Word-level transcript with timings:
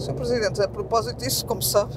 Sr. 0.00 0.14
Presidente, 0.14 0.62
a 0.62 0.68
propósito 0.68 1.18
disso, 1.18 1.44
como 1.46 1.62
sabe, 1.62 1.94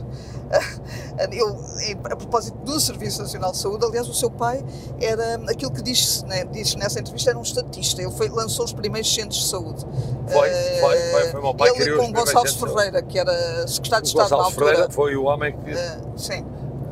eu, 1.32 1.58
a 2.06 2.16
propósito 2.16 2.58
do 2.60 2.80
Serviço 2.80 3.22
Nacional 3.22 3.52
de 3.52 3.58
Saúde, 3.58 3.86
aliás, 3.86 4.08
o 4.08 4.14
seu 4.14 4.30
pai 4.30 4.64
era 5.02 5.36
aquilo 5.50 5.72
que 5.72 5.82
diz, 5.82 6.24
né, 6.24 6.46
diz 6.46 6.76
nessa 6.76 7.00
entrevista, 7.00 7.32
era 7.32 7.40
um 7.40 7.42
estatista. 7.42 8.02
Ele 8.02 8.12
foi, 8.12 8.30
lançou 8.30 8.66
os 8.66 8.74
primeiros 8.74 9.14
centros 9.14 9.40
de 9.40 9.48
saúde. 9.50 9.86
Foi, 10.28 10.50
foi, 10.50 10.98
foi, 10.98 11.24
foi 11.30 11.40
o 11.40 11.44
meu 11.44 11.56
pai 11.56 11.70
Ele 11.70 11.98
com 11.98 12.12
Gonçalves 12.12 12.56
Ferreira, 12.56 13.02
que 13.02 13.18
era 13.18 13.68
secretário 13.68 14.04
de 14.04 14.10
Estado 14.10 14.30
Gonçalves 14.30 14.30
na 14.30 14.46
altura. 14.46 14.66
Ferreira 14.68 14.92
foi 14.92 15.16
o 15.16 15.24
homem 15.26 15.58
que, 15.58 15.72
uh, 15.72 16.18
sim, 16.18 16.46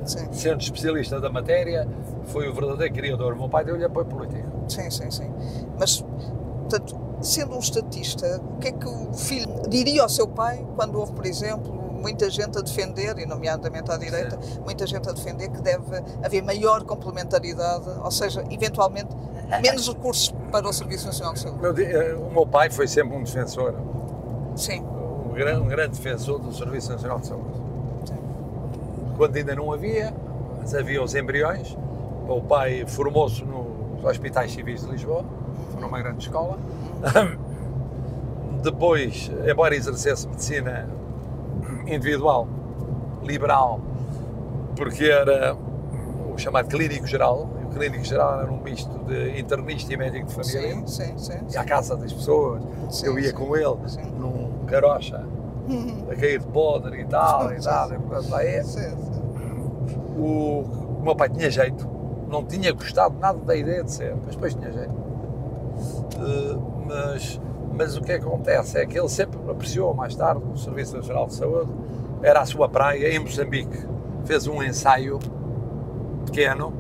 sim. 0.06 0.28
sendo 0.32 0.62
especialista 0.62 1.20
da 1.20 1.30
matéria, 1.30 1.88
foi 2.26 2.48
o 2.48 2.54
verdadeiro 2.54 2.94
criador. 2.94 3.34
O 3.34 3.38
meu 3.38 3.50
pai 3.50 3.64
deu-lhe 3.64 3.84
apoio 3.84 4.06
político. 4.06 4.50
Sim, 4.68 4.90
sim, 4.90 5.12
sim. 5.12 5.32
Mas, 5.80 6.04
portanto, 6.62 7.01
sendo 7.22 7.56
um 7.56 7.60
estatista, 7.60 8.42
o 8.56 8.60
que 8.60 8.70
é 8.70 8.72
que 8.72 8.88
o 8.88 9.14
filho 9.14 9.48
diria 9.70 10.04
ao 10.04 10.10
seu 10.10 10.28
pai 10.28 10.66
quando 10.76 11.00
houve, 11.00 11.14
por 11.14 11.26
exemplo, 11.26 11.82
muita 12.02 12.30
gente 12.30 12.58
a 12.58 12.62
defender, 12.62 13.18
e 13.20 13.26
nomeadamente 13.26 13.92
à 13.92 13.98
direita, 13.98 14.40
Sim. 14.42 14.60
muita 14.62 14.88
gente 14.88 15.08
a 15.08 15.12
defender 15.12 15.50
que 15.50 15.62
deve 15.62 16.04
haver 16.24 16.42
maior 16.42 16.84
complementaridade, 16.84 17.88
ou 18.04 18.12
seja, 18.12 18.44
eventualmente 18.50 19.16
menos 19.62 19.88
recursos 19.88 20.34
para 20.52 20.68
o 20.68 20.74
Serviço 20.74 21.06
Nacional 21.06 21.34
de 21.34 21.40
Saúde? 21.40 21.62
Meu, 21.62 21.78
eh, 21.78 22.16
o 22.16 22.32
meu 22.32 22.46
pai 22.46 22.70
foi 22.70 22.88
sempre 22.88 23.16
um 23.16 23.24
defensor. 23.24 23.76
Sim. 24.56 24.84
Um 25.30 25.34
grande, 25.34 25.62
um 25.62 25.68
grande 25.68 25.98
defensor 25.98 26.40
do 26.40 26.52
Serviço 26.54 26.92
Nacional 26.92 27.20
de 27.20 27.28
Saúde. 27.28 27.54
Sim. 28.06 28.18
Quando 29.18 29.36
ainda 29.36 29.56
não 29.56 29.72
havia, 29.72 30.14
mas 30.60 30.74
havia 30.74 31.04
os 31.04 31.14
embriões. 31.14 31.78
O 32.28 32.42
pai 32.42 32.86
formou-se 32.88 33.44
nos 33.44 34.04
Hospitais 34.04 34.52
Civis 34.52 34.82
de 34.82 34.92
Lisboa, 34.92 35.26
foi 35.72 35.82
numa 35.82 36.00
grande 36.00 36.24
escola. 36.24 36.58
Depois, 38.62 39.32
embora 39.50 39.76
exercesse 39.76 40.28
medicina 40.28 40.88
individual, 41.88 42.48
liberal, 43.24 43.80
porque 44.76 45.06
era 45.06 45.56
o 46.34 46.38
chamado 46.38 46.68
clínico 46.68 47.08
geral. 47.08 47.50
O 47.66 47.74
clínico 47.74 48.04
geral 48.04 48.42
era 48.42 48.52
um 48.52 48.62
misto 48.62 48.98
de 49.06 49.40
internista 49.40 49.94
e 49.94 49.98
médico 49.98 50.28
de 50.28 50.34
família. 50.34 50.76
Sim, 50.76 50.88
sim, 50.88 51.18
sim. 51.18 51.40
E 51.54 51.58
à 51.58 51.64
casa 51.64 51.96
das 51.96 52.12
pessoas. 52.12 52.62
Sim, 52.90 53.08
eu 53.08 53.20
ia 53.20 53.30
sim, 53.30 53.36
com 53.36 53.56
ele 53.56 53.78
sim. 53.88 54.04
num 54.18 54.66
carocha 54.68 55.26
a 56.12 56.16
cair 56.16 56.40
de 56.40 56.48
podre 56.48 57.02
e 57.02 57.06
tal, 57.06 57.54
e 57.54 57.60
tal, 57.60 57.94
e 57.94 57.98
portanto 57.98 58.30
lá 58.30 58.44
é. 58.44 58.64
O, 60.18 60.64
o 61.00 61.02
meu 61.02 61.16
pai 61.16 61.30
tinha 61.30 61.50
jeito, 61.50 61.88
não 62.30 62.44
tinha 62.46 62.72
gostado 62.74 63.18
nada 63.18 63.40
da 63.40 63.56
ideia 63.56 63.84
de 63.84 63.92
ser, 63.92 64.16
mas 64.16 64.36
depois 64.36 64.54
tinha 64.54 64.72
jeito. 64.72 64.94
Uh, 66.18 66.81
mas 66.92 67.40
mas 67.74 67.96
o 67.96 68.02
que 68.02 68.12
acontece 68.12 68.78
é 68.78 68.86
que 68.86 69.00
ele 69.00 69.10
sempre 69.10 69.40
apreciou 69.50 69.94
mais 69.94 70.14
tarde 70.16 70.42
o 70.54 70.58
Serviço 70.58 70.96
Nacional 70.96 71.28
de 71.28 71.34
Saúde, 71.34 71.72
era 72.22 72.42
a 72.42 72.46
sua 72.46 72.70
praia 72.70 73.16
em 73.16 73.20
Moçambique. 73.20 73.86
Fez 74.26 74.46
um 74.46 74.62
ensaio 74.62 75.18
pequeno 76.26 76.74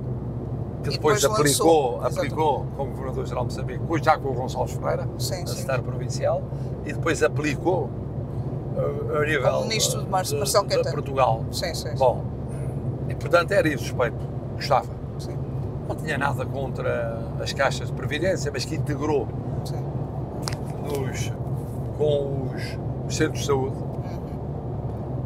que 0.84 0.89
depois, 0.92 1.22
depois 1.22 1.39
aplicou, 1.39 1.98
lançou, 1.98 2.20
aplicou 2.20 2.66
como 2.76 2.92
Governador-Geral 2.92 3.45
de 3.45 3.54
Moçambique, 3.54 4.04
já 4.04 4.17
com 4.17 4.30
o 4.30 4.34
Gonçalves 4.34 4.76
Ferreira, 4.76 5.08
sim, 5.17 5.45
sim. 5.45 5.66
provincial, 5.84 6.44
e 6.86 6.94
depois 6.94 7.22
aplicou 7.23 7.89
uh, 8.76 9.17
a 9.17 9.26
nível 9.26 9.44
como 9.44 9.62
ministro 9.64 10.04
de, 10.04 10.09
Marcelo 10.09 10.67
de, 10.67 10.82
de 10.82 10.92
Portugal. 10.92 11.45
Sim, 11.52 11.73
sim, 11.73 11.95
Bom, 11.95 12.26
e 13.08 13.16
portanto 13.16 13.52
era 13.52 13.67
insuspeito, 13.67 14.17
gostava. 14.56 14.89
Sim. 15.20 15.38
Não 15.88 15.95
tinha 15.95 16.17
nada 16.17 16.45
contra 16.45 17.22
as 17.39 17.54
caixas 17.54 17.88
de 17.88 17.94
previdência, 17.94 18.52
mas 18.52 18.66
que 18.66 18.76
integrou 18.76 19.28
nos, 20.92 21.31
com 21.97 22.50
os, 22.53 22.78
os 23.08 23.16
centros 23.16 23.42
de 23.42 23.47
saúde, 23.47 23.78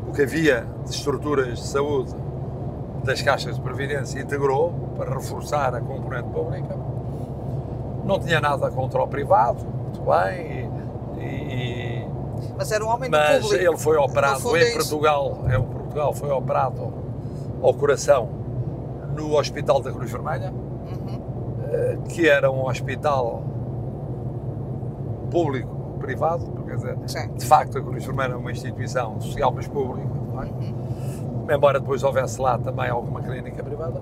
o 0.07 0.11
que 0.11 0.21
havia 0.21 0.65
de 0.85 0.91
estruturas 0.91 1.59
de 1.59 1.67
saúde 1.67 2.13
das 3.03 3.21
caixas 3.21 3.55
de 3.55 3.61
previdência 3.61 4.19
integrou 4.19 4.73
para 4.97 5.13
reforçar 5.13 5.75
a 5.75 5.81
componente 5.81 6.29
pública. 6.29 6.75
Não 8.03 8.19
tinha 8.19 8.39
nada 8.39 8.69
contra 8.71 9.01
o 9.01 9.07
privado, 9.07 9.63
muito 9.63 10.01
bem. 10.01 10.69
E, 11.17 11.23
e, 11.23 12.07
mas 12.57 12.71
era 12.71 12.83
um 12.83 12.89
homem 12.89 13.09
do 13.09 13.17
Mas 13.17 13.41
público. 13.41 13.63
ele 13.63 13.77
foi 13.77 13.97
operado 13.97 14.57
em 14.57 14.61
é 14.61 14.73
Portugal, 14.73 15.37
em 15.47 15.61
Portugal 15.61 16.13
foi 16.13 16.31
operado 16.31 16.93
ao 17.61 17.73
coração 17.73 18.29
no 19.15 19.37
Hospital 19.37 19.81
da 19.81 19.91
Cruz 19.91 20.11
Vermelha, 20.11 20.51
uhum. 20.51 21.21
Eh, 21.71 21.97
que 22.09 22.27
era 22.27 22.51
um 22.51 22.67
hospital 22.67 23.43
público-privado, 25.35 26.45
quer 26.65 26.75
dizer, 26.77 26.95
de 27.35 27.45
facto 27.45 27.77
a 27.77 27.81
Cruz 27.81 28.05
Vermelha 28.05 28.31
é 28.31 28.35
uma 28.37 28.53
instituição 28.53 29.19
social, 29.19 29.51
mas 29.53 29.67
pública, 29.67 30.07
é? 30.07 30.45
uhum. 30.45 31.47
embora 31.53 31.77
depois 31.77 32.03
houvesse 32.05 32.39
lá 32.39 32.57
também 32.57 32.89
alguma 32.89 33.21
clínica 33.21 33.61
privada, 33.61 34.01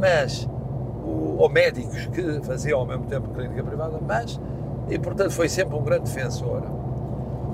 mas, 0.00 0.48
ou 1.04 1.46
médicos 1.50 2.06
que 2.06 2.40
faziam 2.44 2.80
ao 2.80 2.86
mesmo 2.86 3.04
tempo 3.04 3.28
clínica 3.34 3.62
privada, 3.62 3.98
mas, 4.00 4.40
e 4.88 4.98
portanto 4.98 5.32
foi 5.32 5.46
sempre 5.46 5.76
um 5.76 5.82
grande 5.82 6.04
defensor. 6.04 6.62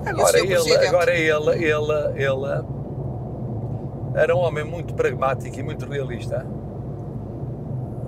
Agora 0.06 0.38
ele, 0.38 0.86
agora 0.86 1.10
ele, 1.16 1.64
ele, 1.64 2.22
ele 2.22 2.64
era 4.14 4.36
um 4.36 4.38
homem 4.38 4.62
muito 4.62 4.94
pragmático 4.94 5.58
e 5.58 5.62
muito 5.62 5.86
realista. 5.86 6.46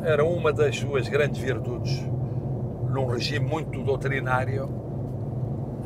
Era 0.03 0.25
uma 0.25 0.53
das 0.53 0.79
suas 0.79 1.09
grandes 1.09 1.41
virtudes 1.41 2.01
num 2.89 3.07
regime 3.07 3.45
muito 3.45 3.83
doutrinário 3.83 4.80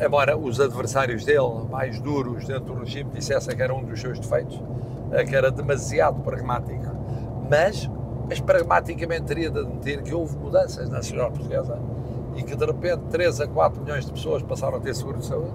embora 0.01 0.37
os 0.37 0.61
adversários 0.61 1.25
dele, 1.25 1.65
mais 1.71 2.01
duros 2.01 2.45
dentro 2.45 2.75
do 2.75 2.81
regime, 2.81 3.11
dissessem 3.15 3.55
que 3.55 3.63
era 3.63 3.75
um 3.75 3.83
dos 3.83 4.01
seus 4.01 4.19
defeitos, 4.19 4.61
eh, 5.13 5.25
que 5.25 5.35
era 5.35 5.51
demasiado 5.51 6.21
pragmático. 6.21 6.85
Mas, 7.51 7.89
mas 8.29 8.41
pragmaticamente 8.41 9.23
teria 9.23 9.51
de 9.51 9.61
admitir 9.61 10.03
que 10.03 10.15
houve 10.15 10.37
mudanças 10.37 10.89
na 10.89 11.03
sociedade 11.03 11.31
portuguesa 11.33 11.79
e 12.37 12.43
que 12.43 12.57
de 12.57 12.65
repente 12.65 13.03
3 13.11 13.41
a 13.43 13.47
4 13.47 13.83
milhões 13.83 14.07
de 14.07 14.13
pessoas 14.13 14.43
passaram 14.43 14.79
a 14.79 14.81
ter 14.81 14.95
seguro 14.95 15.19
de 15.19 15.27
saúde 15.27 15.53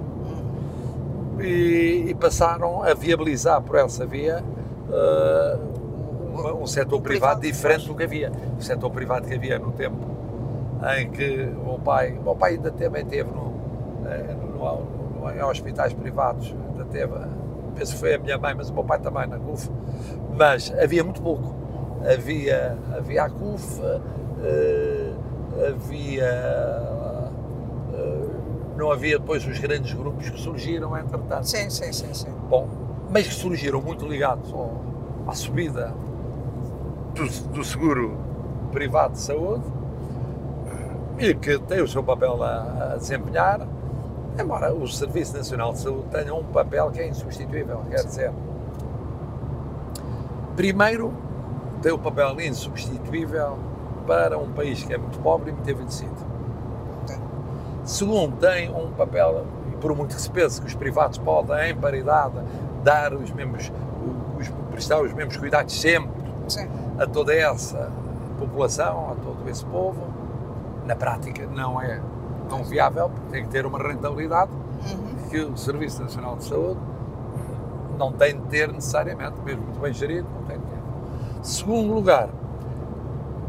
e, 1.40 2.06
e 2.10 2.16
passaram 2.16 2.84
a 2.84 2.94
viabilizar 2.94 3.62
por 3.62 3.78
essa 3.78 4.06
via 4.06 4.44
uh, 4.90 5.60
um, 6.38 6.64
um 6.64 6.68
setor 6.68 7.02
privado, 7.02 7.40
privado 7.40 7.42
diferente 7.42 7.88
do 7.88 7.96
que 7.96 8.04
havia. 8.04 8.32
O 8.58 8.62
setor 8.62 8.90
privado 8.92 9.28
que 9.28 9.34
havia 9.34 9.60
no 9.60 9.72
tempo 9.72 9.98
em 10.98 11.10
que 11.10 11.50
o 11.62 11.66
meu 11.66 11.80
pai, 11.80 12.14
o 12.14 12.24
meu 12.24 12.36
pai 12.36 12.54
ainda 12.54 12.72
também 12.72 13.06
teve 13.06 13.30
no, 13.32 13.59
no, 14.00 15.22
no, 15.22 15.32
em 15.32 15.44
hospitais 15.44 15.94
privados, 15.94 16.56
ainda 16.70 16.86
teve, 16.86 17.14
penso 17.76 17.94
que 17.94 18.00
foi 18.00 18.16
a 18.16 18.20
minha 18.20 18.38
mãe, 18.38 18.54
mas 18.56 18.70
o 18.70 18.74
meu 18.74 18.84
pai 18.84 19.00
também 19.00 19.28
na 19.28 19.38
CUF, 19.38 19.70
mas 20.36 20.74
havia 20.80 21.04
muito 21.04 21.22
pouco. 21.22 21.56
Havia, 22.02 22.78
havia 22.96 23.24
a 23.24 23.30
CUF, 23.30 23.82
uh, 23.82 25.16
havia. 25.68 26.32
Uh, 27.94 28.40
não 28.78 28.92
havia 28.92 29.20
depois 29.20 29.46
os 29.46 29.60
grandes 29.60 29.94
grupos 29.94 30.30
que 30.30 30.40
surgiram, 30.40 30.98
entretanto. 30.98 31.44
Sim, 31.44 31.70
sim, 31.70 31.92
sim. 31.92 32.14
sim. 32.14 32.32
Bom, 32.50 32.70
mas 33.10 33.28
que 33.28 33.34
surgiram 33.34 33.82
muito 33.82 34.08
ligados 34.08 34.54
ao, 34.54 34.82
à 35.28 35.34
subida 35.34 35.94
do, 37.14 37.28
do 37.50 37.64
seguro 37.64 38.18
privado 38.72 39.14
de 39.14 39.20
saúde 39.20 39.66
e 41.18 41.34
que 41.34 41.60
tem 41.60 41.82
o 41.82 41.88
seu 41.88 42.02
papel 42.02 42.42
a, 42.42 42.94
a 42.94 42.96
desempenhar 42.96 43.68
Embora 44.40 44.74
o 44.74 44.88
Serviço 44.88 45.36
Nacional 45.36 45.74
de 45.74 45.80
Saúde 45.80 46.08
tenha 46.12 46.34
um 46.34 46.46
papel 46.46 46.90
que 46.92 47.02
é 47.02 47.08
insubstituível, 47.10 47.82
quer 47.90 48.06
dizer, 48.06 48.32
primeiro, 50.56 51.14
tem 51.82 51.92
o 51.92 51.96
um 51.96 52.00
papel 52.00 52.40
insubstituível 52.40 53.58
para 54.08 54.38
um 54.38 54.50
país 54.54 54.82
que 54.82 54.94
é 54.94 54.98
muito 54.98 55.20
pobre 55.20 55.50
e 55.50 55.54
muito 55.54 55.70
envelhecido. 55.70 56.16
Segundo, 57.84 58.38
tem 58.38 58.74
um 58.74 58.92
papel, 58.92 59.46
e 59.74 59.76
por 59.76 59.94
muito 59.94 60.16
que 60.16 60.22
se 60.22 60.30
pense 60.30 60.62
que 60.62 60.68
os 60.68 60.76
privados 60.76 61.18
podem, 61.18 61.72
em 61.72 61.76
paridade, 61.76 62.36
dar 62.82 63.14
os 63.14 63.32
mesmos, 63.32 63.70
os, 64.40 64.48
prestar 64.72 65.02
os 65.02 65.12
mesmos 65.12 65.36
cuidados 65.36 65.78
sempre 65.80 66.24
Sim. 66.48 66.70
a 66.98 67.06
toda 67.06 67.34
essa 67.34 67.92
população, 68.40 69.12
a 69.12 69.16
todo 69.16 69.50
esse 69.50 69.66
povo, 69.66 70.02
na 70.86 70.96
prática 70.96 71.46
não 71.48 71.82
é 71.82 72.00
tão 72.50 72.64
viável, 72.64 73.10
porque 73.10 73.32
tem 73.32 73.44
que 73.44 73.50
ter 73.50 73.66
uma 73.66 73.80
rentabilidade 73.80 74.52
uhum. 74.52 75.30
que 75.30 75.40
o 75.40 75.56
Serviço 75.56 76.02
Nacional 76.02 76.36
de 76.36 76.46
Saúde 76.46 76.80
não 77.98 78.12
tem 78.12 78.40
de 78.40 78.48
ter 78.48 78.72
necessariamente, 78.72 79.40
mesmo 79.42 79.64
muito 79.64 79.80
bem 79.80 79.94
gerido, 79.94 80.28
não 80.34 80.44
tem 80.44 80.58
de 80.58 80.64
ter. 80.64 80.80
Segundo 81.44 81.94
lugar, 81.94 82.30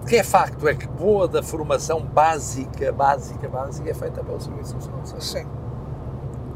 que 0.06 0.16
é 0.16 0.24
facto 0.24 0.66
é 0.68 0.74
que 0.74 0.86
boa 0.88 1.28
da 1.28 1.42
formação 1.42 2.02
básica, 2.02 2.92
básica, 2.92 3.48
básica 3.48 3.90
é 3.90 3.94
feita 3.94 4.22
pelo 4.22 4.40
Serviço 4.40 4.74
Nacional 4.74 5.00
de 5.02 5.08
Saúde. 5.08 5.24
Sim. 5.24 5.46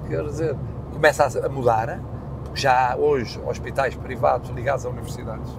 Quer 0.08 0.24
dizer, 0.24 0.56
começa 0.92 1.46
a 1.46 1.48
mudar, 1.48 2.00
porque 2.44 2.60
já 2.60 2.92
há 2.92 2.96
hoje 2.96 3.40
hospitais 3.46 3.94
privados 3.94 4.50
ligados 4.50 4.84
a 4.84 4.88
universidades 4.88 5.50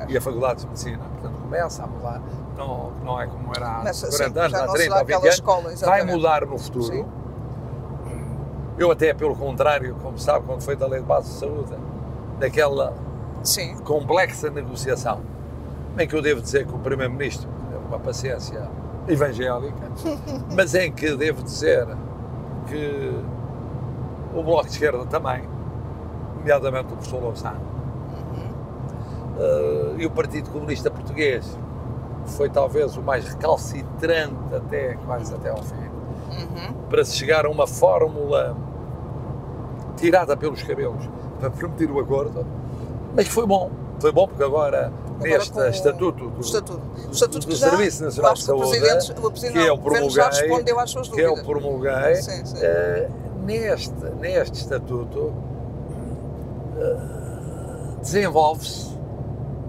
é. 0.00 0.12
e 0.12 0.16
a 0.16 0.20
faculdades 0.20 0.64
de 0.64 0.68
medicina, 0.68 1.04
portanto 1.12 1.40
começa 1.40 1.84
a 1.84 1.86
mudar 1.86 2.22
não, 2.56 2.92
não 3.04 3.20
é 3.20 3.26
como 3.26 3.52
era 3.54 3.80
há 3.80 3.82
40 3.82 4.40
anos, 4.40 4.54
há 4.54 4.66
30 4.66 4.94
ou 4.98 5.04
20 5.04 5.14
anos, 5.14 5.34
escola, 5.34 5.74
vai 5.76 6.04
mudar 6.04 6.46
no 6.46 6.58
futuro. 6.58 6.84
Sim. 6.84 7.04
Eu 8.78 8.90
até, 8.90 9.14
pelo 9.14 9.34
contrário, 9.34 9.96
como 10.02 10.18
sabe, 10.18 10.44
quando 10.46 10.62
foi 10.62 10.76
da 10.76 10.86
Lei 10.86 11.00
de 11.00 11.06
Base 11.06 11.32
de 11.32 11.38
Saúde, 11.38 11.72
daquela 12.38 12.94
Sim. 13.42 13.76
complexa 13.78 14.50
negociação, 14.50 15.20
em 15.98 16.06
que 16.06 16.14
eu 16.14 16.20
devo 16.20 16.42
dizer 16.42 16.66
que 16.66 16.74
o 16.74 16.78
Primeiro-Ministro 16.78 17.48
teve 17.70 17.84
uma 17.86 17.98
paciência 17.98 18.68
evangélica, 19.08 19.90
mas 20.54 20.74
em 20.74 20.92
que 20.92 21.14
devo 21.16 21.42
dizer 21.42 21.86
que 22.66 23.12
o 24.34 24.42
Bloco 24.42 24.66
de 24.66 24.72
Esquerda 24.72 25.06
também, 25.06 25.42
nomeadamente 26.36 26.92
o 26.92 26.96
professor 26.96 27.22
Louçã, 27.22 27.54
uh, 29.36 29.94
e 29.98 30.04
o 30.04 30.10
Partido 30.10 30.50
Comunista 30.50 30.90
Português 30.90 31.58
foi 32.26 32.48
talvez 32.48 32.96
o 32.96 33.02
mais 33.02 33.26
recalcitrante 33.26 34.54
até 34.54 34.94
quase 35.06 35.34
até 35.34 35.50
ao 35.50 35.62
fim, 35.62 35.74
uhum. 35.74 36.74
para 36.88 37.04
se 37.04 37.16
chegar 37.16 37.46
a 37.46 37.50
uma 37.50 37.66
fórmula 37.66 38.56
tirada 39.96 40.36
pelos 40.36 40.62
cabelos. 40.62 41.08
Para 41.40 41.50
permitir 41.50 41.90
o 41.90 42.00
acordo, 42.00 42.46
mas 43.14 43.28
foi 43.28 43.46
bom, 43.46 43.70
foi 44.00 44.10
bom 44.10 44.26
porque 44.26 44.42
agora 44.42 44.90
neste 45.20 45.58
estatuto 45.68 46.30
do, 46.30 46.40
estatuto, 46.40 46.80
estatuto 47.10 47.46
do 47.46 47.56
Serviço 47.56 48.04
Nacional 48.04 48.34
de 48.34 48.42
Saúde, 48.42 48.78
o 48.78 48.82
que 49.52 49.70
o 49.70 49.78
promulguei, 49.78 50.24
respondeu 50.24 50.80
às 50.80 50.90
suas 50.90 51.08
que 51.08 51.26
o 51.26 51.44
promulguei, 51.44 52.16
sim, 52.16 52.44
sim. 52.44 52.56
Uh, 52.56 53.08
neste, 53.44 54.04
neste 54.20 54.60
estatuto 54.60 55.18
uh, 55.18 55.32
desenvolve-se 58.00 58.95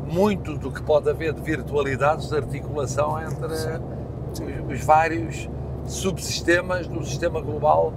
muito 0.07 0.57
do 0.57 0.71
que 0.71 0.81
pode 0.81 1.09
haver 1.09 1.33
de 1.33 1.41
virtualidades 1.41 2.29
de 2.29 2.35
articulação 2.35 3.21
entre 3.21 3.45
os, 3.45 3.67
os 4.71 4.83
vários 4.83 5.49
subsistemas 5.85 6.87
do 6.87 7.03
sistema 7.05 7.41
global 7.41 7.93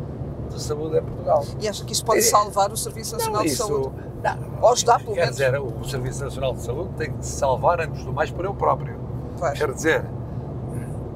de 0.49 0.63
saúde 0.63 0.99
em 0.99 1.03
Portugal. 1.03 1.45
E 1.61 1.69
acha 1.69 1.85
que 1.85 1.93
isso 1.93 2.05
pode 2.05 2.21
é. 2.21 2.23
salvar 2.23 2.73
o 2.73 2.77
Serviço 2.77 3.15
Nacional 3.17 3.43
não, 3.43 3.47
de 3.47 3.55
Saúde? 3.55 3.91
Não, 4.23 4.39
Ou 4.63 4.75
está, 4.75 4.99
pelo 4.99 5.15
Quer 5.15 5.31
dizer, 5.31 5.61
o 5.61 5.85
Serviço 5.85 6.25
Nacional 6.25 6.55
de 6.55 6.63
Saúde 6.63 6.91
tem 6.97 7.13
que 7.13 7.25
se 7.25 7.33
salvar, 7.33 7.81
antes 7.81 8.05
do 8.05 8.13
mais, 8.13 8.31
por 8.31 8.45
ele 8.45 8.55
próprio. 8.55 8.99
Quer 9.57 9.73
dizer, 9.73 10.05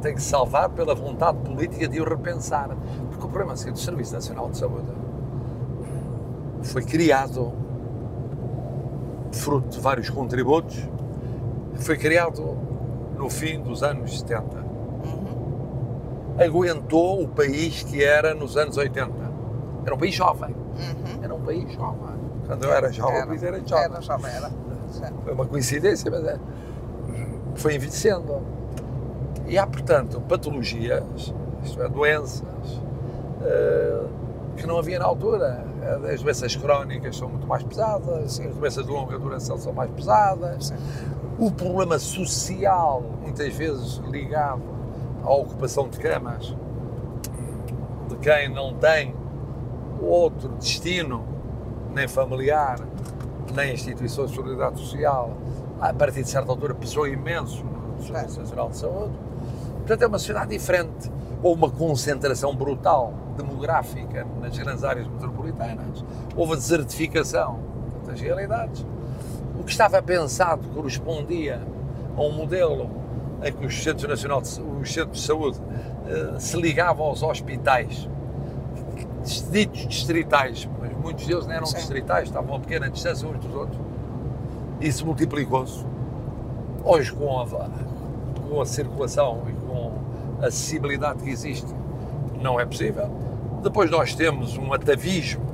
tem 0.00 0.14
que 0.14 0.22
se 0.22 0.28
salvar 0.28 0.68
pela 0.70 0.94
vontade 0.94 1.38
política 1.38 1.88
de 1.88 2.00
o 2.00 2.08
repensar. 2.08 2.70
Porque 3.10 3.24
o 3.24 3.28
problema 3.28 3.54
é 3.54 3.64
que 3.64 3.70
o 3.70 3.76
Serviço 3.76 4.14
Nacional 4.14 4.48
de 4.50 4.58
Saúde 4.58 4.86
foi 6.62 6.82
criado 6.82 7.52
fruto 9.34 9.68
de 9.68 9.80
vários 9.80 10.08
contributos, 10.10 10.76
foi 11.76 11.96
criado 11.96 12.56
no 13.16 13.28
fim 13.28 13.60
dos 13.60 13.82
anos 13.82 14.20
70. 14.20 14.44
Uhum. 14.44 16.34
Aguentou 16.38 17.22
o 17.22 17.28
país 17.28 17.82
que 17.82 18.02
era 18.02 18.34
nos 18.34 18.56
anos 18.56 18.76
80. 18.76 19.12
Era 19.84 19.94
um 19.94 19.98
país 19.98 20.14
jovem. 20.14 20.50
Uhum. 20.50 21.22
Era 21.22 21.34
um 21.34 21.40
país 21.40 21.72
jovem. 21.72 22.14
Quando 22.46 22.64
eu 22.64 22.72
era 22.72 22.92
jovem, 22.92 23.16
era, 23.16 23.24
o 23.24 23.28
país 23.28 23.42
era 23.42 23.58
jovem. 23.58 23.84
Era 23.84 24.00
jovem, 24.00 24.32
era. 24.32 24.50
Foi 25.24 25.32
uma 25.32 25.46
coincidência, 25.46 26.10
mas 26.10 26.24
é. 26.24 26.38
Foi 27.56 27.74
envelhecendo. 27.74 28.42
E 29.46 29.58
há, 29.58 29.66
portanto, 29.66 30.20
patologias, 30.22 31.34
isto 31.62 31.82
é, 31.82 31.88
doenças, 31.88 32.42
uh, 32.42 34.08
que 34.56 34.66
não 34.66 34.78
havia 34.78 34.98
na 34.98 35.04
altura. 35.04 35.64
As 36.12 36.22
doenças 36.22 36.56
crónicas 36.56 37.16
são 37.16 37.28
muito 37.28 37.46
mais 37.46 37.62
pesadas, 37.62 38.40
as 38.40 38.56
doenças 38.56 38.86
de 38.86 38.90
longa 38.90 39.18
duração 39.18 39.58
são 39.58 39.72
mais 39.72 39.90
pesadas. 39.90 40.68
Sim. 40.68 40.76
O 41.38 41.50
problema 41.50 41.98
social, 41.98 43.02
muitas 43.20 43.52
vezes 43.54 43.96
ligado 44.10 44.62
à 45.22 45.32
ocupação 45.32 45.88
de 45.88 45.98
camas, 45.98 46.56
de 48.08 48.16
quem 48.16 48.48
não 48.48 48.74
tem 48.74 49.14
outro 50.00 50.48
destino, 50.50 51.24
nem 51.94 52.08
familiar, 52.08 52.78
nem 53.54 53.74
instituições 53.74 54.30
de 54.30 54.36
solidariedade 54.36 54.80
social, 54.80 55.36
a 55.80 55.92
partir 55.92 56.22
de 56.22 56.30
certa 56.30 56.50
altura 56.50 56.74
pesou 56.74 57.06
imenso 57.06 57.64
no 57.64 58.02
Serviço 58.02 58.40
Nacional 58.40 58.70
de 58.70 58.76
Saúde. 58.76 59.12
Portanto, 59.78 60.02
é 60.02 60.06
uma 60.06 60.18
sociedade 60.18 60.50
diferente. 60.50 61.10
Houve 61.42 61.62
uma 61.62 61.70
concentração 61.70 62.54
brutal 62.54 63.12
demográfica 63.36 64.26
nas 64.40 64.56
grandes 64.56 64.84
áreas 64.84 65.06
metropolitanas. 65.06 66.04
Houve 66.36 66.54
a 66.54 66.56
desertificação 66.56 67.58
das 68.06 68.20
realidades. 68.20 68.84
O 69.58 69.64
que 69.64 69.70
estava 69.70 70.00
pensado 70.02 70.68
correspondia 70.68 71.60
a 72.16 72.20
um 72.20 72.32
modelo 72.32 72.90
em 73.42 73.52
que 73.52 73.66
os 73.66 73.82
centros, 73.82 74.08
nacional 74.08 74.40
de, 74.40 74.48
os 74.60 74.92
centros 74.92 75.20
de 75.20 75.26
saúde 75.26 75.60
eh, 76.06 76.38
se 76.38 76.56
ligavam 76.56 77.06
aos 77.06 77.22
hospitais, 77.22 78.08
ditos 79.50 79.86
distritais, 79.86 80.68
mas 80.80 80.92
muitos 80.96 81.26
deles 81.26 81.46
não 81.46 81.54
eram 81.54 81.66
Sim. 81.66 81.76
distritais, 81.76 82.28
estavam 82.28 82.56
a 82.56 82.60
pequena 82.60 82.88
distância 82.90 83.28
uns 83.28 83.38
dos 83.38 83.54
outros. 83.54 83.80
Isso 84.80 85.04
multiplicou-se. 85.06 85.84
Hoje, 86.84 87.12
com 87.12 87.40
a, 87.40 87.46
com 88.48 88.60
a 88.60 88.66
circulação 88.66 89.42
e 89.48 89.52
acessibilidade 90.40 91.22
que 91.22 91.30
existe, 91.30 91.72
não 92.40 92.58
é 92.58 92.66
possível. 92.66 93.10
Depois 93.62 93.90
nós 93.90 94.14
temos 94.14 94.56
um 94.58 94.72
atavismo 94.72 95.44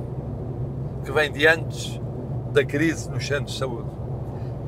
que 1.03 1.11
vem 1.11 1.31
de 1.31 1.47
antes 1.47 1.99
da 2.51 2.65
crise 2.65 3.09
nos 3.09 3.25
centros 3.25 3.53
de 3.53 3.59
saúde, 3.59 3.89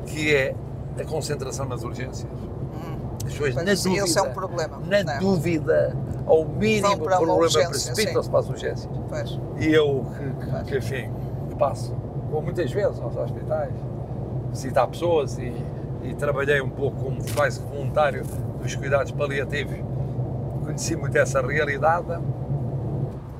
que 0.06 0.34
é 0.34 0.56
a 1.00 1.04
concentração 1.04 1.66
nas 1.66 1.84
urgências. 1.84 2.32
Hum. 2.32 2.98
As 3.26 3.34
pessoas, 3.34 3.56
na 3.56 3.64
dúvida, 3.64 4.06
esse 4.06 4.18
é 4.18 4.22
um 4.22 4.34
problema. 4.34 4.80
Na 4.80 5.04
não. 5.04 5.14
É? 5.14 5.20
dúvida, 5.20 5.98
ao 6.26 6.46
mínimo 6.46 6.98
problema, 7.00 7.70
precipitam-se 7.70 8.30
para 8.30 8.40
as 8.40 8.50
urgências. 8.50 8.90
Pois. 9.10 9.40
E 9.60 9.74
eu, 9.74 10.06
que, 10.64 10.72
que, 10.72 10.78
enfim, 10.78 11.12
que 11.50 11.56
passo, 11.56 11.96
vou 12.32 12.42
muitas 12.42 12.72
vezes 12.72 13.00
aos 13.00 13.16
hospitais, 13.16 13.74
visitar 14.52 14.88
pessoas 14.88 15.38
e 15.38 15.54
e 16.04 16.14
trabalhei 16.14 16.62
um 16.62 16.70
pouco 16.70 17.04
como 17.04 17.18
quase 17.34 17.62
voluntário 17.62 18.24
dos 18.62 18.76
cuidados 18.76 19.12
paliativos, 19.12 19.78
conheci 20.64 20.96
muito 20.96 21.18
essa 21.18 21.42
realidade, 21.42 22.08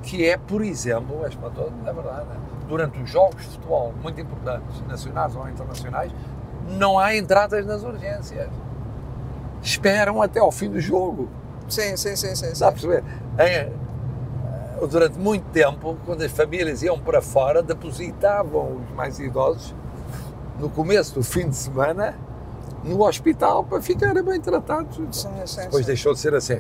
que 0.02 0.28
é, 0.28 0.38
por 0.38 0.64
exemplo, 0.64 1.26
é 1.26 1.30
espantoso, 1.30 1.74
é 1.86 1.94
verdade, 1.94 2.28
durante 2.68 3.02
os 3.02 3.10
jogos 3.10 3.42
de 3.44 3.50
futebol 3.50 3.94
muito 4.02 4.20
importantes, 4.20 4.82
nacionais 4.88 5.36
ou 5.36 5.48
internacionais, 5.48 6.12
não 6.78 6.98
há 7.00 7.16
entradas 7.16 7.66
nas 7.66 7.84
urgências. 7.84 8.50
Esperam 9.62 10.22
até 10.22 10.40
ao 10.40 10.52
fim 10.52 10.70
do 10.70 10.80
jogo. 10.80 11.30
Sim, 11.70 11.96
sim, 11.96 12.16
sim. 12.16 12.36
sim, 12.36 12.48
Está 12.48 12.68
a 12.68 12.72
perceber? 12.72 13.04
Em, 13.40 14.88
durante 14.88 15.18
muito 15.18 15.46
tempo, 15.52 15.98
quando 16.06 16.22
as 16.22 16.32
famílias 16.32 16.84
iam 16.84 17.00
para 17.00 17.22
fora, 17.22 17.64
depositavam 17.64 18.82
os 18.84 18.96
mais 18.96 19.20
idosos 19.20 19.74
no 20.60 20.70
começo 20.70 21.16
do 21.16 21.24
fim 21.24 21.50
de 21.50 21.56
semana 21.56 22.16
no 22.84 23.02
hospital 23.06 23.64
para 23.64 23.82
ficarem 23.82 24.22
bem 24.24 24.40
tratados. 24.42 24.96
Sim, 25.12 25.30
sim, 25.46 25.62
Depois 25.62 25.86
sim. 25.86 25.92
deixou 25.92 26.14
de 26.14 26.20
ser 26.20 26.36
assim, 26.36 26.60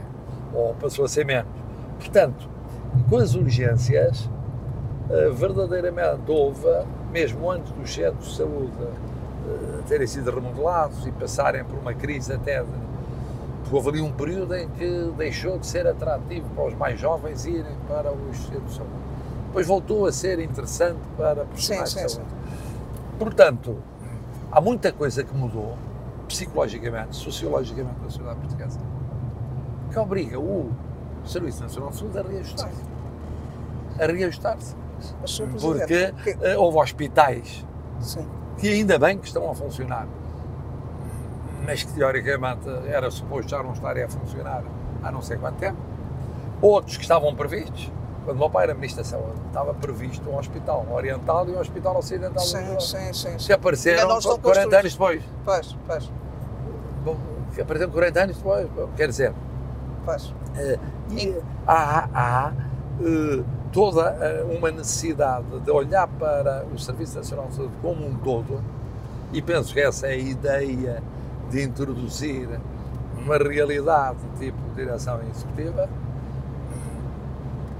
ou 0.53 0.74
passou 0.75 1.05
a 1.05 1.07
ser 1.07 1.25
menos. 1.25 1.51
Portanto, 1.98 2.50
com 3.10 3.17
as 3.17 3.36
urgências, 3.36 4.29
eh, 5.10 5.29
verdadeiramente 5.29 6.29
houve, 6.29 6.67
mesmo 7.12 7.50
antes 7.50 7.72
dos 7.72 7.93
centros 7.93 8.29
de 8.29 8.36
saúde 8.38 8.72
eh, 8.81 9.81
terem 9.88 10.07
sido 10.07 10.31
remodelados 10.31 11.05
e 11.05 11.12
passarem 11.12 11.63
por 11.63 11.77
uma 11.79 11.93
crise 11.93 12.33
até 12.33 12.62
de. 12.62 12.83
Houve 13.72 13.89
ali 13.89 14.01
um 14.01 14.12
período 14.12 14.53
em 14.55 14.69
que 14.69 15.12
deixou 15.17 15.57
de 15.57 15.65
ser 15.65 15.88
atrativo 15.88 16.48
para 16.55 16.65
os 16.65 16.75
mais 16.75 17.00
jovens 17.00 17.45
irem 17.45 17.75
para 17.88 18.12
os 18.12 18.38
centros 18.38 18.69
de 18.69 18.75
saúde. 18.75 18.93
Depois 19.48 19.65
voltou 19.65 20.05
a 20.05 20.12
ser 20.12 20.39
interessante 20.39 21.00
para 21.17 21.43
profissionais 21.45 21.89
sim, 21.89 22.00
sim, 22.00 22.05
de 22.05 22.12
saúde. 22.12 22.29
Portanto, 23.17 23.77
há 24.51 24.62
muita 24.62 24.91
coisa 24.91 25.24
que 25.24 25.36
mudou 25.36 25.75
psicologicamente, 26.27 27.15
sociologicamente 27.15 27.95
na 28.03 28.10
sociedade 28.10 28.39
portuguesa, 28.39 28.79
que 29.93 30.00
obriga 30.00 30.39
o 30.39 30.71
Serviço 31.23 31.62
Nacional 31.62 31.91
de 31.91 31.97
Saúde 31.97 32.19
a 32.19 32.21
reajustar-se. 32.23 32.81
A 34.00 34.05
reajustar-se. 34.07 34.75
Porque 35.62 36.31
uh, 36.31 36.59
houve 36.59 36.77
hospitais 36.79 37.65
Sim. 38.00 38.27
que 38.57 38.69
ainda 38.69 38.97
bem 38.97 39.17
que 39.17 39.27
estão 39.27 39.50
a 39.50 39.53
funcionar, 39.53 40.07
mas 41.65 41.83
que 41.83 41.93
teoricamente 41.93 42.67
era 42.88 43.12
suposto 43.12 43.51
já 43.51 43.62
não 43.62 43.73
estarem 43.73 44.03
a 44.03 44.09
funcionar 44.09 44.63
há 45.03 45.12
não 45.12 45.21
sei 45.21 45.38
quanto 45.38 45.57
tempo. 45.57 45.77
Outros 46.62 46.95
que 46.95 47.03
estavam 47.03 47.35
previstos, 47.35 47.91
quando 48.23 48.38
o 48.38 48.39
meu 48.39 48.50
pai 48.50 48.63
era 48.63 48.73
Ministro 48.73 49.03
da 49.03 49.09
Saúde, 49.09 49.35
estava 49.47 49.73
previsto 49.73 50.27
um 50.29 50.38
hospital 50.38 50.88
oriental 50.91 51.47
e 51.50 51.51
um 51.51 51.59
hospital 51.59 51.97
ocidental. 51.97 52.43
Sim, 52.43 52.79
sim, 52.79 53.13
sim, 53.13 53.39
sim. 53.39 53.47
Que 53.47 53.53
apareceram 53.53 54.19
40 54.41 54.79
anos 54.79 54.93
depois. 54.93 55.23
Pois, 55.43 55.77
pois 55.85 56.09
que 57.53 57.62
apareceu 57.62 57.89
40 57.89 58.23
anos 58.23 58.38
depois, 58.38 58.67
quer 58.95 59.07
dizer. 59.07 59.33
Pois. 60.05 60.25
Uh, 60.25 60.79
e 61.12 61.36
há, 61.67 62.10
há 62.13 62.51
uh, 63.00 63.45
toda 63.72 64.12
uh, 64.12 64.57
uma 64.57 64.72
necessidade 64.72 65.60
de 65.60 65.72
olhar 65.72 66.07
para 66.07 66.65
o 66.74 66.77
Serviço 66.77 67.17
Nacional 67.17 67.48
de 67.48 67.55
Saúde 67.55 67.74
como 67.81 68.05
um 68.05 68.15
todo, 68.17 68.62
e 69.31 69.41
penso 69.41 69.74
que 69.74 69.79
essa 69.79 70.07
é 70.07 70.12
a 70.12 70.15
ideia 70.15 71.01
de 71.50 71.63
introduzir 71.63 72.48
uma 73.17 73.38
realidade 73.38 74.17
tipo 74.38 74.57
direção 74.75 75.19
executiva, 75.29 75.89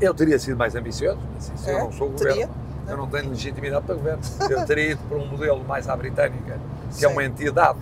Eu 0.02 0.14
teria 0.14 0.38
sido 0.40 0.58
mais 0.58 0.76
ambicioso, 0.76 1.20
mas 1.34 1.52
isso 1.56 1.70
é? 1.70 1.74
eu 1.74 1.80
não 1.86 1.92
sou 1.92 2.10
governo. 2.10 2.34
Teria? 2.34 2.50
Eu 2.88 2.98
não 2.98 3.08
tenho 3.08 3.30
legitimidade 3.30 3.86
para 3.86 3.96
governo. 3.96 4.22
Eu 4.50 4.66
teria 4.66 4.92
ido 4.92 5.02
para 5.08 5.18
um 5.18 5.26
modelo 5.26 5.64
mais 5.64 5.88
à 5.88 5.96
britânica, 5.96 6.60
que 6.90 6.96
Sim. 6.96 7.06
é 7.06 7.08
uma 7.08 7.24
entidade 7.24 7.80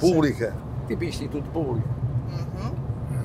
pública, 0.00 0.52
Sim. 0.52 0.86
tipo 0.88 1.04
Instituto 1.04 1.48
Público, 1.50 1.88
uhum. 2.30 2.72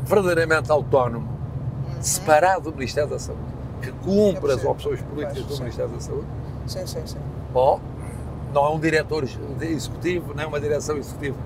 Verdadeiramente 0.08 0.72
autónomo, 0.72 1.28
uhum. 1.28 2.02
separado 2.02 2.72
do 2.72 2.78
Ministério 2.78 3.10
da 3.10 3.20
Saúde, 3.20 3.42
que 3.82 3.92
cumpre 3.92 4.54
as 4.54 4.64
opções 4.64 5.02
políticas 5.02 5.44
do 5.44 5.58
Ministério 5.58 5.92
da 5.92 6.00
Saúde. 6.00 6.28
Sim, 6.66 6.88
sim, 6.88 7.02
sim. 7.06 7.20
Bom, 7.54 7.80
não 8.54 8.66
é 8.66 8.70
um 8.70 8.80
diretor 8.80 9.28
executivo, 9.62 10.34
nem 10.34 10.46
uma 10.46 10.60
direção 10.60 10.98
executiva. 10.98 11.38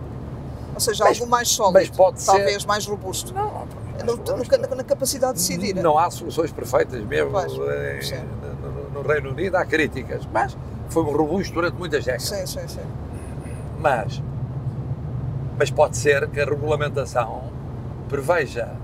Ou 0.74 0.80
seja, 0.80 1.04
mas, 1.04 1.20
algo 1.20 1.30
mais 1.30 1.50
sólido, 1.50 1.92
talvez 2.26 2.62
ser... 2.62 2.68
mais 2.68 2.86
robusto. 2.86 3.34
Não, 3.34 3.68
no, 4.06 4.16
no, 4.16 4.76
na 4.76 4.84
capacidade 4.84 5.34
de 5.34 5.40
decidir. 5.40 5.76
Não 5.76 5.98
há 5.98 6.10
soluções 6.10 6.52
perfeitas 6.52 7.04
mesmo. 7.04 7.32
Pois, 7.32 7.52
em, 7.54 8.24
no, 8.62 8.90
no, 8.90 9.02
Reino 9.02 9.32
Unido 9.32 9.56
há 9.56 9.66
críticas, 9.66 10.28
mas 10.32 10.58
foi 10.90 11.04
um 11.04 11.12
robusto 11.12 11.54
durante 11.54 11.76
muitas 11.76 12.06
décadas. 12.06 12.30
Sim, 12.30 12.46
sim, 12.46 12.68
sim. 12.68 12.82
Mas, 13.80 14.22
mas 15.58 15.70
pode 15.70 15.98
ser 15.98 16.30
que 16.30 16.40
a 16.40 16.46
regulamentação 16.46 17.52
preveja 18.12 18.76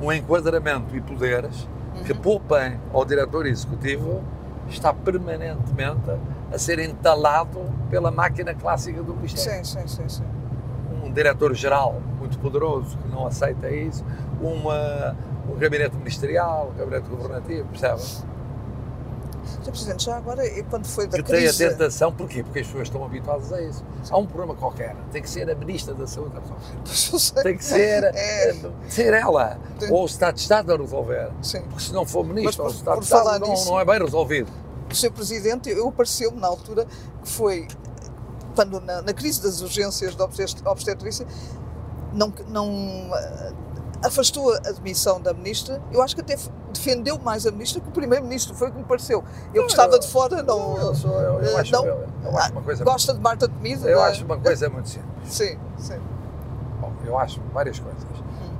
um 0.00 0.12
enquadramento 0.12 0.96
e 0.96 1.00
poderes 1.00 1.68
uhum. 1.96 2.04
que 2.04 2.14
poupem 2.14 2.80
ao 2.92 3.04
diretor 3.04 3.44
executivo 3.44 4.22
está 4.68 4.94
permanentemente 4.94 6.10
a 6.52 6.58
ser 6.58 6.78
entalado 6.78 7.60
pela 7.90 8.12
máquina 8.12 8.54
clássica 8.54 9.02
do 9.02 9.14
Ministério. 9.16 9.64
Sim, 9.64 9.80
sim, 9.80 9.88
sim. 9.88 10.08
sim. 10.08 10.24
Um 11.04 11.12
diretor-geral 11.12 12.00
muito 12.18 12.38
poderoso 12.38 12.96
que 12.98 13.08
não 13.08 13.26
aceita 13.26 13.68
isso, 13.68 14.04
uma, 14.40 15.16
um 15.50 15.58
gabinete 15.58 15.96
ministerial, 15.96 16.72
um 16.72 16.78
gabinete 16.78 17.08
governativo, 17.08 17.66
percebe? 17.68 18.00
Sr. 19.62 19.70
Presidente, 19.70 20.04
já 20.04 20.16
agora, 20.16 20.42
quando 20.70 20.86
foi 20.86 21.06
da 21.06 21.18
que 21.18 21.22
crise... 21.24 21.58
tem 21.58 21.66
a 21.66 21.70
tentação, 21.70 22.12
porquê? 22.12 22.42
Porque 22.42 22.60
as 22.60 22.66
pessoas 22.66 22.88
estão 22.88 23.04
habituadas 23.04 23.52
a 23.52 23.60
isso. 23.60 23.84
Há 24.10 24.18
um 24.18 24.26
problema 24.26 24.54
qualquer, 24.54 24.96
tem 25.10 25.22
que 25.22 25.30
ser 25.30 25.50
a 25.50 25.54
Ministra 25.54 25.94
da 25.94 26.06
Saúde 26.06 26.36
a 26.36 26.40
resolver. 26.40 27.42
Tem 27.42 27.56
que 27.56 27.64
ser, 27.64 28.04
é... 28.04 28.54
ser 28.88 29.14
ela, 29.14 29.58
tem... 29.78 29.90
ou 29.90 30.02
o 30.02 30.06
Estado 30.06 30.34
de 30.34 30.40
Estado 30.40 30.72
a 30.72 30.76
resolver. 30.76 31.30
Sim. 31.42 31.62
Porque 31.62 31.82
se 31.82 31.92
não 31.92 32.06
for 32.06 32.24
Ministro, 32.24 32.64
ou 32.64 32.70
o 32.70 32.72
Estado 32.72 32.98
de 32.98 33.04
Estado 33.04 33.40
não, 33.40 33.48
nisso, 33.48 33.66
não 33.68 33.80
é 33.80 33.84
bem 33.84 33.98
resolvido. 33.98 34.50
Sr. 34.90 35.10
Presidente, 35.10 35.70
eu 35.70 35.90
pareceu-me 35.90 36.38
na 36.38 36.48
altura 36.48 36.86
que 37.22 37.28
foi, 37.28 37.66
quando 38.54 38.80
na, 38.80 39.02
na 39.02 39.12
crise 39.12 39.42
das 39.42 39.60
urgências 39.60 40.14
da 40.14 40.24
obstetrícia, 40.24 41.26
não, 42.12 42.32
não 42.48 43.10
afastou 44.02 44.52
a 44.52 44.56
admissão 44.58 45.20
da 45.20 45.32
ministra, 45.32 45.80
eu 45.90 46.02
acho 46.02 46.14
que 46.14 46.20
até 46.20 46.36
defendeu 46.72 47.18
mais 47.18 47.46
a 47.46 47.50
ministra 47.50 47.80
que 47.80 47.88
o 47.88 47.92
primeiro-ministro, 47.92 48.54
foi 48.54 48.68
o 48.68 48.72
que 48.72 48.78
me 48.78 48.84
pareceu. 48.84 49.22
Eu 49.54 49.64
que 49.64 49.70
estava 49.70 49.98
de 49.98 50.08
fora, 50.08 50.42
não. 50.42 50.76
Eu, 50.76 50.94
sou, 50.94 51.12
eu, 51.20 51.40
eu, 51.40 51.56
acho, 51.56 51.72
não, 51.72 51.86
eu, 51.86 52.06
eu 52.24 52.38
acho 52.38 52.52
uma 52.52 52.62
coisa 52.62 52.84
gosta 52.84 53.12
muito, 53.12 53.18
de 53.18 53.22
Marta 53.22 53.48
Temido? 53.48 53.88
Eu 53.88 54.02
acho 54.02 54.24
uma 54.24 54.38
coisa 54.38 54.68
muito 54.68 54.88
simples. 54.88 55.10
Sim, 55.24 55.58
sim. 55.78 56.00
Bom, 56.80 56.92
eu 57.04 57.18
acho 57.18 57.40
várias 57.52 57.78
coisas. 57.78 58.02
Hum. 58.02 58.54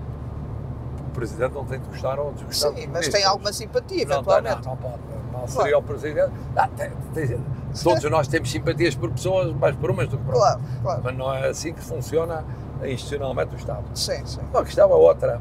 O 1.09 1.11
presidente 1.13 1.55
não 1.55 1.65
tem 1.65 1.81
de 1.81 1.89
gostar 1.89 2.19
ou 2.19 2.33
desgostar. 2.33 2.73
Sim, 2.75 2.87
mas 2.87 3.09
tem 3.09 3.25
alguma 3.25 3.53
simpatia, 3.53 4.05
não, 4.05 4.17
eventualmente. 4.17 4.65
Não, 4.65 4.71
não 4.71 4.77
pode. 4.77 5.13
Não 5.33 5.49
seria 5.49 5.73
claro. 5.73 5.79
o 5.79 5.83
presidente. 5.83 6.33
Ah, 6.55 6.69
tem, 6.69 6.91
tem, 7.15 7.41
todos 7.83 8.05
nós 8.05 8.29
temos 8.29 8.51
simpatias 8.51 8.95
por 8.95 9.11
pessoas, 9.11 9.53
mais 9.55 9.75
por 9.75 9.91
umas 9.91 10.09
do 10.09 10.19
que 10.19 10.25
por 10.25 10.35
outras. 10.35 10.55
Claro, 10.55 10.83
claro. 10.83 11.01
Mas 11.03 11.17
não 11.17 11.35
é 11.35 11.49
assim 11.49 11.73
que 11.73 11.81
funciona 11.81 12.45
institucionalmente 12.87 13.55
o 13.55 13.59
Estado. 13.59 13.85
Sim, 13.95 14.25
sim. 14.27 14.41
A 14.55 14.65
questão 14.65 14.91
é 14.91 14.95
outra. 14.95 15.41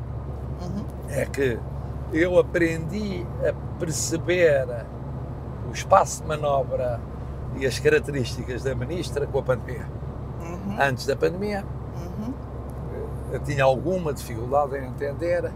Uhum. 0.62 0.86
É 1.10 1.26
que 1.26 1.60
eu 2.14 2.38
aprendi 2.40 3.26
a 3.48 3.54
perceber 3.80 4.68
o 5.70 5.74
espaço 5.74 6.22
de 6.22 6.28
manobra 6.28 7.00
e 7.58 7.66
as 7.66 7.80
características 7.80 8.64
da 8.64 8.76
ministra 8.76 9.26
com 9.28 9.40
a 9.40 9.44
pandemia. 9.44 9.86
Uhum. 10.42 10.78
Antes 10.80 11.06
da 11.06 11.16
pandemia, 11.16 11.66
uhum. 11.96 12.34
eu 13.32 13.40
tinha 13.40 13.64
alguma 13.64 14.14
dificuldade 14.14 14.78
em 14.78 14.88
entender 14.88 15.52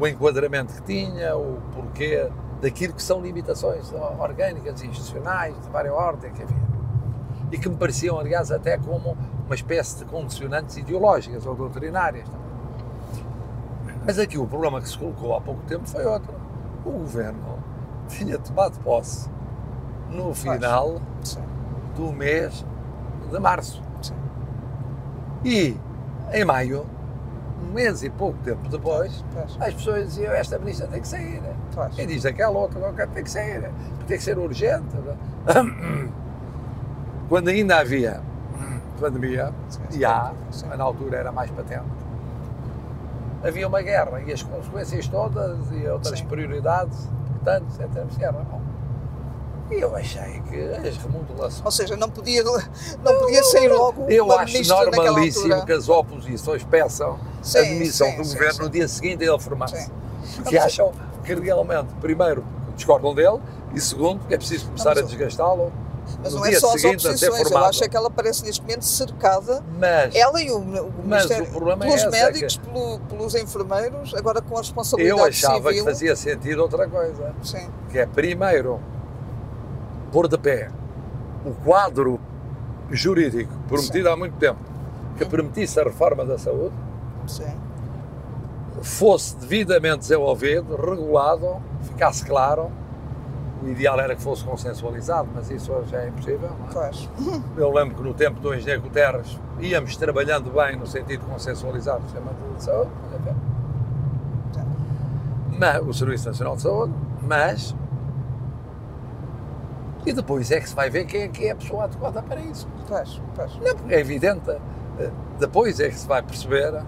o 0.00 0.06
enquadramento 0.06 0.74
que 0.74 0.82
tinha, 0.82 1.36
o 1.36 1.60
porquê 1.74 2.28
daquilo 2.60 2.94
que 2.94 3.02
são 3.02 3.20
limitações 3.20 3.92
orgânicas 4.18 4.80
e 4.80 4.86
institucionais 4.86 5.54
de 5.60 5.68
várias 5.68 5.92
ordens 5.92 6.32
que 6.32 6.42
havia. 6.42 6.64
E 7.52 7.58
que 7.58 7.68
me 7.68 7.76
pareciam, 7.76 8.18
aliás, 8.18 8.50
até 8.50 8.78
como 8.78 9.16
uma 9.46 9.54
espécie 9.54 9.98
de 9.98 10.04
condicionantes 10.06 10.76
ideológicas 10.76 11.46
ou 11.46 11.54
doutrinárias. 11.54 12.28
Mas 14.04 14.18
aqui 14.18 14.38
o 14.38 14.46
problema 14.46 14.80
que 14.80 14.88
se 14.88 14.98
colocou 14.98 15.34
há 15.34 15.40
pouco 15.40 15.62
tempo 15.62 15.86
foi 15.88 16.04
outro. 16.04 16.34
O 16.84 16.90
governo 16.90 17.58
tinha 18.08 18.38
tomado 18.38 18.78
posse 18.80 19.30
no 20.10 20.34
final 20.34 21.00
do 21.96 22.12
mês 22.12 22.64
de 23.30 23.38
março. 23.38 23.82
E 25.44 25.76
em 26.32 26.44
maio, 26.44 26.86
um 27.62 27.72
mês 27.72 28.02
e 28.02 28.10
pouco 28.10 28.38
tempo 28.44 28.68
depois, 28.68 29.24
as 29.60 29.74
pessoas 29.74 30.06
diziam: 30.06 30.32
Esta 30.32 30.58
ministra 30.58 30.86
tem 30.86 31.00
que 31.00 31.08
sair. 31.08 31.42
Quem 31.94 32.06
diz 32.06 32.26
aquela 32.26 32.58
outra 32.58 33.06
tem 33.08 33.24
que 33.24 33.30
sair, 33.30 33.70
tem 34.06 34.18
que 34.18 34.22
ser 34.22 34.38
urgente. 34.38 34.84
Quando 37.28 37.48
ainda 37.48 37.78
havia 37.78 38.20
pandemia, 39.00 39.52
e 39.92 40.04
há, 40.04 40.32
na 40.76 40.84
altura 40.84 41.18
era 41.18 41.32
mais 41.32 41.50
patente, 41.50 41.84
havia 43.42 43.68
uma 43.68 43.82
guerra 43.82 44.22
e 44.26 44.32
as 44.32 44.42
consequências 44.42 45.06
todas 45.08 45.58
e 45.72 45.86
outras 45.86 46.18
Sim. 46.18 46.26
prioridades 46.26 47.08
importantes 47.30 47.78
em 47.78 47.88
termos 47.88 48.14
de 48.14 48.20
guerra. 48.20 48.46
Não. 48.50 48.74
E 49.70 49.80
eu 49.80 49.96
achei 49.96 50.42
que 50.42 50.60
as 50.86 50.96
remodelações. 50.98 51.64
Ou 51.64 51.70
seja, 51.70 51.96
não 51.96 52.10
podia, 52.10 52.42
não 52.42 53.18
podia 53.18 53.42
sair 53.44 53.68
logo. 53.68 54.06
Eu 54.10 54.30
acho 54.32 54.62
normalíssimo 54.68 55.64
que 55.64 55.72
as 55.72 55.88
oposições 55.88 56.62
peçam 56.64 57.18
sim, 57.42 57.58
a 57.58 57.62
demissão 57.62 58.08
sim, 58.08 58.16
do 58.16 58.24
sim, 58.24 58.34
governo 58.34 58.64
no 58.64 58.70
dia 58.70 58.86
seguinte 58.86 59.24
a 59.24 59.32
ele 59.32 59.38
formar-se. 59.38 59.90
Porque 60.36 60.58
acham 60.58 60.92
que 61.24 61.34
realmente, 61.34 61.88
primeiro, 62.00 62.44
discordam 62.76 63.14
dele 63.14 63.40
e 63.74 63.80
segundo, 63.80 64.26
que 64.26 64.34
é 64.34 64.36
preciso 64.36 64.66
começar 64.66 64.98
a 64.98 65.02
desgastá-lo 65.02 65.72
mas 66.22 66.32
no 66.32 66.40
não 66.40 66.46
é 66.46 66.52
só 66.52 66.74
as 66.74 66.84
oposições, 66.84 67.50
eu 67.50 67.58
acho 67.58 67.84
é 67.84 67.88
que 67.88 67.96
ela 67.96 68.10
parece 68.10 68.44
neste 68.44 68.62
momento 68.62 68.84
cercada, 68.84 69.62
mas, 69.78 70.14
ela 70.14 70.42
e 70.42 70.50
o, 70.50 70.58
o 70.58 70.92
Ministério, 71.04 71.44
o 71.44 71.70
é 71.70 71.76
pelos 71.76 72.02
é 72.02 72.10
médicos, 72.10 72.56
que... 72.56 72.68
pelo, 72.68 72.98
pelos 73.00 73.34
enfermeiros, 73.34 74.14
agora 74.14 74.40
com 74.40 74.56
a 74.56 74.60
responsabilidade 74.60 75.20
Eu 75.20 75.26
achava 75.26 75.68
civil. 75.68 75.84
que 75.84 75.90
fazia 75.90 76.16
sentido 76.16 76.62
outra 76.62 76.88
coisa, 76.88 77.34
Sim. 77.42 77.68
que 77.90 77.98
é 77.98 78.06
primeiro 78.06 78.80
pôr 80.12 80.28
de 80.28 80.38
pé 80.38 80.70
o 81.44 81.52
quadro 81.52 82.20
jurídico 82.90 83.52
prometido 83.68 84.08
Sim. 84.08 84.12
há 84.12 84.16
muito 84.16 84.36
tempo, 84.36 84.60
que 85.18 85.24
permitisse 85.24 85.78
a 85.80 85.84
reforma 85.84 86.24
da 86.24 86.38
saúde, 86.38 86.74
Sim. 87.26 87.54
fosse 88.82 89.36
devidamente 89.36 89.98
desenvolvido, 89.98 90.76
regulado, 90.76 91.62
ficasse 91.82 92.24
claro, 92.24 92.70
o 93.64 93.68
ideal 93.68 93.98
era 93.98 94.14
que 94.14 94.22
fosse 94.22 94.44
consensualizado, 94.44 95.28
mas 95.34 95.50
isso 95.50 95.72
hoje 95.72 95.96
é 95.96 96.08
impossível. 96.08 96.50
Não 96.72 96.82
é? 96.82 96.90
Eu 97.56 97.72
lembro 97.72 97.94
que 97.96 98.02
no 98.02 98.12
tempo 98.12 98.38
do 98.40 98.54
engenheiro 98.54 98.82
Guterres 98.82 99.38
íamos 99.58 99.96
trabalhando 99.96 100.50
bem 100.50 100.76
no 100.76 100.86
sentido 100.86 101.20
de 101.20 101.30
consensualizar 101.30 101.98
o 101.98 102.02
sistema 102.02 102.30
de 102.56 102.62
saúde, 102.62 102.90
mas, 105.58 105.86
o 105.86 105.92
Serviço 105.92 106.26
Nacional 106.26 106.56
de 106.56 106.62
Saúde, 106.62 106.92
mas. 107.22 107.74
E 110.04 110.12
depois 110.12 110.50
é 110.50 110.60
que 110.60 110.68
se 110.68 110.74
vai 110.74 110.90
ver 110.90 111.06
quem 111.06 111.22
é 111.22 111.28
que 111.28 111.46
é 111.46 111.52
a 111.52 111.56
pessoa 111.56 111.84
adequada 111.84 112.22
para 112.22 112.40
isso. 112.40 112.68
Pois, 112.88 113.20
pois. 113.34 113.56
Não, 113.56 113.74
porque 113.76 113.94
é 113.94 114.00
evidente. 114.00 114.50
Eh, 114.50 115.10
depois 115.38 115.80
é 115.80 115.88
que 115.88 115.94
se 115.94 116.06
vai 116.06 116.22
perceber 116.22 116.82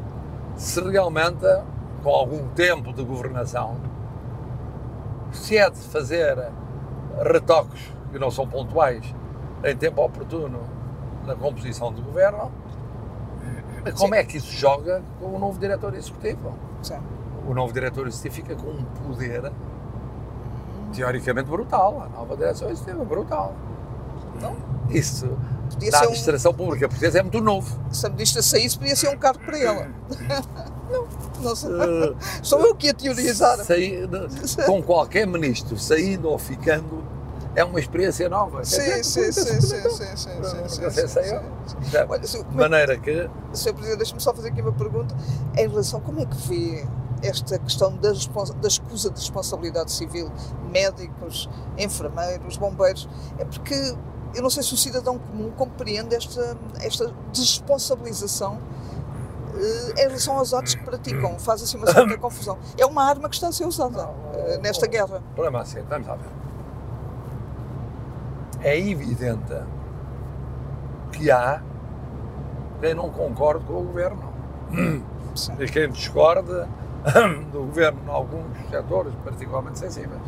se 0.57 0.81
realmente, 0.81 1.47
com 2.03 2.11
algum 2.11 2.49
tempo 2.49 2.93
de 2.93 3.03
governação, 3.05 3.77
se 5.33 5.57
é 5.57 5.71
de 5.71 5.79
fazer 5.79 6.51
retoques 7.23 7.93
que 8.13 8.19
não 8.19 8.31
são 8.31 8.47
pontuais 8.47 9.15
em 9.65 9.77
tempo 9.77 10.03
oportuno 10.03 10.61
na 11.25 11.35
composição 11.35 11.93
do 11.93 12.03
governo, 12.03 12.53
como 13.97 14.15
Sim. 14.15 14.21
é 14.21 14.25
que 14.25 14.37
isso 14.37 14.53
joga 14.53 15.03
com 15.21 15.27
o 15.27 15.39
novo 15.39 15.59
diretor 15.59 15.95
executivo? 15.95 16.55
Sim. 16.83 16.99
O 17.49 17.55
novo 17.55 17.73
diretor 17.73 18.07
executivo 18.07 18.35
fica 18.35 18.57
com 18.57 18.71
um 18.71 18.85
poder 18.85 19.53
teoricamente 20.93 21.49
brutal. 21.49 22.03
A 22.03 22.09
nova 22.09 22.37
direção 22.37 22.69
executiva 22.71 23.05
brutal. 23.05 23.55
Então, 24.37 24.57
isso 24.91 25.37
podia 25.67 25.91
da 25.91 25.99
administração 26.01 26.53
um... 26.53 26.55
pública 26.55 26.89
portuguesa 26.89 27.19
é 27.19 27.23
muito 27.23 27.41
novo. 27.41 27.79
Se 27.91 28.07
a 28.07 28.11
ministra 28.11 28.43
saísse, 28.43 28.79
podia 28.79 28.97
ser 28.97 29.09
um 29.09 29.17
cargo 29.17 29.41
para 29.41 29.59
ela. 29.59 29.89
não, 30.91 31.07
não 31.41 31.57
sei. 31.57 31.71
Uh, 31.71 32.17
Sou 32.43 32.61
eu 32.61 32.75
que 32.75 32.87
ia 32.87 32.95
teorizar. 32.95 33.59
Sair, 33.65 34.09
com 34.67 34.83
qualquer 34.83 35.27
ministro, 35.27 35.79
saindo 35.79 36.29
ou 36.29 36.39
ficando, 36.39 37.05
é 37.55 37.65
uma 37.65 37.81
experiência 37.81 38.29
nova. 38.29 38.65
Sim, 38.65 39.03
sim, 39.03 39.33
sim, 39.33 39.33
sim, 39.33 39.61
sim, 39.61 40.17
sim, 42.27 42.45
De 42.45 42.57
maneira 42.57 42.99
que... 42.99 43.29
Sr. 43.53 43.73
Presidente, 43.73 43.97
deixe-me 43.99 44.21
só 44.21 44.35
fazer 44.35 44.49
aqui 44.49 44.61
uma 44.61 44.73
pergunta 44.73 45.15
em 45.57 45.69
relação, 45.69 46.01
como 46.01 46.21
é 46.21 46.27
que 46.27 46.37
vê 46.49 46.87
esta 47.23 47.59
questão 47.59 47.97
da, 47.97 48.13
da 48.13 48.69
escusa 48.69 49.11
de 49.11 49.19
responsabilidade 49.19 49.91
civil, 49.93 50.31
médicos, 50.71 51.49
enfermeiros, 51.79 52.57
bombeiros, 52.57 53.09
é 53.39 53.45
porque 53.45 53.95
eu 54.37 54.43
não 54.43 54.51
sei 54.51 54.63
se 54.63 54.75
o 54.75 54.77
cidadão 54.77 55.19
comum 55.19 55.51
compreende 55.51 56.15
esta, 56.15 56.57
esta 56.83 57.11
desresponsabilização 57.33 58.61
eh, 59.55 60.05
em 60.05 60.09
relação 60.09 60.37
aos 60.37 60.53
atos 60.53 60.75
que 60.75 60.85
praticam. 60.85 61.39
Faz 61.39 61.63
assim 61.63 61.79
uma 61.79 61.87
certa 61.87 62.17
confusão. 62.19 62.59
É 62.77 62.85
uma 62.85 63.03
arma 63.03 63.31
que 63.31 63.35
está 63.35 63.49
a 63.49 63.53
ser 63.53 63.65
usada 63.65 64.07
uh, 64.07 64.61
nesta 64.63 64.87
guerra. 64.87 65.23
O 65.31 65.35
problema 65.35 65.61
é 65.61 65.63
assim, 65.63 65.81
vamos 65.89 66.07
lá 66.07 66.17
ver. 66.17 66.29
É 68.61 68.79
evidente 68.79 69.55
que 71.13 71.31
há 71.31 71.63
quem 72.81 72.95
não 72.95 73.11
concorde 73.11 73.65
com 73.65 73.75
o 73.75 73.85
governo. 73.85 74.35
Sim. 75.35 75.55
E 75.59 75.67
quem 75.67 75.89
discorda 75.91 76.69
do 77.53 77.61
governo 77.61 78.01
em 78.07 78.11
alguns 78.11 78.71
setores 78.71 79.15
particularmente 79.25 79.79
sensíveis. 79.79 80.21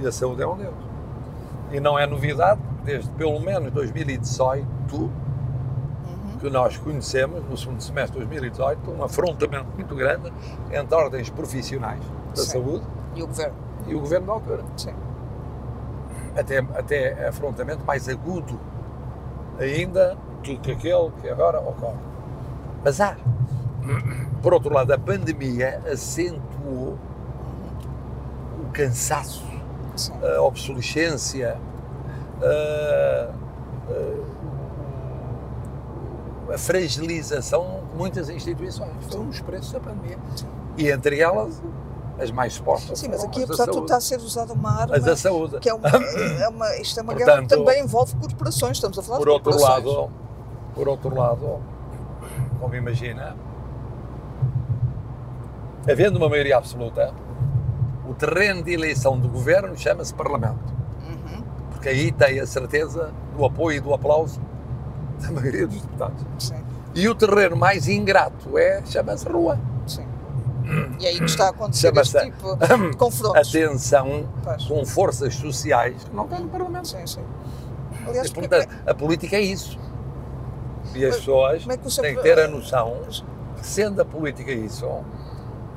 E 0.00 0.06
a 0.06 0.12
saúde 0.12 0.42
é 0.42 0.46
um 0.46 0.56
deles. 0.56 0.74
E 1.70 1.80
não 1.80 1.98
é 1.98 2.06
novidade, 2.06 2.60
desde 2.86 3.10
pelo 3.10 3.38
menos 3.40 3.70
2018 3.72 4.64
uhum. 4.96 5.10
que 6.40 6.48
nós 6.48 6.78
conhecemos, 6.78 7.44
no 7.44 7.56
segundo 7.56 7.82
semestre 7.82 8.20
de 8.20 8.26
2018, 8.26 8.90
um 8.90 9.04
afrontamento 9.04 9.68
muito 9.74 9.94
grande 9.94 10.32
entre 10.72 10.94
ordens 10.94 11.28
profissionais 11.28 12.00
da 12.30 12.42
Sim. 12.42 12.50
saúde 12.52 12.84
e 13.14 13.22
o 13.22 13.26
governo. 13.26 13.56
E 13.86 13.94
o 13.94 14.00
governo 14.00 14.26
da 14.26 14.32
altura. 14.32 14.64
Sim. 14.76 14.94
Até, 16.34 16.58
até 16.58 17.28
afrontamento 17.28 17.84
mais 17.84 18.08
agudo 18.08 18.58
ainda 19.58 20.16
do 20.42 20.58
que 20.58 20.72
aquele 20.72 21.10
que 21.20 21.28
agora 21.28 21.60
ocorre. 21.60 21.98
Mas 22.84 23.00
há 23.00 23.16
por 24.42 24.54
outro 24.54 24.72
lado, 24.72 24.92
a 24.92 24.98
pandemia 24.98 25.80
acentuou 25.90 26.98
o 28.60 28.70
cansaço, 28.72 29.44
a 30.22 30.40
obsolescência, 30.40 31.56
a, 32.42 33.30
a, 36.50 36.54
a 36.54 36.58
fragilização 36.58 37.82
de 37.90 37.96
muitas 37.96 38.28
instituições. 38.28 38.92
Foram 39.10 39.28
os 39.28 39.40
preços 39.40 39.72
da 39.72 39.80
pandemia. 39.80 40.18
E 40.76 40.90
entre 40.90 41.20
elas, 41.20 41.62
as 42.18 42.30
mais 42.30 42.54
expostas. 42.54 42.98
Sim, 42.98 43.08
mas 43.08 43.24
aqui, 43.24 43.42
apesar 43.42 43.66
de 43.66 43.72
tudo, 43.72 43.84
está 43.84 43.96
a 43.96 44.00
ser 44.00 44.18
usada 44.18 44.52
uma 44.52 44.80
arma. 44.82 44.96
As 44.96 45.04
da 45.04 45.16
saúde. 45.16 45.58
Que 45.60 45.68
é 45.68 45.74
uma, 45.74 45.88
é 46.40 46.48
uma, 46.48 46.76
isto 46.76 46.98
é 46.98 47.02
uma 47.02 47.12
Portanto, 47.14 47.34
guerra 47.34 47.42
que 47.42 47.48
também 47.48 47.82
envolve 47.82 48.14
corporações. 48.16 48.76
Estamos 48.76 48.98
a 48.98 49.02
falar 49.02 49.18
por 49.18 49.26
de 49.26 49.30
outro 49.30 49.60
lado 49.60 50.10
Por 50.74 50.88
outro 50.88 51.14
lado, 51.14 51.60
como 52.60 52.74
imagina, 52.74 53.36
havendo 55.90 56.16
uma 56.16 56.28
maioria 56.28 56.56
absoluta, 56.56 57.12
o 58.08 58.14
terreno 58.14 58.62
de 58.62 58.72
eleição 58.72 59.18
do 59.18 59.28
governo 59.28 59.76
chama-se 59.76 60.14
Parlamento. 60.14 60.75
Porque 61.86 61.88
aí 61.88 62.10
tem 62.10 62.40
a 62.40 62.46
certeza 62.48 63.12
do 63.36 63.44
apoio 63.44 63.76
e 63.76 63.80
do 63.80 63.94
aplauso 63.94 64.40
da 65.22 65.30
maioria 65.30 65.68
dos 65.68 65.80
deputados. 65.80 66.24
Sim. 66.36 66.64
E 66.96 67.08
o 67.08 67.14
terreno 67.14 67.54
mais 67.54 67.86
ingrato 67.86 68.58
é, 68.58 68.84
chama-se 68.84 69.28
Rua. 69.28 69.56
Sim. 69.86 70.04
E 70.98 71.06
aí 71.06 71.16
que 71.16 71.26
está 71.26 71.46
a 71.46 71.50
acontecer 71.50 71.96
este 71.96 72.20
tipo 72.24 72.56
de 72.90 72.96
confrontos. 72.96 73.54
Atenção 73.54 74.28
com 74.66 74.84
forças 74.84 75.36
sociais 75.36 76.02
que 76.02 76.16
não 76.16 76.26
têm 76.26 76.40
no 76.40 76.48
Parlamento. 76.48 76.88
Sim, 76.88 77.06
sim. 77.06 77.24
Aliás, 78.04 78.28
e, 78.30 78.32
portanto, 78.32 78.68
a 78.84 78.92
política 78.92 79.36
é 79.36 79.42
isso. 79.42 79.78
E 80.92 81.04
as 81.04 81.16
pessoas 81.18 81.68
é 81.68 81.76
que 81.76 82.00
têm 82.00 82.16
que 82.16 82.22
ter 82.22 82.38
a 82.40 82.48
noção 82.48 82.96
que, 83.56 83.66
sendo 83.66 84.02
a 84.02 84.04
política 84.04 84.50
isso, 84.50 84.88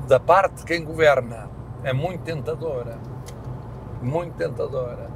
da 0.08 0.18
parte 0.18 0.56
de 0.56 0.64
quem 0.64 0.84
governa 0.84 1.48
é 1.84 1.92
muito 1.92 2.24
tentadora, 2.24 2.98
muito 4.02 4.34
tentadora, 4.34 5.09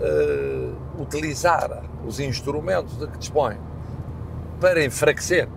uh, 0.00 1.02
utilizar 1.02 1.82
os 2.06 2.20
instrumentos 2.20 2.98
de 2.98 3.06
que 3.06 3.18
dispõe 3.18 3.56
para 4.60 4.84
enfraquecer 4.84 5.48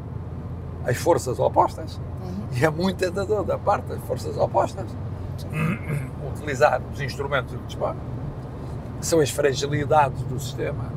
as 0.86 0.98
forças 0.98 1.40
opostas, 1.40 1.98
uhum. 1.98 2.48
e 2.60 2.66
é 2.66 2.70
muito 2.70 2.98
tentador 2.98 3.44
da 3.44 3.58
parte 3.58 3.86
das 3.86 4.02
forças 4.02 4.38
opostas 4.38 4.86
utilizar 6.34 6.82
os 6.94 7.02
instrumentos 7.02 7.52
de 7.52 7.58
que 7.58 7.68
dispõe, 7.68 7.96
que 9.00 9.06
são 9.06 9.20
as 9.20 9.30
fragilidades 9.30 10.22
do 10.24 10.40
sistema, 10.40 10.92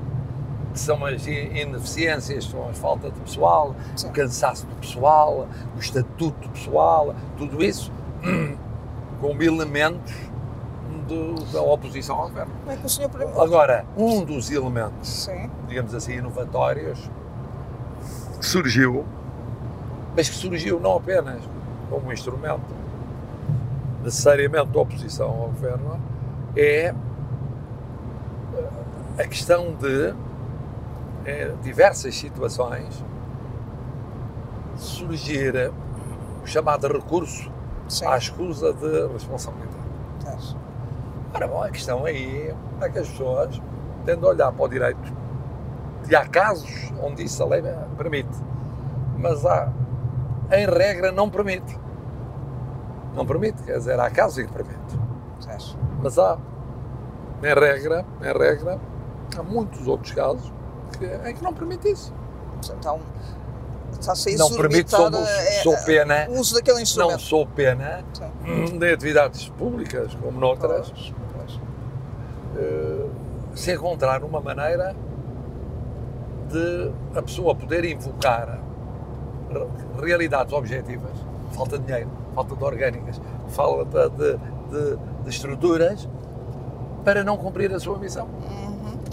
que 0.72 0.80
são 0.80 1.04
as 1.04 1.26
ineficiências, 1.26 2.44
são 2.44 2.68
a 2.68 2.72
falta 2.72 3.10
de 3.10 3.20
pessoal, 3.20 3.74
Sim. 3.96 4.08
o 4.08 4.12
cansaço 4.12 4.66
do 4.66 4.74
pessoal, 4.76 5.46
o 5.76 5.78
estatuto 5.78 6.48
pessoal, 6.50 7.14
tudo 7.38 7.62
isso 7.62 7.92
como 9.20 9.42
elementos 9.42 10.12
de, 11.06 11.52
da 11.52 11.62
oposição 11.62 12.16
ao 12.16 12.28
governo. 12.28 12.52
É 12.68 12.76
que 12.76 12.86
o 12.86 12.88
senhor... 12.88 13.10
Agora, 13.40 13.84
um 13.96 14.24
dos 14.24 14.50
elementos, 14.50 15.08
Sim. 15.08 15.50
digamos 15.68 15.94
assim, 15.94 16.14
inovatórios, 16.14 16.98
que 18.38 18.46
surgiu, 18.46 19.04
mas 20.16 20.28
que 20.28 20.36
surgiu 20.36 20.80
não 20.80 20.96
apenas 20.96 21.42
como 21.90 22.08
um 22.08 22.12
instrumento 22.12 22.62
necessariamente 24.02 24.66
de 24.66 24.78
oposição 24.78 25.28
ao 25.28 25.48
governo, 25.48 26.00
é 26.56 26.94
a 29.18 29.26
questão 29.26 29.74
de 29.74 30.14
em 31.26 31.56
diversas 31.62 32.14
situações, 32.14 33.02
surgir 34.76 35.72
o 36.42 36.46
chamado 36.46 36.86
recurso 36.86 37.50
Sim. 37.88 38.06
à 38.06 38.18
escusa 38.18 38.72
de 38.74 39.06
responsabilidade. 39.12 40.56
Ora 41.34 41.48
bom, 41.48 41.62
a 41.62 41.70
questão 41.70 42.04
aí 42.04 42.54
é 42.80 42.88
que 42.88 42.98
as 42.98 43.08
pessoas 43.08 43.60
tendem 44.04 44.24
a 44.24 44.28
olhar 44.28 44.52
para 44.52 44.64
o 44.64 44.68
direito 44.68 45.12
e 46.08 46.14
há 46.14 46.26
casos 46.26 46.92
onde 47.02 47.24
isso 47.24 47.42
a 47.42 47.46
lei 47.46 47.62
permite, 47.96 48.36
mas 49.18 49.44
há, 49.44 49.72
em 50.52 50.66
regra, 50.66 51.10
não 51.10 51.28
permite. 51.28 51.78
Não 53.14 53.26
permite, 53.26 53.62
quer 53.62 53.78
dizer, 53.78 53.98
há 53.98 54.10
casos 54.10 54.38
em 54.38 54.46
que 54.46 54.52
permite. 54.52 54.78
Mas 56.02 56.18
há, 56.18 56.38
em 57.42 57.54
regra, 57.54 58.04
em 58.20 58.38
regra, 58.38 58.78
há 59.36 59.42
muitos 59.42 59.86
outros 59.88 60.12
casos 60.12 60.52
que, 60.98 61.04
é 61.04 61.32
que 61.32 61.42
não 61.42 61.52
permite 61.52 61.90
isso. 61.90 62.12
Então, 62.78 63.00
não 64.38 64.56
permite, 64.56 64.90
sou, 64.90 65.10
sou 65.62 65.84
pena, 65.84 66.26
o 66.28 66.38
uso 66.38 66.54
daquele 66.54 66.82
instrumento. 66.82 67.12
Não 67.12 67.18
sou 67.18 67.46
pena 67.46 68.04
Sim. 68.12 68.78
de 68.78 68.92
atividades 68.92 69.48
públicas, 69.48 70.14
como 70.14 70.38
noutras. 70.38 70.92
Uh, 72.54 73.10
se 73.54 73.72
encontrar 73.72 74.22
uma 74.24 74.40
maneira 74.40 74.94
de 76.50 76.90
a 77.16 77.22
pessoa 77.22 77.54
poder 77.54 77.84
invocar 77.84 78.60
realidades 80.02 80.52
objetivas, 80.52 81.12
falta 81.52 81.78
de 81.78 81.84
dinheiro, 81.84 82.10
falta 82.34 82.56
de 82.56 82.64
orgânicas, 82.64 83.20
falta 83.48 84.10
de, 84.10 84.36
de, 84.70 84.96
de 85.24 85.30
estruturas, 85.30 86.08
para 87.04 87.22
não 87.22 87.36
cumprir 87.36 87.72
a 87.72 87.78
sua 87.78 87.98
missão. 87.98 88.26
Hum. 88.26 88.64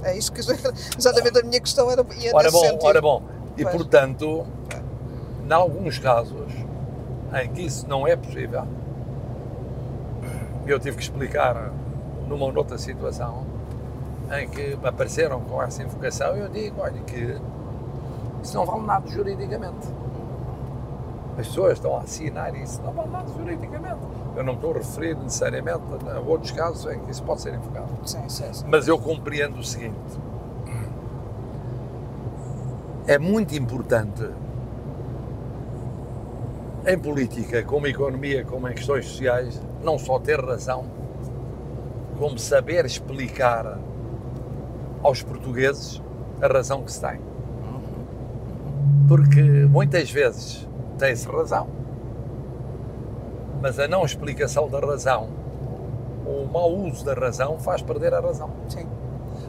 É 0.04 0.18
isso 0.18 0.32
que 0.32 0.40
exatamente 0.98 1.40
a 1.40 1.44
minha 1.44 1.60
questão 1.60 1.92
era 1.92 2.04
ia 2.18 2.36
ora 2.36 2.50
bom, 2.50 2.60
sentido. 2.60 2.86
Ora 2.86 3.02
bom, 3.02 3.24
e 3.58 3.64
pois. 3.64 3.76
portanto, 3.76 4.46
em 5.48 5.54
alguns 5.54 6.00
casos 6.00 6.50
em 7.34 7.50
que 7.50 7.62
isso 7.62 7.88
não 7.88 8.08
é 8.08 8.16
possível, 8.16 8.66
eu 10.66 10.80
tive 10.80 10.98
que 10.98 11.04
explicar 11.04 11.72
numa 12.32 12.46
outra 12.58 12.78
situação 12.78 13.46
em 14.40 14.48
que 14.48 14.78
apareceram 14.84 15.42
com 15.42 15.62
essa 15.62 15.84
invocação, 15.84 16.36
eu 16.36 16.48
digo, 16.48 16.82
olha, 16.82 17.00
que 17.02 17.38
isso 18.42 18.56
não 18.56 18.66
vale 18.66 18.86
nada 18.86 19.08
juridicamente. 19.08 19.88
As 21.38 21.48
pessoas 21.48 21.74
estão 21.74 21.98
a 21.98 22.02
assinar 22.02 22.56
isso, 22.56 22.82
não 22.82 22.94
vale 22.94 23.10
nada 23.10 23.28
juridicamente. 23.34 24.00
Eu 24.36 24.44
não 24.44 24.54
estou 24.54 24.72
a 24.72 24.74
referir 24.76 25.16
necessariamente 25.18 25.82
a 26.10 26.20
outros 26.20 26.52
casos 26.52 26.92
em 26.92 27.00
que 27.00 27.12
isso 27.12 27.24
pode 27.24 27.42
ser 27.42 27.54
invocado. 27.54 27.88
Sim, 28.06 28.30
sim, 28.30 28.54
sim. 28.54 28.66
Mas 28.68 28.88
eu 28.88 28.98
compreendo 28.98 29.60
o 29.60 29.64
seguinte: 29.64 29.98
é 33.08 33.18
muito 33.18 33.54
importante 33.56 34.30
em 36.88 36.98
política, 36.98 37.64
como 37.64 37.88
economia, 37.88 38.46
como 38.46 38.68
em 38.70 38.74
questões 38.74 39.06
sociais, 39.06 39.62
não 39.84 40.00
só 40.00 40.18
ter 40.20 40.40
razão, 40.40 40.86
como 42.22 42.38
saber 42.38 42.86
explicar 42.86 43.80
aos 45.02 45.24
portugueses 45.24 46.00
a 46.40 46.46
razão 46.46 46.84
que 46.84 46.92
se 46.92 47.02
tem. 47.02 47.20
Porque 49.08 49.42
muitas 49.42 50.12
vezes 50.12 50.70
tem-se 51.00 51.28
razão, 51.28 51.68
mas 53.60 53.80
a 53.80 53.88
não 53.88 54.06
explicação 54.06 54.70
da 54.70 54.80
razão, 54.80 55.30
ou 56.24 56.44
o 56.44 56.54
mau 56.54 56.72
uso 56.72 57.04
da 57.04 57.16
razão, 57.16 57.58
faz 57.58 57.82
perder 57.82 58.14
a 58.14 58.20
razão. 58.20 58.52
Sim. 58.70 58.86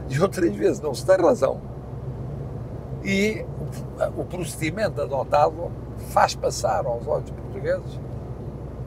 E 0.08 0.18
outras 0.18 0.56
vezes 0.56 0.80
não 0.80 0.94
se 0.94 1.04
tem 1.04 1.18
razão. 1.18 1.60
E 3.04 3.44
o 4.16 4.24
procedimento 4.24 4.98
adotado 5.02 5.70
faz 6.08 6.34
passar 6.34 6.86
aos 6.86 7.06
olhos 7.06 7.30
portugueses 7.30 8.00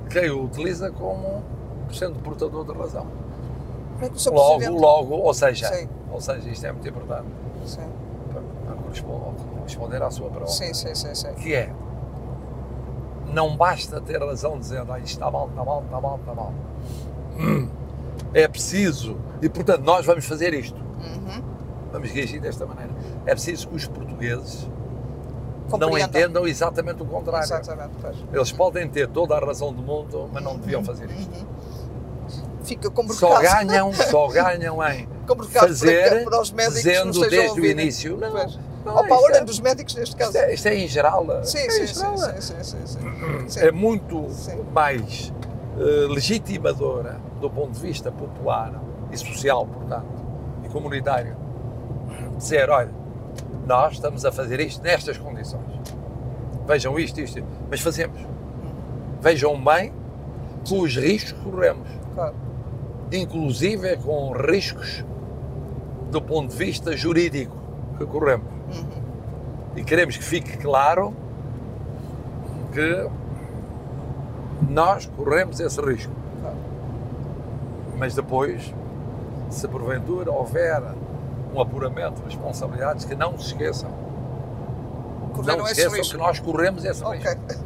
quem 0.10 0.32
o 0.32 0.46
utiliza 0.46 0.90
como 0.90 1.44
sendo 1.92 2.18
portador 2.24 2.66
de 2.66 2.74
razão. 2.74 3.25
É 4.02 4.30
logo, 4.30 4.58
Presidente... 4.58 4.82
logo, 4.82 5.16
ou 5.16 5.34
seja, 5.34 5.68
Sim. 5.74 5.90
ou 6.12 6.20
seja, 6.20 6.50
isto 6.50 6.66
é 6.66 6.72
muito 6.72 6.88
importante 6.88 7.28
Sim. 7.66 7.88
para, 8.32 8.42
para 8.66 8.84
corresponder, 8.84 9.64
responder 9.64 10.04
à 10.04 10.12
sua 10.12 10.30
pergunta, 10.30 10.52
Sim, 10.52 10.74
sim, 10.74 10.94
sim, 10.94 11.16
sim. 11.16 11.34
que 11.36 11.54
é 11.54 11.74
não 13.36 13.56
basta 13.56 14.00
ter 14.00 14.20
razão 14.20 14.58
dizendo 14.58 14.92
ah, 14.92 15.00
isto 15.00 15.14
está 15.14 15.30
mal, 15.30 15.50
está 15.50 15.64
mal, 15.64 15.84
está 15.84 16.02
mal, 16.02 16.20
está 16.20 16.34
mal. 16.34 16.54
Hum. 17.38 17.70
É 18.34 18.48
preciso, 18.48 19.18
e 19.42 19.50
portanto 19.50 19.84
nós 19.84 20.06
vamos 20.06 20.26
fazer 20.26 20.54
isto. 20.54 20.78
Uhum. 20.78 21.44
Vamos 21.92 22.12
reagir 22.12 22.40
desta 22.40 22.66
maneira. 22.66 22.92
É 23.26 23.32
preciso 23.32 23.68
que 23.68 23.76
os 23.76 23.88
portugueses 23.88 24.70
não 25.80 25.98
entendam 25.98 26.48
exatamente 26.48 27.02
o 27.02 27.06
contrário. 27.06 27.44
Exatamente, 27.44 27.92
pois. 28.02 28.16
Eles 28.32 28.52
podem 28.52 28.88
ter 28.88 29.08
toda 29.08 29.36
a 29.36 29.40
razão 29.40 29.74
do 29.74 29.82
mundo, 29.82 30.30
mas 30.32 30.44
não 30.44 30.58
deviam 30.58 30.84
fazer 30.84 31.10
isto. 31.10 31.36
Uhum. 31.36 31.46
Fica 32.66 32.90
como 32.90 33.14
Só 33.14 33.40
ganham, 33.40 33.94
só 33.94 34.28
ganham 34.28 34.78
em 34.90 35.08
fazer, 35.52 36.10
para, 36.10 36.24
para 36.26 36.42
os 36.42 36.52
médicos 36.52 36.82
dizendo 36.84 37.30
desde 37.30 37.62
o 37.62 37.66
início. 37.66 38.18
Não, 38.18 38.30
não, 38.32 38.96
Ou 38.98 39.04
para 39.04 39.14
a 39.14 39.16
isto 39.16 39.24
ordem 39.26 39.42
é- 39.42 39.44
dos 39.46 39.60
médicos, 39.60 39.96
neste 39.96 40.16
caso. 40.16 40.38
Isto 40.38 40.68
é, 40.68 40.74
é 40.74 40.78
em 40.80 40.88
geral. 40.88 41.26
Sim, 41.44 41.60
é 41.60 41.70
sim, 41.70 41.88
sim, 42.64 42.80
sim. 42.86 43.60
É 43.66 43.72
muito 43.72 44.28
mais 44.74 45.32
eh, 45.78 46.08
legitimadora 46.10 47.20
do 47.40 47.50
ponto 47.50 47.72
de 47.72 47.80
vista 47.80 48.12
popular 48.12 48.74
e 49.12 49.18
social, 49.18 49.66
portanto, 49.68 50.26
e 50.64 50.70
comunitário, 50.70 51.36
dizer, 52.38 52.70
olha, 52.70 52.92
nós 53.66 53.94
estamos 53.94 54.26
a 54.26 54.32
fazer 54.32 54.60
isto 54.60 54.82
nestas 54.84 55.18
condições. 55.18 55.66
Vejam 56.68 56.98
isto, 57.00 57.20
isto, 57.22 57.44
mas 57.70 57.80
fazemos. 57.82 58.20
Vejam 59.22 59.64
bem 59.64 59.94
com 60.68 60.80
os 60.82 60.96
riscos 60.96 61.32
que 61.32 61.40
corremos, 61.42 61.88
Claro. 62.14 62.36
Inclusive 63.12 63.88
é 63.88 63.96
com 63.96 64.32
riscos 64.32 65.04
do 66.12 66.22
ponto 66.22 66.52
de 66.52 66.58
vista 66.58 66.96
jurídico 66.96 67.56
que 67.98 68.06
corremos. 68.06 68.48
Uhum. 68.78 69.04
E 69.76 69.84
queremos 69.84 70.18
que 70.18 70.24
fique 70.24 70.58
claro 70.58 71.14
que 72.74 73.10
nós 74.70 75.06
corremos 75.06 75.60
esse 75.60 75.82
risco. 75.82 76.14
Claro. 76.42 76.56
Mas 77.98 78.16
depois, 78.16 78.74
se 79.50 79.68
porventura 79.68 80.32
houver 80.32 80.82
um 81.54 81.62
apuramento 81.62 82.22
de 82.22 82.26
responsabilidades, 82.26 83.06
que 83.06 83.16
não 83.16 83.38
se 83.38 83.48
esqueçam. 83.48 83.90
Correram 85.34 85.60
não 85.60 85.66
se 85.66 85.72
esse 85.74 85.82
esqueçam 85.88 86.12
que 86.12 86.18
nós 86.18 86.40
corremos 86.40 86.84
esse 86.84 87.04
Ok. 87.04 87.20
risco. 87.20 87.64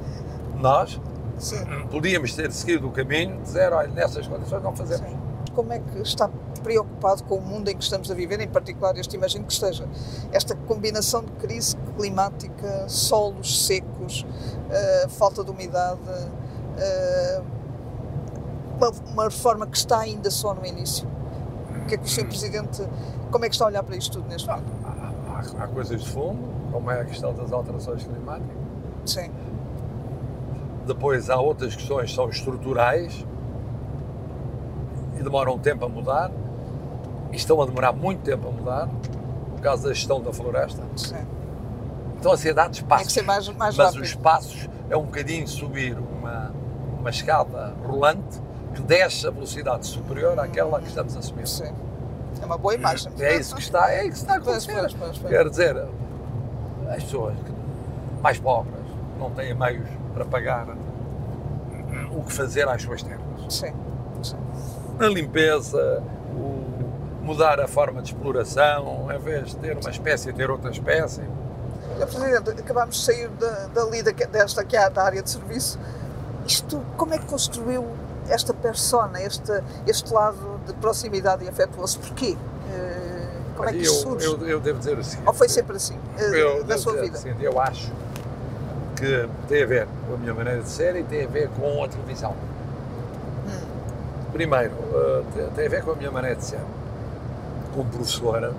Nós 0.59 0.99
Sim. 1.37 1.65
podíamos 1.89 2.35
ter 2.35 2.51
seguido 2.51 2.87
o 2.87 2.91
caminho 2.91 3.39
dizer, 3.41 3.71
olha, 3.73 3.87
nessas 3.89 4.27
condições 4.27 4.61
não 4.61 4.75
fazemos. 4.75 5.09
Sim. 5.09 5.18
Como 5.53 5.73
é 5.73 5.79
que 5.79 5.99
está 6.01 6.29
preocupado 6.63 7.23
com 7.23 7.35
o 7.35 7.41
mundo 7.41 7.69
em 7.69 7.75
que 7.75 7.83
estamos 7.83 8.11
a 8.11 8.13
viver, 8.13 8.39
em 8.39 8.47
particular 8.47 8.95
este 8.97 9.15
imagino 9.15 9.45
que 9.45 9.53
esteja, 9.53 9.87
esta 10.31 10.55
combinação 10.55 11.23
de 11.23 11.31
crise 11.33 11.75
climática, 11.97 12.87
solos 12.87 13.65
secos, 13.65 14.25
eh, 14.69 15.07
falta 15.09 15.43
de 15.43 15.51
umidade, 15.51 15.99
eh, 16.77 17.41
uma, 18.77 18.89
uma 19.11 19.23
reforma 19.25 19.67
que 19.67 19.77
está 19.77 19.99
ainda 19.99 20.29
só 20.29 20.53
no 20.53 20.65
início. 20.65 21.07
O 21.81 21.85
que 21.85 21.95
é 21.95 21.97
que 21.97 22.05
o 22.05 22.07
Sr. 22.07 22.27
Presidente, 22.27 22.87
como 23.31 23.45
é 23.45 23.49
que 23.49 23.55
está 23.55 23.65
a 23.65 23.67
olhar 23.67 23.83
para 23.83 23.95
isto 23.95 24.19
tudo 24.19 24.29
neste 24.29 24.47
momento? 24.47 24.71
Há, 24.85 25.63
há 25.63 25.67
coisas 25.67 26.01
de 26.01 26.09
fundo, 26.09 26.47
como 26.71 26.91
é 26.91 27.01
a 27.01 27.05
questão 27.05 27.33
das 27.33 27.51
alterações 27.51 28.03
climáticas. 28.03 28.57
Sim, 29.05 29.31
Depois 30.85 31.29
há 31.29 31.37
outras 31.39 31.75
questões 31.75 32.09
que 32.09 32.15
são 32.15 32.29
estruturais 32.29 33.25
e 35.19 35.23
demoram 35.23 35.53
um 35.55 35.59
tempo 35.59 35.85
a 35.85 35.89
mudar 35.89 36.31
e 37.31 37.35
estão 37.35 37.61
a 37.61 37.65
demorar 37.65 37.91
muito 37.91 38.21
tempo 38.21 38.47
a 38.47 38.51
mudar, 38.51 38.89
por 39.51 39.61
causa 39.61 39.89
da 39.89 39.93
gestão 39.93 40.21
da 40.21 40.31
floresta. 40.33 40.81
sim. 40.95 41.15
Estão 42.15 42.33
a 42.33 42.37
ser 42.37 42.53
dados 42.53 42.79
Tem 42.79 42.83
que 42.85 42.89
passos, 42.89 43.13
ser 43.13 43.21
mais, 43.21 43.47
mais 43.49 43.77
mas 43.77 43.87
rápido. 43.87 44.01
os 44.03 44.13
passos 44.15 44.69
é 44.89 44.97
um 44.97 45.03
bocadinho 45.03 45.47
subir 45.47 45.97
uma, 45.97 46.51
uma 46.99 47.09
escada 47.09 47.73
rolante 47.85 48.41
que 48.75 48.81
desce 48.81 49.25
a 49.25 49.31
velocidade 49.31 49.87
superior 49.87 50.37
àquela 50.37 50.81
que 50.81 50.87
estamos 50.87 51.15
a 51.15 51.21
subir. 51.21 51.47
Sim. 51.47 51.71
É 52.41 52.45
uma 52.45 52.57
boa 52.57 52.73
imagem. 52.75 53.09
É 53.19 53.37
isso 53.37 53.55
que 53.55 53.61
está, 53.61 53.89
é 53.93 54.05
isso 54.05 54.11
que 54.11 54.17
está 54.17 54.33
a 54.33 54.37
acontecer. 54.37 54.73
pois, 54.73 54.93
pois, 54.93 55.17
pois. 55.17 55.33
Quer 55.33 55.49
dizer, 55.49 55.77
as 56.89 57.03
pessoas 57.03 57.35
mais 58.21 58.37
pobres 58.37 58.75
não 59.17 59.31
têm 59.31 59.53
meios 59.53 59.87
para 60.13 60.25
pagar 60.25 60.67
o 62.11 62.21
que 62.23 62.33
fazer 62.33 62.67
às 62.67 62.81
suas 62.81 63.01
terras. 63.01 63.21
Sim, 63.47 63.71
sim. 64.21 64.37
A 64.99 65.07
limpeza, 65.07 66.03
o 66.33 67.23
mudar 67.23 67.59
a 67.59 67.67
forma 67.67 68.01
de 68.01 68.09
exploração, 68.09 69.07
em 69.13 69.19
vez 69.19 69.49
de 69.49 69.55
ter 69.57 69.77
uma 69.77 69.89
espécie, 69.89 70.33
ter 70.33 70.49
outra 70.49 70.71
espécie. 70.71 71.21
Presidente, 71.97 72.49
acabámos 72.61 72.95
de 72.97 73.03
sair 73.03 73.29
da, 73.29 73.67
dali, 73.73 74.01
da, 74.01 74.11
desta 74.11 74.63
que 74.63 74.75
é 74.75 74.89
da 74.89 75.03
área 75.03 75.21
de 75.21 75.29
serviço. 75.29 75.79
Isto, 76.45 76.81
como 76.97 77.13
é 77.13 77.17
que 77.17 77.25
construiu 77.25 77.85
esta 78.27 78.53
persona, 78.53 79.21
este, 79.21 79.51
este 79.87 80.13
lado 80.13 80.59
de 80.65 80.73
proximidade 80.73 81.43
e 81.43 81.49
afetuoso? 81.49 81.99
Porquê? 81.99 82.37
Eh, 82.71 83.27
Como 83.55 83.69
é 83.69 83.71
que 83.73 83.79
eu, 83.79 83.81
isso 83.83 84.01
surge? 84.01 84.25
eu, 84.25 84.47
eu 84.47 84.59
devo 84.59 84.79
dizer 84.79 84.97
o 84.97 85.03
seguinte. 85.03 85.27
Ou 85.27 85.33
foi 85.33 85.49
sempre 85.49 85.75
assim, 85.75 85.97
eh, 86.17 86.41
eu 86.41 86.65
na 86.65 86.77
sua 86.77 86.93
vida? 87.01 87.17
seguinte, 87.17 87.43
eu 87.43 87.59
acho 87.59 87.91
que 88.95 89.29
tem 89.47 89.63
a 89.63 89.65
ver 89.65 89.87
com 90.07 90.15
a 90.15 90.17
minha 90.17 90.33
maneira 90.33 90.61
de 90.61 90.69
ser 90.69 90.95
e 90.95 91.03
tem 91.03 91.25
a 91.25 91.27
ver 91.27 91.49
com 91.49 91.83
a 91.83 91.87
televisão. 91.87 92.33
Primeiro, 94.39 94.73
eh, 94.93 95.49
tem- 95.53 95.65
a 95.65 95.69
ver 95.69 95.83
com 95.83 95.91
a 95.91 95.95
minha 95.95 96.09
maneira 96.09 96.37
de 96.37 96.45
ser. 96.45 96.61
Como 97.75 97.89
professora, 97.89 98.53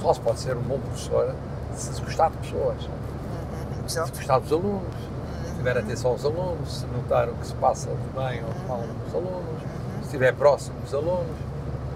só 0.00 0.14
se 0.14 0.20
pode 0.20 0.40
ser 0.40 0.56
um 0.56 0.62
bom 0.62 0.78
professor 0.78 1.34
se 1.76 2.00
gostar 2.00 2.30
de 2.30 2.38
pessoas, 2.38 2.88
se 3.86 4.00
gostar 4.00 4.38
dos 4.38 4.50
alunos, 4.50 4.94
se 5.50 5.54
tiver 5.54 5.76
atenção 5.76 6.12
aos 6.12 6.24
alunos, 6.24 6.78
se 6.78 6.86
notar 6.86 7.28
o 7.28 7.34
que 7.34 7.46
se 7.46 7.54
passa 7.56 7.90
de 7.90 8.18
bem 8.18 8.42
ou 8.42 8.54
de 8.54 8.66
mal 8.66 8.82
nos 9.04 9.14
alunos, 9.14 9.60
se 9.98 10.04
estiver 10.04 10.32
próximo 10.34 10.80
dos 10.80 10.94
alunos. 10.94 11.36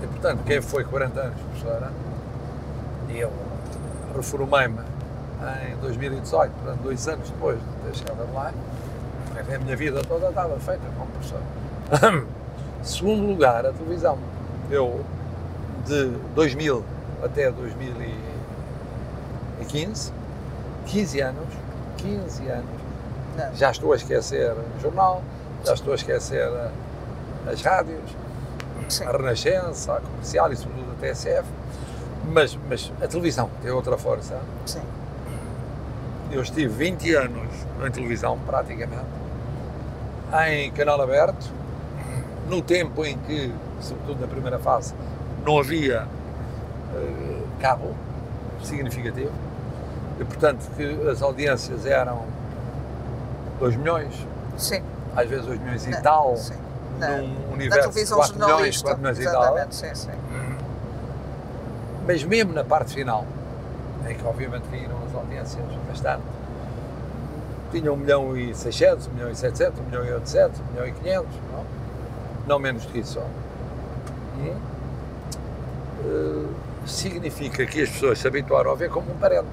E, 0.02 0.06
portanto, 0.08 0.44
quem 0.44 0.60
foi 0.60 0.84
40 0.84 1.20
anos 1.20 1.40
professora, 1.40 1.90
e 3.08 3.18
eu 3.18 3.32
reformei-me 4.14 4.80
em 5.70 5.76
2018, 5.80 6.52
portanto, 6.52 6.82
dois 6.82 7.08
anos 7.08 7.30
depois 7.30 7.58
de 7.58 7.90
ter 7.90 7.96
chegado 7.96 8.34
lá, 8.34 8.52
a 9.38 9.58
minha 9.58 9.74
vida 9.74 10.02
toda 10.04 10.28
estava 10.28 10.60
feita 10.60 10.82
como 10.98 11.10
professor. 11.12 12.41
Segundo 12.82 13.26
lugar, 13.26 13.64
a 13.64 13.72
televisão. 13.72 14.18
Eu, 14.70 15.04
de 15.86 16.06
2000 16.34 16.84
até 17.22 17.50
2015, 17.50 20.12
15 20.86 21.20
anos, 21.20 21.44
15 21.98 22.48
anos, 22.48 22.64
Não. 23.36 23.54
já 23.54 23.70
estou 23.70 23.92
a 23.92 23.96
esquecer 23.96 24.52
o 24.52 24.80
jornal, 24.80 25.22
já 25.64 25.74
estou 25.74 25.92
a 25.92 25.96
esquecer 25.96 26.48
as 27.50 27.62
rádios, 27.62 28.00
Sim. 28.88 29.04
a 29.04 29.12
Renascença, 29.12 29.92
a 29.94 30.00
Comercial 30.00 30.52
e 30.52 30.56
sobretudo 30.56 30.90
a 30.92 30.94
TSF, 31.00 31.44
mas, 32.24 32.58
mas 32.68 32.90
a 33.00 33.06
televisão 33.06 33.48
tem 33.62 33.70
outra 33.70 33.96
força. 33.96 34.38
Sim. 34.66 34.82
Eu 36.32 36.42
estive 36.42 36.68
20 36.72 37.14
anos 37.14 37.48
em 37.86 37.90
televisão, 37.90 38.38
praticamente, 38.46 39.04
em 40.48 40.70
canal 40.72 41.00
aberto, 41.00 41.46
no 42.48 42.61
tempo 42.62 43.05
em 43.05 43.16
que, 43.18 43.52
sobretudo 43.81 44.20
na 44.20 44.26
primeira 44.26 44.59
fase, 44.59 44.94
não 45.44 45.59
havia 45.59 46.07
eh, 46.94 47.42
cabo 47.61 47.94
significativo, 48.62 49.33
e 50.20 50.24
portanto 50.24 50.68
que 50.76 51.09
as 51.09 51.22
audiências 51.22 51.85
eram 51.87 52.24
2 53.59 53.76
milhões, 53.76 54.26
Sim. 54.57 54.83
às 55.16 55.28
vezes 55.28 55.46
2 55.46 55.59
milhões 55.61 55.87
e 55.87 55.90
Na- 55.90 56.00
tal, 56.00 56.37
sim. 56.37 56.55
Num 57.00 57.48
na 57.48 57.52
universo 57.55 57.88
de 57.88 57.94
televisão 57.94 58.18
4 58.18 58.35
milhões, 58.35 58.74
jornalista. 58.76 58.85
4 58.85 59.00
milhões 59.00 59.18
e 59.18 59.24
tal. 59.24 59.72
Sim, 59.72 59.94
sim. 59.94 60.11
Mas 62.07 62.22
mesmo 62.24 62.52
na 62.52 62.64
parte 62.64 62.92
final, 62.94 63.24
em 64.09 64.14
que 64.14 64.24
obviamente 64.26 64.64
caíram 64.70 64.96
as 65.09 65.14
audiências 65.14 65.64
bastante, 65.88 66.22
tinha 67.70 67.92
1 67.92 67.96
milhão 67.96 68.37
e 68.37 68.55
600, 68.55 69.07
1 69.07 69.11
milhão 69.12 69.31
e 69.31 69.35
700, 69.37 69.81
1 69.81 69.85
milhão 69.85 70.05
e 70.05 70.12
800, 70.12 70.61
1 70.61 70.64
milhão 70.72 70.87
e 70.87 70.92
500, 70.92 71.26
não? 71.52 71.64
Não 72.46 72.59
menos 72.59 72.85
do 72.85 72.92
que 72.92 72.98
isso? 73.00 73.20
Eh, 76.05 76.44
significa 76.87 77.64
que 77.64 77.83
as 77.83 77.88
pessoas 77.90 78.18
se 78.18 78.26
habituaram 78.26 78.72
a 78.72 78.74
ver 78.74 78.90
como 78.90 79.11
um 79.12 79.16
parente. 79.16 79.46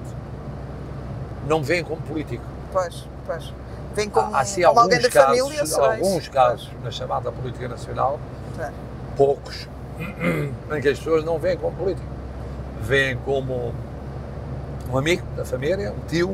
Não 1.46 1.62
veem 1.62 1.84
como 1.84 2.00
político. 2.02 2.44
Pois, 2.72 3.06
pois. 3.26 3.52
Vem 3.94 4.08
como, 4.08 4.34
há, 4.34 4.40
há 4.40 4.44
sim 4.44 4.62
como 4.62 4.80
alguns 4.80 4.94
alguém 4.94 5.00
da 5.00 5.10
casos, 5.10 5.38
família, 5.40 5.92
alguns 5.92 6.28
casos 6.28 6.70
na 6.84 6.90
chamada 6.90 7.32
política 7.32 7.68
nacional, 7.68 8.20
Pois, 8.54 8.68
é. 8.68 8.72
poucos, 9.16 9.68
em 9.98 10.80
que 10.80 10.88
as 10.88 10.98
pessoas 10.98 11.24
não 11.24 11.38
veem 11.38 11.56
como 11.56 11.76
político. 11.76 12.06
Veem 12.82 13.16
como 13.18 13.74
um 14.92 14.98
amigo 14.98 15.24
da 15.36 15.44
família, 15.44 15.92
um 15.92 16.06
tio, 16.08 16.28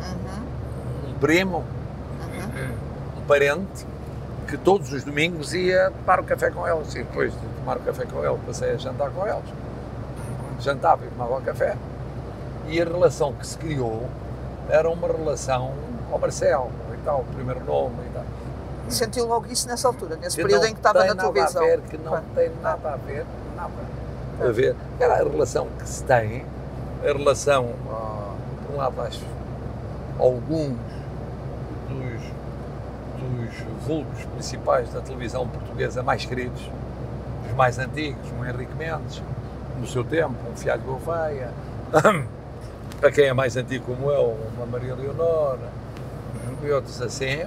Uhum, 0.00 1.10
um 1.10 1.14
primo, 1.18 1.58
uhum. 1.58 3.20
um 3.22 3.26
parente, 3.26 3.86
que 4.50 4.58
todos 4.58 4.92
os 4.92 5.04
domingos 5.04 5.54
ia 5.54 5.92
tomar 5.92 6.18
o 6.18 6.24
café 6.24 6.50
com 6.50 6.66
eles. 6.66 6.92
E 6.94 6.98
depois 6.98 7.32
de 7.32 7.38
tomar 7.60 7.76
o 7.76 7.80
café 7.80 8.04
com 8.04 8.24
eles, 8.24 8.40
passei 8.44 8.72
a 8.72 8.76
jantar 8.76 9.10
com 9.10 9.26
eles. 9.26 9.44
Jantava 10.58 11.06
e 11.06 11.08
tomava 11.08 11.38
o 11.38 11.40
café. 11.40 11.76
E 12.66 12.82
a 12.82 12.84
relação 12.84 13.32
que 13.32 13.46
se 13.46 13.56
criou 13.56 14.08
era 14.68 14.90
uma 14.90 15.06
relação 15.06 15.72
ao 16.10 16.18
Marcelo 16.18 16.70
e 16.92 17.04
tal, 17.04 17.20
o 17.20 17.34
primeiro 17.34 17.64
nome 17.64 17.94
e 18.08 18.12
tal. 18.12 18.24
Sentiu 18.88 19.24
logo 19.26 19.46
isso 19.46 19.68
nessa 19.68 19.86
altura, 19.86 20.16
nesse 20.16 20.36
que 20.36 20.42
período 20.42 20.66
em 20.66 20.72
que 20.72 20.80
estava 20.80 21.04
na 21.04 21.14
televisão? 21.14 21.62
A 21.62 21.66
ver, 21.66 21.80
que 21.82 21.96
não 21.96 22.20
tem 22.34 22.50
nada 22.60 22.92
a 22.92 22.96
ver, 22.96 23.24
nada 23.54 23.70
a 24.40 24.50
ver. 24.50 24.74
Era 24.98 25.14
a 25.14 25.16
relação 25.18 25.68
que 25.78 25.88
se 25.88 26.02
tem, 26.02 26.44
a 27.02 27.06
relação, 27.06 27.70
ah, 27.88 28.34
por 28.66 28.74
um 28.74 28.78
lado, 28.78 29.00
acho, 29.02 29.24
alguns 30.18 30.76
dos, 31.88 32.39
dos 33.20 33.86
vulgos 33.86 34.24
principais 34.24 34.92
da 34.92 35.00
televisão 35.00 35.46
portuguesa 35.46 36.02
mais 36.02 36.24
queridos, 36.24 36.60
os 37.48 37.56
mais 37.56 37.78
antigos, 37.78 38.30
um 38.32 38.44
Henrique 38.44 38.74
Mendes, 38.74 39.22
no 39.78 39.86
seu 39.86 40.04
tempo, 40.04 40.34
um 40.50 40.56
Fialho 40.56 40.82
Gouveia, 40.82 41.50
para 43.00 43.10
quem 43.10 43.26
é 43.26 43.32
mais 43.32 43.56
antigo 43.56 43.84
como 43.86 44.10
eu, 44.10 44.36
uma 44.56 44.66
Maria 44.66 44.94
Leonora 44.94 45.80
e 46.62 46.70
outros 46.70 47.00
assim, 47.00 47.44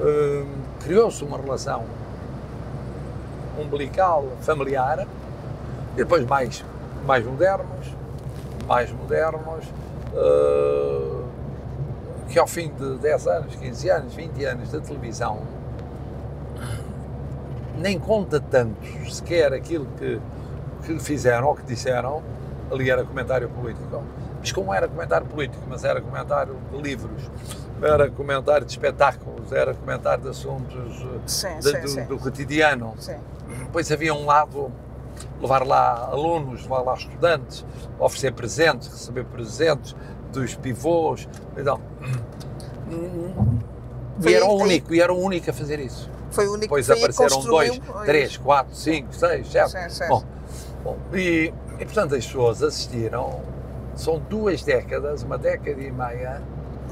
hum, 0.00 0.46
criou-se 0.82 1.22
uma 1.22 1.36
relação 1.36 1.84
umbilical, 3.58 4.24
familiar, 4.40 5.06
e 5.94 5.96
depois 5.96 6.24
mais, 6.26 6.64
mais 7.06 7.24
modernos, 7.24 7.94
mais 8.66 8.90
modernos, 8.92 9.64
uh, 10.14 11.19
que 12.30 12.38
ao 12.38 12.46
fim 12.46 12.68
de 12.68 12.96
10 12.98 13.26
anos, 13.26 13.56
15 13.56 13.90
anos, 13.90 14.14
20 14.14 14.44
anos 14.44 14.70
de 14.70 14.80
televisão, 14.80 15.42
nem 17.76 17.98
conta 17.98 18.40
tanto 18.40 18.76
sequer 19.10 19.52
aquilo 19.52 19.86
que, 19.98 20.20
que 20.84 20.98
fizeram 21.00 21.48
ou 21.48 21.56
que 21.56 21.64
disseram, 21.64 22.22
ali 22.70 22.88
era 22.88 23.04
comentário 23.04 23.48
político, 23.48 24.02
mas 24.38 24.52
como 24.52 24.72
era 24.72 24.86
comentário 24.86 25.26
político, 25.26 25.62
mas 25.68 25.82
era 25.82 26.00
comentário 26.00 26.56
de 26.70 26.80
livros, 26.80 27.28
era 27.82 28.08
comentário 28.08 28.64
de 28.64 28.72
espetáculos, 28.72 29.50
era 29.52 29.74
comentário 29.74 30.22
de 30.22 30.30
assuntos 30.30 31.04
sim, 31.26 31.56
de, 31.58 31.62
sim, 31.64 31.80
do, 31.80 31.88
sim. 31.88 32.04
do, 32.04 32.18
cotidiano. 32.18 32.94
Sim. 32.98 33.16
Depois 33.64 33.90
havia 33.90 34.14
um 34.14 34.24
lado, 34.24 34.70
levar 35.40 35.66
lá 35.66 36.08
alunos, 36.12 36.62
levar 36.62 36.82
lá 36.82 36.94
estudantes, 36.94 37.64
oferecer 37.98 38.32
presentes, 38.32 38.88
receber 38.88 39.24
presentes 39.24 39.96
dos 40.32 40.54
pivôs. 40.54 41.28
Então, 41.56 41.80
e 44.26 44.34
era 44.34 44.44
o 44.46 44.54
único, 44.56 44.94
e 44.94 45.00
era 45.00 45.12
o 45.12 45.18
único 45.18 45.50
a 45.50 45.52
fazer 45.52 45.78
isso. 45.80 46.08
Foi 46.30 46.46
o 46.46 46.50
único 46.50 46.62
Depois 46.62 46.86
que 46.86 46.92
apareceram 46.92 47.40
dois, 47.42 47.80
três, 48.04 48.36
quatro, 48.36 48.74
cinco, 48.74 49.14
seis, 49.14 49.48
sete. 49.50 50.08
Bom, 50.08 50.24
bom, 50.84 50.96
e, 51.12 51.52
e 51.78 51.84
portanto 51.84 52.14
as 52.14 52.24
pessoas 52.26 52.62
assistiram, 52.62 53.40
são 53.94 54.18
duas 54.28 54.62
décadas, 54.62 55.22
uma 55.22 55.38
década 55.38 55.80
e 55.80 55.90
meia, 55.90 56.42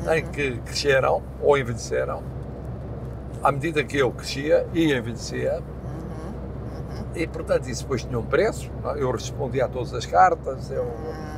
Uhum. 0.04 0.12
em 0.14 0.24
que 0.26 0.58
cresceram 0.58 1.20
ou 1.42 1.58
envelheceram. 1.58 2.22
À 3.42 3.50
medida 3.50 3.82
que 3.82 3.96
eu 3.98 4.12
crescia 4.12 4.64
e 4.72 4.92
envelhecia, 4.92 5.60
Uhum. 5.60 7.04
e 7.16 7.26
portanto 7.26 7.68
isso 7.68 7.82
depois 7.82 8.04
tinha 8.04 8.18
um 8.18 8.24
preço. 8.24 8.70
é? 8.94 9.02
Eu 9.02 9.10
respondia 9.10 9.64
a 9.64 9.68
todas 9.68 9.92
as 9.94 10.06
cartas, 10.06 10.70
eu 10.70 10.82
Uhum. 10.84 11.37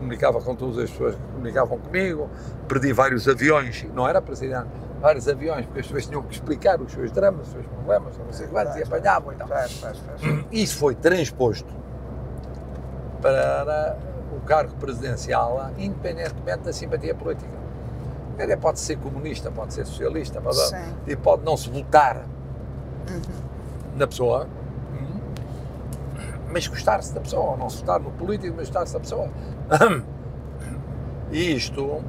Comunicava 0.00 0.40
com 0.40 0.54
todas 0.54 0.78
as 0.78 0.90
pessoas 0.90 1.14
que 1.14 1.20
comunicavam 1.32 1.78
comigo, 1.78 2.28
perdi 2.66 2.92
vários 2.92 3.28
aviões, 3.28 3.86
não 3.94 4.08
era 4.08 4.20
presidente, 4.22 4.66
vários 5.00 5.28
aviões, 5.28 5.66
porque 5.66 5.80
as 5.80 5.86
pessoas 5.86 6.06
tinham 6.06 6.22
que 6.22 6.34
explicar 6.34 6.80
os 6.80 6.90
seus 6.90 7.12
dramas, 7.12 7.46
os 7.46 7.52
seus 7.52 7.66
problemas, 7.66 8.16
não 8.18 8.32
sei 8.32 8.46
quantos, 8.46 8.76
e 8.76 8.82
apanhavam 8.82 9.32
e 9.32 9.36
tal. 9.36 9.46
Isso 10.50 10.78
foi 10.78 10.94
transposto 10.94 11.72
para 13.20 13.96
o 14.36 14.40
cargo 14.40 14.74
presidencial, 14.76 15.70
independentemente 15.78 16.60
da 16.60 16.72
simpatia 16.72 17.14
política. 17.14 17.60
Ele 18.38 18.56
pode 18.56 18.80
ser 18.80 18.96
comunista, 18.96 19.50
pode 19.50 19.74
ser 19.74 19.84
socialista, 19.86 20.40
pode, 20.40 20.56
e 21.06 21.14
pode 21.14 21.44
não 21.44 21.56
se 21.56 21.68
votar 21.68 22.24
Uhum. 23.10 23.20
na 23.96 24.06
pessoa, 24.06 24.46
mas 26.52 26.66
gostar-se 26.66 27.14
da 27.14 27.20
pessoa, 27.20 27.56
não 27.56 27.70
se 27.70 27.78
votar 27.78 28.00
no 28.00 28.10
político, 28.10 28.54
mas 28.56 28.68
gostar-se 28.68 28.92
da 28.92 29.00
pessoa. 29.00 29.28
E 31.32 31.54
isto 31.54 32.02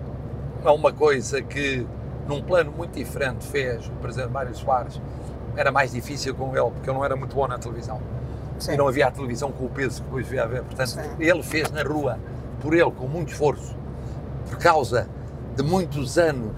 é 0.65 0.69
uma 0.69 0.91
coisa 0.91 1.41
que, 1.41 1.85
num 2.27 2.41
plano 2.41 2.71
muito 2.71 2.93
diferente, 2.95 3.45
fez 3.45 3.87
o 3.87 3.91
Presidente 3.93 4.31
Mário 4.31 4.55
Soares. 4.55 4.99
Era 5.55 5.71
mais 5.71 5.91
difícil 5.91 6.33
com 6.33 6.55
ele, 6.57 6.71
porque 6.71 6.89
ele 6.89 6.97
não 6.97 7.05
era 7.05 7.15
muito 7.15 7.35
bom 7.35 7.47
na 7.47 7.59
televisão. 7.59 8.01
Sim. 8.57 8.73
E 8.73 8.77
não 8.77 8.87
havia 8.87 9.07
a 9.07 9.11
televisão 9.11 9.51
com 9.51 9.65
o 9.65 9.69
peso 9.69 9.97
que 10.01 10.05
depois 10.05 10.25
devia 10.25 10.43
haver. 10.43 10.63
Portanto, 10.63 10.89
Sim. 10.89 11.01
ele 11.19 11.43
fez 11.43 11.69
na 11.71 11.83
rua, 11.83 12.17
por 12.61 12.73
ele, 12.73 12.91
com 12.91 13.07
muito 13.07 13.31
esforço, 13.31 13.75
por 14.49 14.57
causa 14.57 15.07
de 15.55 15.63
muitos 15.63 16.17
anos 16.17 16.53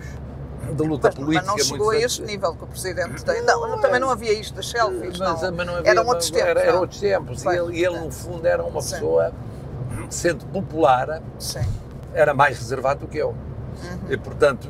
de 0.71 0.83
luta 0.83 1.07
Mas, 1.07 1.15
política. 1.15 1.45
mas 1.45 1.57
não 1.57 1.57
chegou 1.63 1.89
a 1.89 1.97
este 1.97 2.21
nível 2.21 2.55
que 2.55 2.63
o 2.63 2.67
Presidente 2.67 3.23
tem. 3.23 3.41
Não, 3.43 3.67
não, 3.67 3.81
também 3.81 3.99
não 3.99 4.09
havia 4.09 4.33
isto 4.33 4.55
das 4.55 4.69
selfies. 4.69 5.19
mas, 5.19 5.41
não. 5.41 5.51
mas 5.51 5.67
não 5.67 5.75
havia, 5.75 5.91
Eram 5.91 6.05
outros 6.07 6.29
tempos. 6.29 6.49
Era, 6.49 6.61
era 6.61 6.79
outros 6.79 6.99
tempos. 6.99 7.43
E 7.43 7.47
ele, 7.49 7.85
ele, 7.85 7.95
é. 7.95 7.99
no 7.99 8.11
fundo, 8.11 8.45
era 8.45 8.63
uma 8.63 8.81
Sim. 8.81 8.95
pessoa, 8.95 9.33
sendo 10.09 10.45
popular, 10.45 11.21
Sim. 11.37 11.65
era 12.13 12.33
mais 12.33 12.57
reservado 12.57 13.01
do 13.01 13.07
que 13.07 13.17
eu. 13.17 13.29
Uhum. 13.29 14.11
E, 14.11 14.17
portanto, 14.17 14.69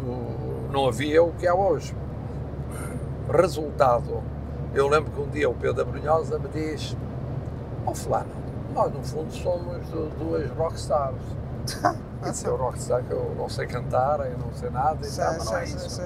não 0.71 0.87
havia 0.87 1.21
o 1.23 1.31
que 1.33 1.45
há 1.45 1.53
hoje. 1.53 1.95
Resultado, 3.31 4.21
eu 4.73 4.87
lembro 4.87 5.11
que 5.11 5.21
um 5.21 5.29
dia 5.29 5.49
o 5.49 5.53
Pedro 5.53 5.75
da 5.75 5.85
Brunhosa 5.85 6.37
me 6.37 6.49
diz: 6.49 6.95
Ó 7.85 7.91
oh, 7.91 7.95
Fulano, 7.95 8.27
nós 8.73 8.91
no 8.91 9.03
fundo 9.03 9.31
somos 9.31 9.87
du- 9.87 10.09
duas 10.19 10.49
rockstars. 10.51 11.15
E 12.25 12.31
disse, 12.31 12.45
eu 12.45 12.55
rockstar 12.55 13.03
que 13.03 13.11
eu 13.11 13.33
não 13.37 13.49
sei 13.49 13.67
cantar, 13.67 14.19
eu 14.21 14.37
não 14.37 14.53
sei 14.53 14.69
nada, 14.69 15.05
e 15.05 15.11
tal, 15.11 15.33
mas 15.33 15.45
não 15.45 15.57
é 15.57 15.63
isso. 15.65 16.01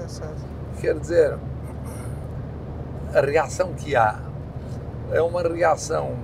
Quer 0.80 0.98
dizer, 0.98 1.38
a 3.14 3.20
reação 3.20 3.72
que 3.74 3.94
há 3.96 4.18
é 5.12 5.22
uma 5.22 5.42
reação 5.42 6.16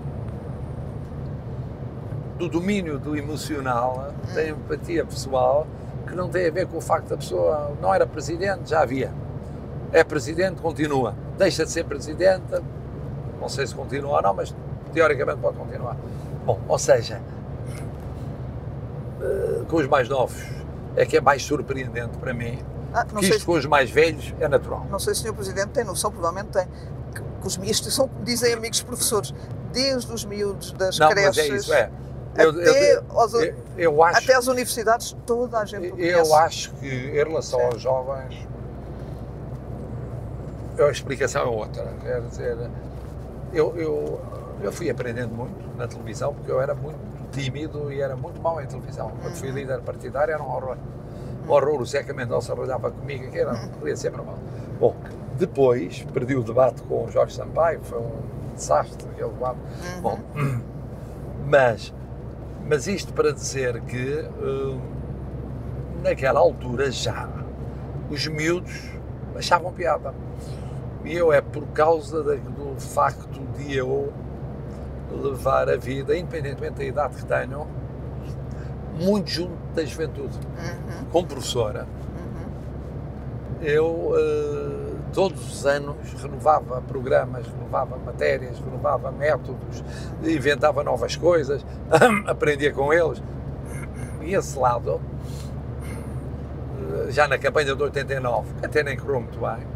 do 2.39 2.49
domínio 2.49 2.99
do 2.99 3.17
emocional, 3.17 4.13
da 4.35 4.49
empatia 4.49 5.05
pessoal, 5.05 5.67
que 6.07 6.15
não 6.15 6.29
tem 6.29 6.49
a 6.49 6.51
ver 6.51 6.67
com 6.67 6.79
o 6.79 6.81
facto 6.81 7.09
da 7.09 7.17
pessoa 7.17 7.73
não 7.81 7.95
era 7.95 8.07
presidente, 8.07 8.71
já 8.71 8.83
havia. 8.83 9.13
É 9.93 10.03
presidente, 10.03 10.61
continua. 10.61 11.15
Deixa 11.39 11.65
de 11.65 11.71
ser 11.71 11.85
presidente, 11.85 12.45
não 13.41 13.49
sei 13.49 13.67
se 13.67 13.75
continua 13.75 14.17
ou 14.17 14.23
não, 14.23 14.35
mas 14.35 14.55
teoricamente 14.93 15.39
pode 15.39 15.57
continuar. 15.57 15.97
Bom, 16.45 16.61
ou 16.69 16.79
seja, 16.79 17.21
eh, 19.25 19.65
com 19.69 19.77
os 19.77 19.87
mais 19.89 20.09
novos 20.09 20.43
é 20.97 21.05
que 21.07 21.17
é 21.17 21.21
mais 21.21 21.43
surpreendente 21.43 22.17
para 22.19 22.33
mim, 22.35 22.59
Ah, 22.93 23.05
sei, 23.21 23.31
isto 23.31 23.47
com 23.47 23.53
os 23.53 23.67
mais 23.67 23.91
velhos 23.91 24.33
é 24.39 24.47
natural. 24.47 24.87
não 24.91 24.99
sei 24.99 25.15
se 25.15 25.23
o 25.23 25.25
Sr. 25.29 25.35
Presidente 25.35 25.69
tem 25.71 25.83
noção, 25.85 26.11
provavelmente 26.13 26.51
tem, 26.53 26.67
que, 27.15 27.21
que 27.41 27.47
os 27.47 27.57
miúdos, 27.57 27.95
são, 27.95 28.09
dizem 28.23 28.53
amigos 28.53 28.81
professores, 28.83 29.35
desde 29.73 30.13
os 30.13 30.25
miúdos 30.25 30.71
das 30.73 30.99
Não, 30.99 31.09
creches 31.09 31.37
mas 31.37 31.39
é 31.39 31.57
isso, 31.57 31.73
é. 31.75 31.91
Eu, 32.37 32.51
até, 32.51 32.95
eu, 32.97 33.05
aos- 33.11 33.35
eu, 33.35 33.55
eu 33.77 34.03
acho, 34.03 34.19
até 34.19 34.35
às 34.35 34.47
universidades, 34.49 35.17
toda 35.25 35.59
a 35.59 35.65
gente 35.65 35.89
conhece. 35.91 36.19
eu 36.19 36.35
acho 36.35 36.73
que 36.75 36.87
em 36.89 37.13
relação 37.15 37.61
Sim. 37.61 37.67
aos 37.67 37.81
jovens, 37.83 38.49
a 40.79 40.91
explicação 40.91 41.43
é 41.43 41.47
outra. 41.47 41.93
Quer 42.03 42.21
dizer, 42.23 42.57
eu, 43.53 43.73
eu, 43.77 44.21
eu 44.63 44.73
fui 44.73 44.91
aprendendo 44.91 45.33
muito 45.33 45.77
na 45.77 45.87
televisão 45.87 46.35
porque 46.35 46.51
eu 46.51 46.61
era 46.61 46.75
muito 46.75 46.99
tímido 47.35 47.93
e 47.93 48.01
era 48.01 48.17
muito 48.17 48.41
mau 48.41 48.61
em 48.61 48.67
televisão. 48.67 49.11
Quando 49.21 49.35
fui 49.35 49.51
líder 49.51 49.81
partidário 49.81 50.33
era 50.33 50.43
um 50.43 50.49
horror. 50.49 50.77
Um 51.47 51.53
horror, 51.53 51.81
o 51.81 51.85
Zeca 51.85 52.15
Mendonça 52.15 52.55
olhava 52.55 52.91
comigo, 52.91 53.31
que 53.31 53.39
era, 53.39 53.53
Uhum. 53.53 53.69
queria 53.81 53.97
ser 53.97 54.13
normal. 54.13 54.39
Bom, 54.81 54.95
depois 55.39 56.03
perdi 56.13 56.35
o 56.37 56.43
debate 56.43 56.83
com 56.83 57.05
o 57.05 57.11
Jorge 57.11 57.35
Sampaio, 57.35 57.81
foi 57.83 57.99
um 57.99 58.11
desastre 58.55 59.07
aquele 59.13 59.31
debate. 59.31 59.59
Uhum. 59.97 60.01
Bom, 60.01 60.19
mas, 61.47 61.93
mas 62.67 62.87
isto 62.87 63.13
para 63.13 63.33
dizer 63.33 63.81
que 63.83 64.25
hum, 64.43 64.81
naquela 66.03 66.41
altura 66.41 66.91
já 66.91 67.29
os 68.11 68.27
miúdos 68.27 68.91
achavam 69.37 69.73
piada. 69.73 70.15
E 71.05 71.15
eu 71.15 71.33
é 71.33 71.41
por 71.43 71.67
causa 71.69 72.23
da- 72.23 72.35
do 72.37 72.81
facto 72.81 73.41
de 73.59 73.77
eu 73.77 74.11
levar 75.23 75.69
a 75.69 75.77
vida, 75.77 76.17
independentemente 76.17 76.75
da 76.77 76.85
idade 76.85 77.17
que 77.17 77.25
tenho, 77.25 77.67
muito 79.01 79.31
junto 79.31 79.57
da 79.75 79.85
juventude. 79.85 80.39
Uhum, 80.39 81.05
Como 81.11 81.27
professora, 81.27 81.87
uhum. 82.17 83.63
eu 83.63 84.13
eh, 84.17 84.95
todos 85.13 85.49
os 85.49 85.67
anos 85.67 85.97
renovava 86.21 86.83
programas, 86.83 87.47
renovava 87.47 87.97
matérias, 87.97 88.59
renovava 88.59 89.11
métodos, 89.13 89.83
inventava 90.23 90.83
novas 90.83 91.17
coisas, 91.17 91.65
aprendia 92.27 92.73
com 92.73 92.93
eles. 92.93 93.23
E 94.23 94.35
esse 94.35 94.59
lado, 94.59 95.01
eh, 97.07 97.11
já 97.11 97.29
na 97.29 97.39
campanha 97.39 97.75
de 97.75 97.83
89, 97.83 98.55
que 98.61 98.67
até 98.67 98.83
nem 98.83 98.97
correu 98.97 99.21
muito 99.21 99.39
bem, 99.39 99.74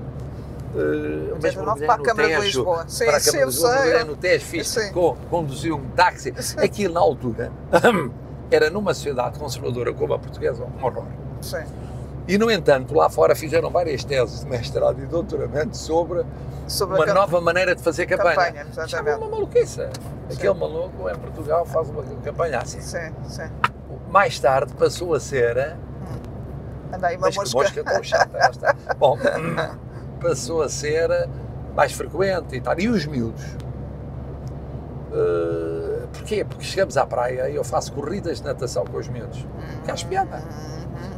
Uh, 0.74 1.35
89 1.35 1.87
para 1.87 1.94
a 1.94 1.98
Câmara 1.98 2.28
de 2.28 2.40
Lisboa. 2.40 2.85
Sim, 2.88 3.07
para 3.07 3.16
a 3.16 3.20
Câmara 3.20 3.38
de 3.38 3.44
Lisboa, 3.46 3.78
sei, 3.78 4.04
no 4.04 4.16
TES, 4.16 4.42
fiz, 4.42 4.76
conduzi 5.31 5.72
um 5.72 5.85
táxi. 5.90 6.35
Sim. 6.38 6.61
Aquilo 6.61 6.94
na 6.94 7.00
altura 7.00 7.50
era 8.50 8.70
numa 8.70 8.92
sociedade 8.92 9.38
conservadora 9.38 9.92
como 9.92 10.14
a 10.14 10.18
portuguesa 10.18 10.64
um 10.64 10.85
horror. 10.85 11.04
Sim. 11.40 11.64
E, 12.28 12.37
no 12.37 12.50
entanto, 12.50 12.94
lá 12.94 13.09
fora 13.09 13.35
fizeram 13.35 13.70
várias 13.70 14.04
teses 14.04 14.40
de 14.40 14.46
mestrado 14.46 15.02
e 15.02 15.07
doutoramento 15.07 15.74
sobre, 15.74 16.22
sobre 16.66 16.96
uma 16.96 17.07
nova 17.07 17.40
maneira 17.40 17.74
de 17.74 17.83
fazer 17.83 18.04
campanha. 18.04 18.35
campanha 18.35 18.66
Isto 18.85 18.96
é 18.96 19.16
uma 19.16 19.28
maluquice. 19.28 19.88
Aquele 20.31 20.52
maluco 20.52 21.09
em 21.09 21.16
Portugal 21.16 21.64
faz 21.64 21.88
uma 21.88 22.02
campanha 22.22 22.59
assim. 22.59 22.83
Sim, 22.83 23.14
sim. 23.26 23.50
Mais 24.11 24.38
tarde 24.38 24.74
passou 24.74 25.14
a 25.14 25.20
ser. 25.20 25.57
Hum. 26.02 26.94
Anda 26.94 27.07
aí 27.07 27.16
uma 27.16 27.26
Mas 27.28 27.37
mosca. 27.37 27.59
mosca 27.59 27.85
tão 27.85 28.02
chata 28.02 28.37
esta. 28.37 28.76
Bom, 28.98 29.16
passou 30.18 30.62
a 30.62 30.68
ser 30.68 31.09
mais 31.74 31.92
frequente 31.92 32.57
e 32.57 32.61
tal. 32.61 32.78
E 32.78 32.88
os 32.88 33.07
miúdos? 33.07 33.44
Uh, 35.11 36.07
porquê? 36.12 36.44
Porque 36.44 36.64
chegamos 36.64 36.96
à 36.96 37.07
praia 37.07 37.48
e 37.48 37.57
eu 37.57 37.64
faço 37.64 37.92
corridas 37.92 38.38
de 38.38 38.46
natação 38.46 38.85
com 38.85 38.98
os 38.98 39.09
miúdos. 39.09 39.46
Que 39.85 39.90
acho 39.90 40.07
piada. 40.07 40.42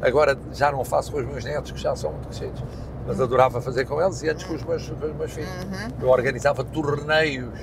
Agora 0.00 0.38
já 0.52 0.70
não 0.70 0.84
faço 0.84 1.12
com 1.12 1.18
os 1.18 1.26
meus 1.26 1.44
netos, 1.44 1.72
que 1.72 1.78
já 1.78 1.94
são 1.96 2.12
muito 2.12 2.28
crescidos, 2.28 2.62
mas 3.06 3.20
adorava 3.20 3.60
fazer 3.60 3.84
com 3.86 4.00
eles 4.00 4.22
e 4.22 4.30
antes 4.30 4.44
com 4.44 4.54
os 4.54 4.62
meus, 4.62 4.88
com 4.88 5.06
os 5.06 5.16
meus 5.16 5.32
filhos. 5.32 5.66
Eu 6.00 6.08
organizava 6.08 6.64
torneios 6.64 7.58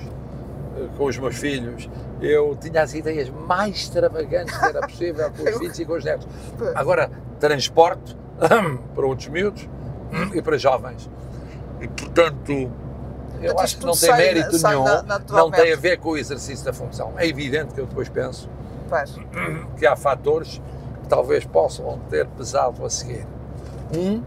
eh, 0.78 0.88
com 0.98 1.06
os 1.06 1.18
meus 1.18 1.36
filhos. 1.36 1.90
Eu 2.22 2.58
tinha 2.60 2.82
as 2.82 2.94
ideias 2.94 3.30
mais 3.30 3.76
extravagantes 3.76 4.56
que 4.58 4.66
era 4.66 4.82
possível 4.82 5.32
com 5.32 5.44
os 5.44 5.58
filhos 5.58 5.80
e 5.80 5.86
com 5.86 5.94
os 5.94 6.04
netos. 6.04 6.28
Agora, 6.76 7.10
transporte 7.40 8.16
para 8.94 9.06
outros 9.06 9.28
miúdos 9.30 9.68
e 10.34 10.42
para 10.42 10.58
jovens. 10.58 11.10
E, 11.82 11.88
portanto, 11.88 12.72
eu 13.42 13.60
acho 13.60 13.78
que 13.78 13.86
não 13.86 13.94
tem 13.94 14.12
mérito 14.16 14.58
nenhum, 14.58 14.86
não 15.30 15.52
tem 15.52 15.74
a 15.74 15.76
ver 15.76 15.98
com 15.98 16.10
o 16.10 16.18
exercício 16.18 16.66
da 16.66 16.74
função. 16.74 17.14
É 17.18 17.28
evidente 17.28 17.74
que 17.74 17.82
eu 17.82 17.86
depois 17.86 18.10
penso 18.10 18.50
que 19.78 19.86
há 19.86 19.96
fatores 19.96 20.62
que 21.04 21.10
talvez 21.10 21.46
possam 21.46 22.00
ter 22.10 22.26
pesado 22.28 22.86
a 22.86 22.90
seguir. 22.90 23.26
Um 23.96 24.24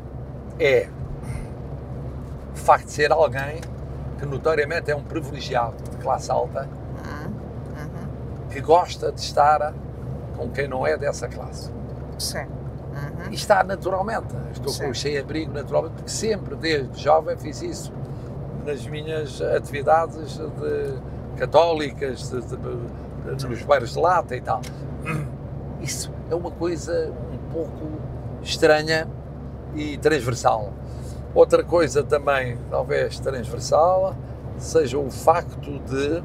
é 0.59 0.89
o 2.55 2.57
facto 2.57 2.87
de 2.87 2.93
ser 2.93 3.13
alguém 3.13 3.61
que 4.19 4.27
notoriamente 4.27 4.91
é 4.91 4.97
um 4.97 5.03
privilegiado 5.03 5.77
de 5.91 5.97
classe 5.97 6.31
alta 6.31 6.69
uhum. 7.05 8.49
que 8.51 8.61
gosta 8.61 9.11
de 9.11 9.21
estar 9.21 9.73
com 10.37 10.51
quem 10.51 10.69
não 10.69 10.87
é 10.87 10.97
dessa 10.97 11.27
classe. 11.27 11.71
Sim. 12.19 12.47
Uhum. 12.90 13.31
E 13.31 13.35
está 13.35 13.62
naturalmente. 13.62 14.35
Estou 14.53 14.72
Sim. 14.72 14.85
com 14.85 14.90
o 14.90 14.94
cheio-abrigo 14.94 15.53
naturalmente, 15.53 15.94
porque 15.94 16.11
sempre, 16.11 16.55
desde 16.57 17.03
jovem, 17.03 17.37
fiz 17.37 17.62
isso 17.62 17.92
nas 18.64 18.87
minhas 18.87 19.40
atividades 19.40 20.38
de, 20.38 21.37
católicas, 21.37 22.31
de, 22.31 22.40
de, 22.40 23.37
de, 23.37 23.46
nos 23.46 23.62
bairros 23.62 23.92
de 23.92 23.98
lata 23.98 24.37
e 24.37 24.40
tal. 24.40 24.61
Isso 25.81 26.12
é 26.31 26.35
uma 26.35 26.50
coisa 26.50 27.12
um 27.33 27.53
pouco 27.53 27.90
estranha 28.42 29.09
e 29.74 29.96
transversal. 29.98 30.72
Outra 31.35 31.62
coisa 31.62 32.03
também, 32.03 32.59
talvez 32.70 33.18
transversal, 33.20 34.16
seja 34.59 34.98
o 34.98 35.11
facto 35.11 35.79
de 35.79 36.22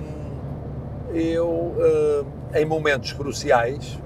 hum, 0.00 1.14
eu, 1.14 1.74
eh, 1.78 2.60
em 2.60 2.66
momentos 2.66 3.12
cruciais, 3.12 3.98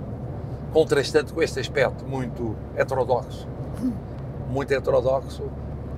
contrastando 0.72 1.32
com 1.32 1.42
este 1.42 1.60
aspecto 1.60 2.04
muito 2.04 2.56
heterodoxo, 2.76 3.46
muito 4.48 4.72
heterodoxo, 4.72 5.44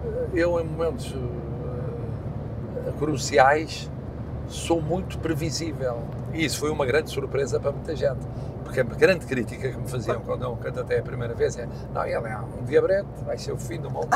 eh, 0.05 0.29
eu, 0.35 0.61
em 0.61 0.65
momentos 0.65 1.15
eh, 1.15 2.93
cruciais, 2.99 3.91
sou 4.49 4.81
muito 4.81 5.19
previsível. 5.19 6.03
E 6.33 6.45
isso 6.45 6.59
foi 6.59 6.71
uma 6.71 6.87
grande 6.87 7.11
surpresa 7.11 7.61
para 7.61 7.73
muita 7.73 7.95
gente 7.95 8.27
porque 8.69 8.81
a 8.81 8.85
grande 8.85 9.25
crítica 9.25 9.71
que 9.71 9.77
me 9.77 9.89
faziam 9.89 10.21
quando 10.21 10.45
eu 10.45 10.55
candidatei 10.57 10.99
a 10.99 11.03
primeira 11.03 11.35
vez 11.35 11.57
é 11.57 11.67
não, 11.93 12.05
ele 12.05 12.15
é 12.15 12.39
um 12.39 12.65
diabrete, 12.65 13.09
vai 13.25 13.39
ser 13.39 13.53
o 13.53 13.57
fim 13.57 13.81
do 13.81 13.91
mundo, 13.91 14.09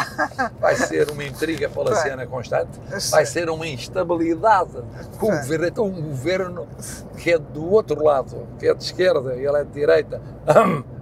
vai 0.60 0.76
ser 0.76 1.10
uma 1.10 1.24
intriga 1.24 1.70
palaciana 1.70 2.26
constante, 2.26 2.78
vai 3.10 3.24
ser 3.24 3.48
uma 3.48 3.66
instabilidade 3.66 4.72
com 5.18 5.26
o 5.26 5.38
governo, 5.38 5.66
então 5.66 5.86
um 5.86 6.02
governo 6.02 6.68
que 7.16 7.32
é 7.32 7.38
do 7.38 7.70
outro 7.70 8.04
lado, 8.04 8.46
que 8.58 8.68
é 8.68 8.74
de 8.74 8.84
esquerda 8.84 9.34
e 9.34 9.46
ele 9.46 9.56
é 9.56 9.64
de 9.64 9.70
direita, 9.70 10.20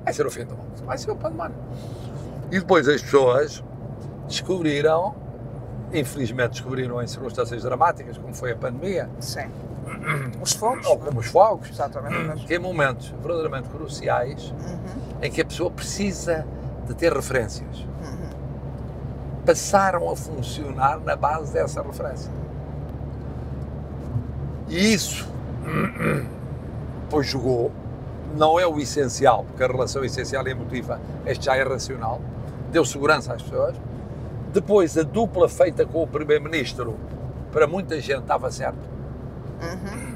vai 0.04 0.12
ser 0.12 0.26
o 0.26 0.30
fim 0.30 0.44
do 0.44 0.54
mundo, 0.54 0.84
vai 0.84 0.96
ser 0.96 1.10
o 1.10 1.16
pandemónio. 1.16 1.56
E 2.52 2.60
depois 2.60 2.86
as 2.86 3.02
pessoas 3.02 3.64
descobriram, 4.28 5.14
infelizmente 5.92 6.52
descobriram 6.52 7.02
em 7.02 7.06
circunstâncias 7.06 7.62
dramáticas, 7.62 8.16
como 8.18 8.34
foi 8.34 8.52
a 8.52 8.56
pandemia, 8.56 9.08
Sim 9.20 9.48
os 10.40 10.52
fogos. 10.52 10.86
Ou 10.86 10.98
como 10.98 11.20
os 11.20 11.26
fogos. 11.26 11.68
Exatamente. 11.68 12.46
Que 12.46 12.54
em 12.54 12.58
momentos 12.58 13.08
verdadeiramente 13.22 13.68
cruciais 13.68 14.50
uhum. 14.50 15.22
em 15.22 15.30
que 15.30 15.40
a 15.40 15.44
pessoa 15.44 15.70
precisa 15.70 16.46
de 16.86 16.94
ter 16.94 17.12
referências. 17.12 17.78
Uhum. 17.78 18.30
Passaram 19.44 20.10
a 20.10 20.16
funcionar 20.16 21.00
na 21.00 21.16
base 21.16 21.52
dessa 21.52 21.82
referência. 21.82 22.30
E 24.68 24.94
isso, 24.94 25.28
pois 27.08 27.26
jogou, 27.26 27.72
não 28.36 28.58
é 28.58 28.64
o 28.64 28.78
essencial, 28.78 29.44
porque 29.44 29.64
a 29.64 29.66
relação 29.66 30.04
essencial 30.04 30.46
e 30.46 30.50
emotiva, 30.50 31.00
este 31.26 31.46
já 31.46 31.56
é 31.56 31.64
racional, 31.64 32.20
deu 32.70 32.84
segurança 32.84 33.34
às 33.34 33.42
pessoas. 33.42 33.74
Depois, 34.52 34.96
a 34.98 35.02
dupla 35.02 35.48
feita 35.48 35.86
com 35.86 36.02
o 36.02 36.06
Primeiro-Ministro, 36.06 36.96
para 37.52 37.66
muita 37.66 38.00
gente 38.00 38.20
estava 38.20 38.50
certo 38.50 38.90
Uhum. 39.60 40.14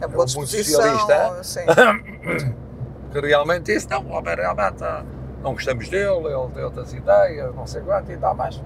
É 0.00 0.08
boa 0.08 0.24
um 0.24 0.28
socialista 0.28 1.42
sim. 1.42 1.60
que 3.12 3.20
realmente 3.20 3.72
disse, 3.72 3.88
não, 3.90 4.02
o 4.02 4.10
homem 4.10 4.34
realmente 4.34 4.82
não 5.42 5.52
gostamos 5.52 5.88
dele, 5.88 6.26
ele 6.26 6.48
tem 6.54 6.64
outras 6.64 6.92
ideias, 6.92 7.54
não 7.54 7.66
sei 7.66 7.82
quanto 7.82 8.10
e 8.10 8.16
tal, 8.16 8.34
mas, 8.34 8.60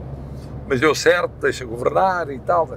mas 0.66 0.80
deu 0.80 0.94
certo, 0.94 1.32
deixa 1.40 1.64
governar 1.64 2.30
e 2.30 2.38
tal. 2.38 2.68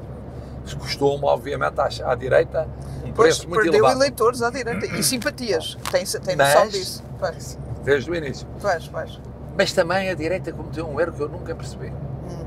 Custou-me, 0.79 1.25
obviamente, 1.25 1.79
à, 1.79 2.11
à 2.11 2.15
direita 2.15 2.67
um 3.05 3.11
preço 3.11 3.41
pois, 3.41 3.45
muito 3.45 3.61
perdeu 3.61 3.73
elevado. 3.81 3.99
eleitores 4.01 4.41
à 4.41 4.49
direita 4.49 4.85
e 4.87 5.03
simpatias, 5.03 5.77
tem, 5.91 6.03
tem 6.03 6.35
noção 6.35 6.65
mas, 6.65 6.73
disso. 6.73 7.03
Pois. 7.19 7.59
Desde 7.83 8.09
o 8.09 8.15
início. 8.15 8.47
Pois, 8.59 8.87
pois. 8.87 9.21
Mas 9.57 9.71
também 9.71 10.09
a 10.09 10.13
direita 10.13 10.51
cometeu 10.51 10.87
um 10.87 10.99
erro 10.99 11.13
que 11.13 11.21
eu 11.21 11.29
nunca 11.29 11.55
percebi. 11.55 11.87
Hum. 11.87 12.45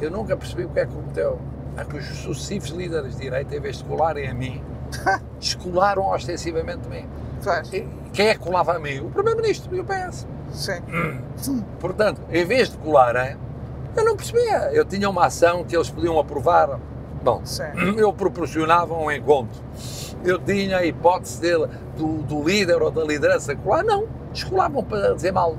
Eu 0.00 0.10
nunca 0.10 0.36
percebi 0.36 0.64
o 0.64 0.68
que 0.70 0.80
é 0.80 0.86
que 0.86 0.92
cometeu 0.92 1.38
a 1.76 1.84
que 1.84 1.96
os 1.96 2.06
sucessivos 2.06 2.70
líderes 2.70 3.14
de 3.14 3.22
direita, 3.22 3.54
em 3.54 3.60
vez 3.60 3.78
de 3.78 3.84
colarem 3.84 4.28
a 4.28 4.34
mim, 4.34 4.62
descolaram 5.38 6.06
ostensivamente 6.08 6.86
a 6.86 6.90
mim. 6.90 7.06
Faz. 7.40 7.70
Quem 7.70 8.26
é 8.28 8.34
que 8.34 8.40
colava 8.40 8.74
a 8.74 8.78
mim? 8.78 9.00
O 9.00 9.10
Primeiro-Ministro 9.10 9.74
e 9.74 9.80
o 9.80 9.84
PS. 9.84 10.26
Sim. 10.52 10.80
Hum. 10.88 11.62
Portanto, 11.78 12.20
em 12.30 12.44
vez 12.44 12.70
de 12.70 12.76
colarem, 12.78 13.36
eu 13.96 14.04
não 14.04 14.16
percebia. 14.16 14.70
Eu 14.72 14.84
tinha 14.84 15.08
uma 15.08 15.26
ação 15.26 15.64
que 15.64 15.76
eles 15.76 15.90
podiam 15.90 16.18
aprovar. 16.18 16.78
Bom, 17.22 17.42
Sim. 17.44 17.62
eu 17.96 18.12
proporcionava 18.12 18.94
um 18.94 19.10
encontro. 19.10 19.60
Eu 20.24 20.38
tinha 20.38 20.78
a 20.78 20.84
hipótese 20.84 21.40
dele, 21.40 21.66
do, 21.96 22.22
do 22.22 22.42
líder 22.42 22.82
ou 22.82 22.90
da 22.90 23.04
liderança 23.04 23.54
colar. 23.54 23.84
Não, 23.84 24.06
descolavam 24.32 24.84
para 24.84 25.14
dizer 25.14 25.32
mal 25.32 25.56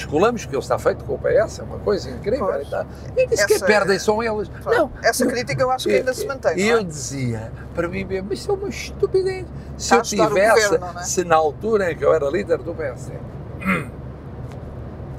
descolamos, 0.00 0.42
porque 0.42 0.56
ele 0.56 0.62
está 0.62 0.78
feito 0.78 1.04
com 1.04 1.14
o 1.14 1.18
PS, 1.18 1.58
é 1.58 1.62
uma 1.62 1.78
coisa 1.78 2.10
incrível. 2.10 2.46
Pois. 2.46 2.66
E, 2.66 2.70
tá. 2.70 2.86
e 3.16 3.26
disse 3.26 3.46
que 3.46 3.58
perdem 3.60 3.98
são 3.98 4.22
eles. 4.22 4.50
Não, 4.64 4.90
Essa 5.02 5.26
crítica 5.26 5.62
eu 5.62 5.70
acho 5.70 5.88
que 5.88 5.94
ainda 5.94 6.14
se 6.14 6.26
mantém. 6.26 6.58
E 6.58 6.68
eu 6.68 6.78
é? 6.78 6.84
dizia, 6.84 7.52
para 7.74 7.88
mim 7.88 8.04
mesmo, 8.04 8.28
mas 8.30 8.40
isso 8.40 8.50
é 8.50 8.54
uma 8.54 8.68
estupidez. 8.68 9.46
Se 9.76 9.94
eu 9.94 10.02
tivesse, 10.02 10.68
governo, 10.68 10.98
é? 10.98 11.02
se 11.02 11.24
na 11.24 11.36
altura 11.36 11.92
em 11.92 11.96
que 11.96 12.04
eu 12.04 12.14
era 12.14 12.28
líder 12.28 12.58
do 12.58 12.74
PS, 12.74 13.12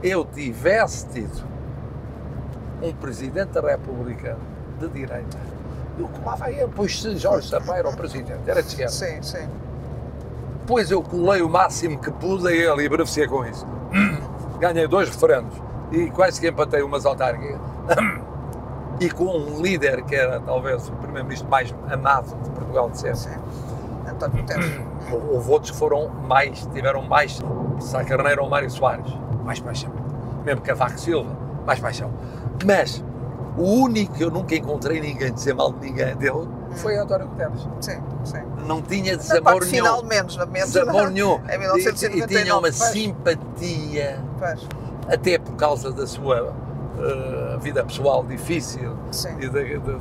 eu 0.04 0.26
tivesse 0.26 1.08
tido 1.08 1.44
um 2.82 2.94
Presidente 2.94 3.52
da 3.52 3.62
República 3.62 4.38
de 4.80 4.88
direita, 4.88 5.38
eu 6.00 6.08
colava 6.08 6.50
ele, 6.50 6.70
pois 6.76 7.00
se 7.00 7.16
Jorge 7.18 7.48
Sampaio 7.48 7.80
era 7.80 7.90
o 7.90 7.96
Presidente, 7.96 8.42
era 8.48 8.62
de 8.62 8.70
esquerda. 8.70 8.92
Sim, 8.92 9.22
sim. 9.22 9.48
Pois 10.66 10.90
eu 10.90 11.02
colei 11.02 11.42
o 11.42 11.50
máximo 11.50 12.00
que 12.00 12.12
pude 12.12 12.48
a 12.48 12.52
ele 12.52 12.84
e 12.84 12.90
beneficiei 12.90 13.28
com 13.28 13.46
isso 13.46 13.68
ganhei 14.62 14.88
dois 14.88 15.10
referendos 15.10 15.58
e 15.92 16.10
quase 16.12 16.40
que 16.40 16.48
empatei 16.48 16.84
umas 16.84 17.06
autárquicas. 17.06 17.60
E 19.00 19.10
com 19.10 19.36
um 19.36 19.62
líder 19.64 20.04
que 20.04 20.16
era 20.16 20.40
talvez 20.40 20.88
o 20.88 20.92
primeiro-ministro 20.92 21.50
mais 21.50 21.74
amado 21.90 22.28
de 22.44 22.50
Portugal 22.52 22.88
de 22.92 23.00
sempre. 23.00 23.40
António 24.08 24.46
Houve 25.12 25.52
outros 25.52 25.72
que 25.72 25.78
foram 25.78 26.08
mais, 26.28 26.68
tiveram 26.68 27.02
mais, 27.02 27.42
Sá 27.80 28.04
Carneiro 28.04 28.44
ou 28.44 28.50
Mário 28.50 28.70
Soares, 28.70 29.12
mais 29.44 29.60
paixão. 29.60 29.92
Mesmo 30.46 30.62
Cavaco 30.62 31.00
Silva, 31.00 31.32
mais 31.66 31.80
paixão. 31.80 32.12
Mas 32.64 33.04
o 33.58 33.64
único 33.64 34.14
que 34.14 34.24
eu 34.24 34.30
nunca 34.30 34.56
encontrei 34.56 35.02
ninguém 35.02 35.34
dizer 35.34 35.56
mal 35.56 35.74
de 35.74 35.88
ninguém 35.88 36.16
dele 36.16 36.48
foi 36.76 36.98
António 36.98 37.28
Guterres. 37.28 37.68
Sim, 37.80 38.02
sim. 38.24 38.42
Não 38.66 38.82
tinha 38.82 39.18
desamor 39.18 39.66
nenhum. 39.66 39.70
Final 39.70 40.04
menos. 40.04 40.38
Desamor 40.38 41.10
nenhum. 41.12 41.36
Em 41.50 41.58
1999. 41.58 42.24
E, 42.24 42.28
tinha 42.28 42.58
uma 42.58 42.72
simpatia, 42.72 44.20
até 45.08 45.38
por 45.38 45.56
causa 45.56 45.92
da 45.92 46.08
sua 46.08 46.54
uh, 46.54 47.60
vida 47.60 47.84
pessoal 47.84 48.24
difícil 48.24 48.96
sim. 49.12 49.36
e 49.40 49.50
da, 49.50 49.62
da, 49.62 49.98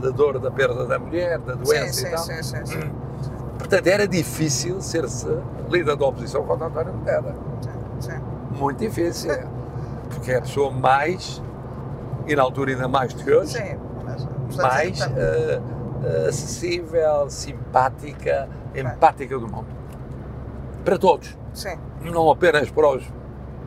da, 0.00 0.10
dor 0.10 0.38
da 0.38 0.50
perda 0.50 0.86
da 0.86 0.98
mulher, 0.98 1.38
da 1.40 1.54
doença 1.54 1.92
sim, 1.92 2.06
e 2.06 2.10
tal. 2.10 2.24
Sim, 2.24 2.42
sim, 2.42 2.66
sim, 2.66 2.92
Portanto, 3.58 3.86
era 3.86 4.06
difícil 4.06 4.80
ser-se 4.80 5.26
líder 5.70 5.96
da 5.96 6.06
oposição 6.06 6.44
contra 6.44 6.66
António 6.66 6.92
Guterres. 6.92 7.34
Sim. 8.00 8.20
Muito 8.50 8.78
difícil. 8.78 9.32
Porque 10.10 10.32
é 10.32 10.36
a 10.36 10.42
pessoa 10.42 10.70
mais, 10.70 11.42
e 12.26 12.36
na 12.36 12.42
altura 12.42 12.70
ainda 12.70 12.86
mais 12.86 13.12
do 13.12 13.24
que 13.24 13.30
hoje, 13.30 13.54
sim, 13.54 13.76
mas, 14.04 14.26
mais 14.56 15.00
uh, 15.00 15.75
acessível, 16.28 17.28
simpática, 17.28 18.48
empática 18.74 19.38
do 19.38 19.48
mundo. 19.48 19.66
Para 20.84 20.98
todos. 20.98 21.36
Sim. 21.52 21.78
Não 22.02 22.30
apenas 22.30 22.70
para 22.70 22.88
os 22.88 23.04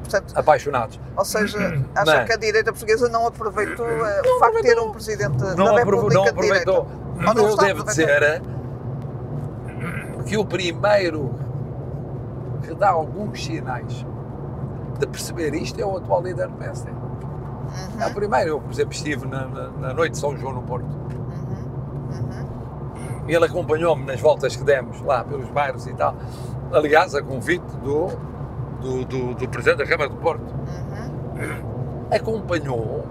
Portanto, 0.01 0.33
apaixonados. 0.35 0.99
Ou 1.15 1.25
seja, 1.25 1.57
acha 1.95 2.23
que 2.25 2.33
a 2.33 2.37
direita 2.37 2.71
portuguesa 2.71 3.09
não 3.09 3.27
aproveitou 3.27 3.85
uh, 3.85 4.23
não 4.23 4.35
o 4.37 4.39
facto 4.39 4.55
de 4.55 4.61
ter 4.61 4.79
um 4.79 4.91
presidente 4.91 5.37
não 5.55 5.65
da 5.65 5.75
República 5.77 6.13
não 6.13 6.27
aproveitou. 6.27 6.85
De 6.85 7.23
não, 7.23 7.55
devo 7.57 7.83
dizer 7.83 8.41
que 10.25 10.37
o 10.37 10.45
primeiro 10.45 11.35
que 12.63 12.73
dá 12.75 12.89
alguns 12.89 13.43
sinais 13.43 14.05
de 14.99 15.07
perceber 15.07 15.53
isto 15.53 15.79
é 15.79 15.85
o 15.85 15.97
atual 15.97 16.21
líder 16.21 16.47
do 16.47 16.57
PSD. 16.57 16.91
Uhum. 16.91 18.01
É 18.01 18.07
o 18.07 18.13
primeiro. 18.13 18.49
Eu, 18.49 18.61
por 18.61 18.71
exemplo, 18.71 18.93
estive 18.93 19.27
na, 19.27 19.47
na, 19.47 19.69
na 19.69 19.93
noite 19.93 20.13
de 20.13 20.17
São 20.17 20.37
João 20.37 20.53
no 20.53 20.61
Porto. 20.61 20.87
Uhum. 22.09 23.23
Ele 23.27 23.45
acompanhou-me 23.45 24.05
nas 24.05 24.19
voltas 24.19 24.55
que 24.55 24.63
demos 24.63 25.01
lá 25.01 25.23
pelos 25.23 25.49
bairros 25.49 25.85
e 25.87 25.93
tal. 25.93 26.15
Aliás, 26.71 27.13
a 27.15 27.21
convite 27.21 27.77
do 27.83 28.07
do, 28.79 29.05
do, 29.05 29.35
do 29.35 29.49
Presidente 29.49 29.79
da 29.79 29.85
Câmara 29.85 30.09
do 30.09 30.15
Porto. 30.17 30.53
Uhum. 30.53 32.07
Acompanhou, 32.11 33.05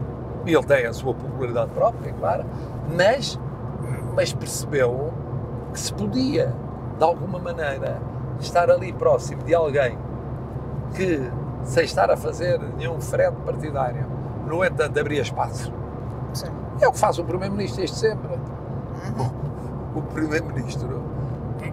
e 0.44 0.54
ele 0.54 0.64
tem 0.64 0.86
a 0.86 0.92
sua 0.92 1.14
popularidade 1.14 1.70
própria, 1.72 2.10
é 2.10 2.12
claro, 2.12 2.44
mas, 2.96 3.38
mas 4.14 4.32
percebeu 4.32 5.12
que 5.72 5.78
se 5.78 5.92
podia, 5.92 6.54
de 6.96 7.04
alguma 7.04 7.38
maneira, 7.38 8.00
estar 8.40 8.70
ali 8.70 8.92
próximo 8.92 9.42
de 9.42 9.54
alguém 9.54 9.98
que, 10.94 11.30
sem 11.62 11.84
estar 11.84 12.10
a 12.10 12.16
fazer 12.16 12.58
nenhum 12.76 13.00
frete 13.00 13.36
partidário, 13.44 14.06
no 14.46 14.64
entanto, 14.64 14.98
abria 14.98 15.20
espaço. 15.22 15.72
Sim. 16.32 16.48
É 16.80 16.88
o 16.88 16.92
que 16.92 16.98
faz 16.98 17.18
o 17.18 17.24
Primeiro-Ministro 17.24 17.80
desde 17.80 17.96
sempre. 17.96 18.37
O, 19.18 19.98
o 19.98 20.02
Primeiro-Ministro 20.02 21.02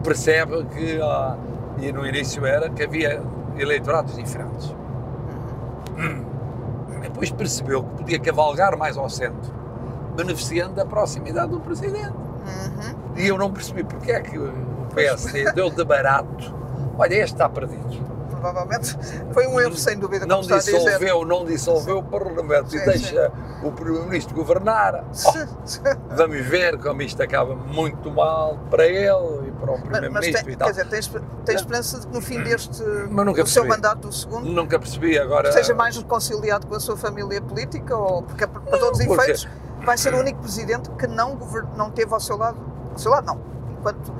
percebe 0.03 0.65
que, 0.65 0.99
ah, 1.01 1.37
e 1.79 1.91
no 1.91 2.05
início 2.05 2.45
era, 2.45 2.69
que 2.69 2.83
havia 2.83 3.21
eleitorados 3.57 4.15
diferentes. 4.15 4.75
Uhum. 5.97 6.25
Depois 7.01 7.31
percebeu 7.31 7.83
que 7.83 7.89
podia 7.97 8.19
cavalgar 8.19 8.77
mais 8.77 8.97
ao 8.97 9.09
centro, 9.09 9.53
beneficiando 10.15 10.73
da 10.73 10.85
proximidade 10.85 11.51
do 11.51 11.59
Presidente. 11.59 12.13
Uhum. 12.15 12.95
E 13.15 13.27
eu 13.27 13.37
não 13.37 13.51
percebi 13.51 13.83
porque 13.83 14.11
é 14.11 14.19
que 14.21 14.37
o 14.37 14.51
PSD 14.93 15.51
deu 15.53 15.69
de 15.69 15.83
barato. 15.83 16.53
Olha, 16.97 17.15
este 17.15 17.33
está 17.35 17.49
perdido 17.49 18.14
provavelmente 18.45 18.97
foi 19.33 19.47
um 19.47 19.59
erro, 19.59 19.75
sem 19.75 19.97
dúvida. 19.97 20.25
Não 20.25 20.41
dissolveu, 20.41 21.25
não 21.25 21.45
dissolveu 21.45 21.99
o 21.99 22.03
Parlamento 22.03 22.69
sim, 22.69 22.77
e 22.77 22.85
deixa 22.85 23.29
sim. 23.29 23.67
o 23.67 23.71
Primeiro-Ministro 23.71 24.35
governar. 24.35 25.03
Oh, 25.25 26.15
vamos 26.15 26.45
ver 26.45 26.77
como 26.77 27.01
isto 27.01 27.21
acaba 27.23 27.55
muito 27.55 28.11
mal 28.11 28.59
para 28.69 28.85
ele 28.85 29.47
e 29.47 29.51
para 29.51 29.71
o 29.71 29.81
Primeiro-Ministro 29.81 30.51
e 30.51 30.55
tal. 30.55 30.67
Quer 30.67 30.73
dizer, 30.73 30.89
tens, 30.89 31.11
tens 31.43 31.61
esperança 31.61 31.99
de 31.99 32.07
que 32.07 32.13
no 32.13 32.21
fim 32.21 32.41
deste 32.43 32.83
do 32.83 33.47
seu 33.47 33.65
mandato, 33.65 34.07
do 34.07 34.13
segundo, 34.13 34.47
nunca 34.47 34.77
percebi 34.77 35.17
agora. 35.17 35.51
Seja 35.51 35.73
mais 35.73 35.97
reconciliado 35.97 36.67
com 36.67 36.75
a 36.75 36.79
sua 36.79 36.95
família 36.95 37.41
política 37.41 37.97
ou 37.97 38.21
porque 38.21 38.45
para 38.45 38.77
todos 38.77 38.99
os 38.99 39.05
efeitos 39.05 39.47
vai 39.83 39.97
ser 39.97 40.13
o 40.13 40.19
único 40.19 40.41
presidente 40.41 40.89
que 40.91 41.07
não, 41.07 41.37
não 41.75 41.89
teve 41.89 42.13
ao 42.13 42.19
seu 42.19 42.37
lado, 42.37 42.57
ao 42.91 42.97
seu 42.97 43.11
lado 43.11 43.25
não, 43.25 43.39
enquanto 43.77 44.13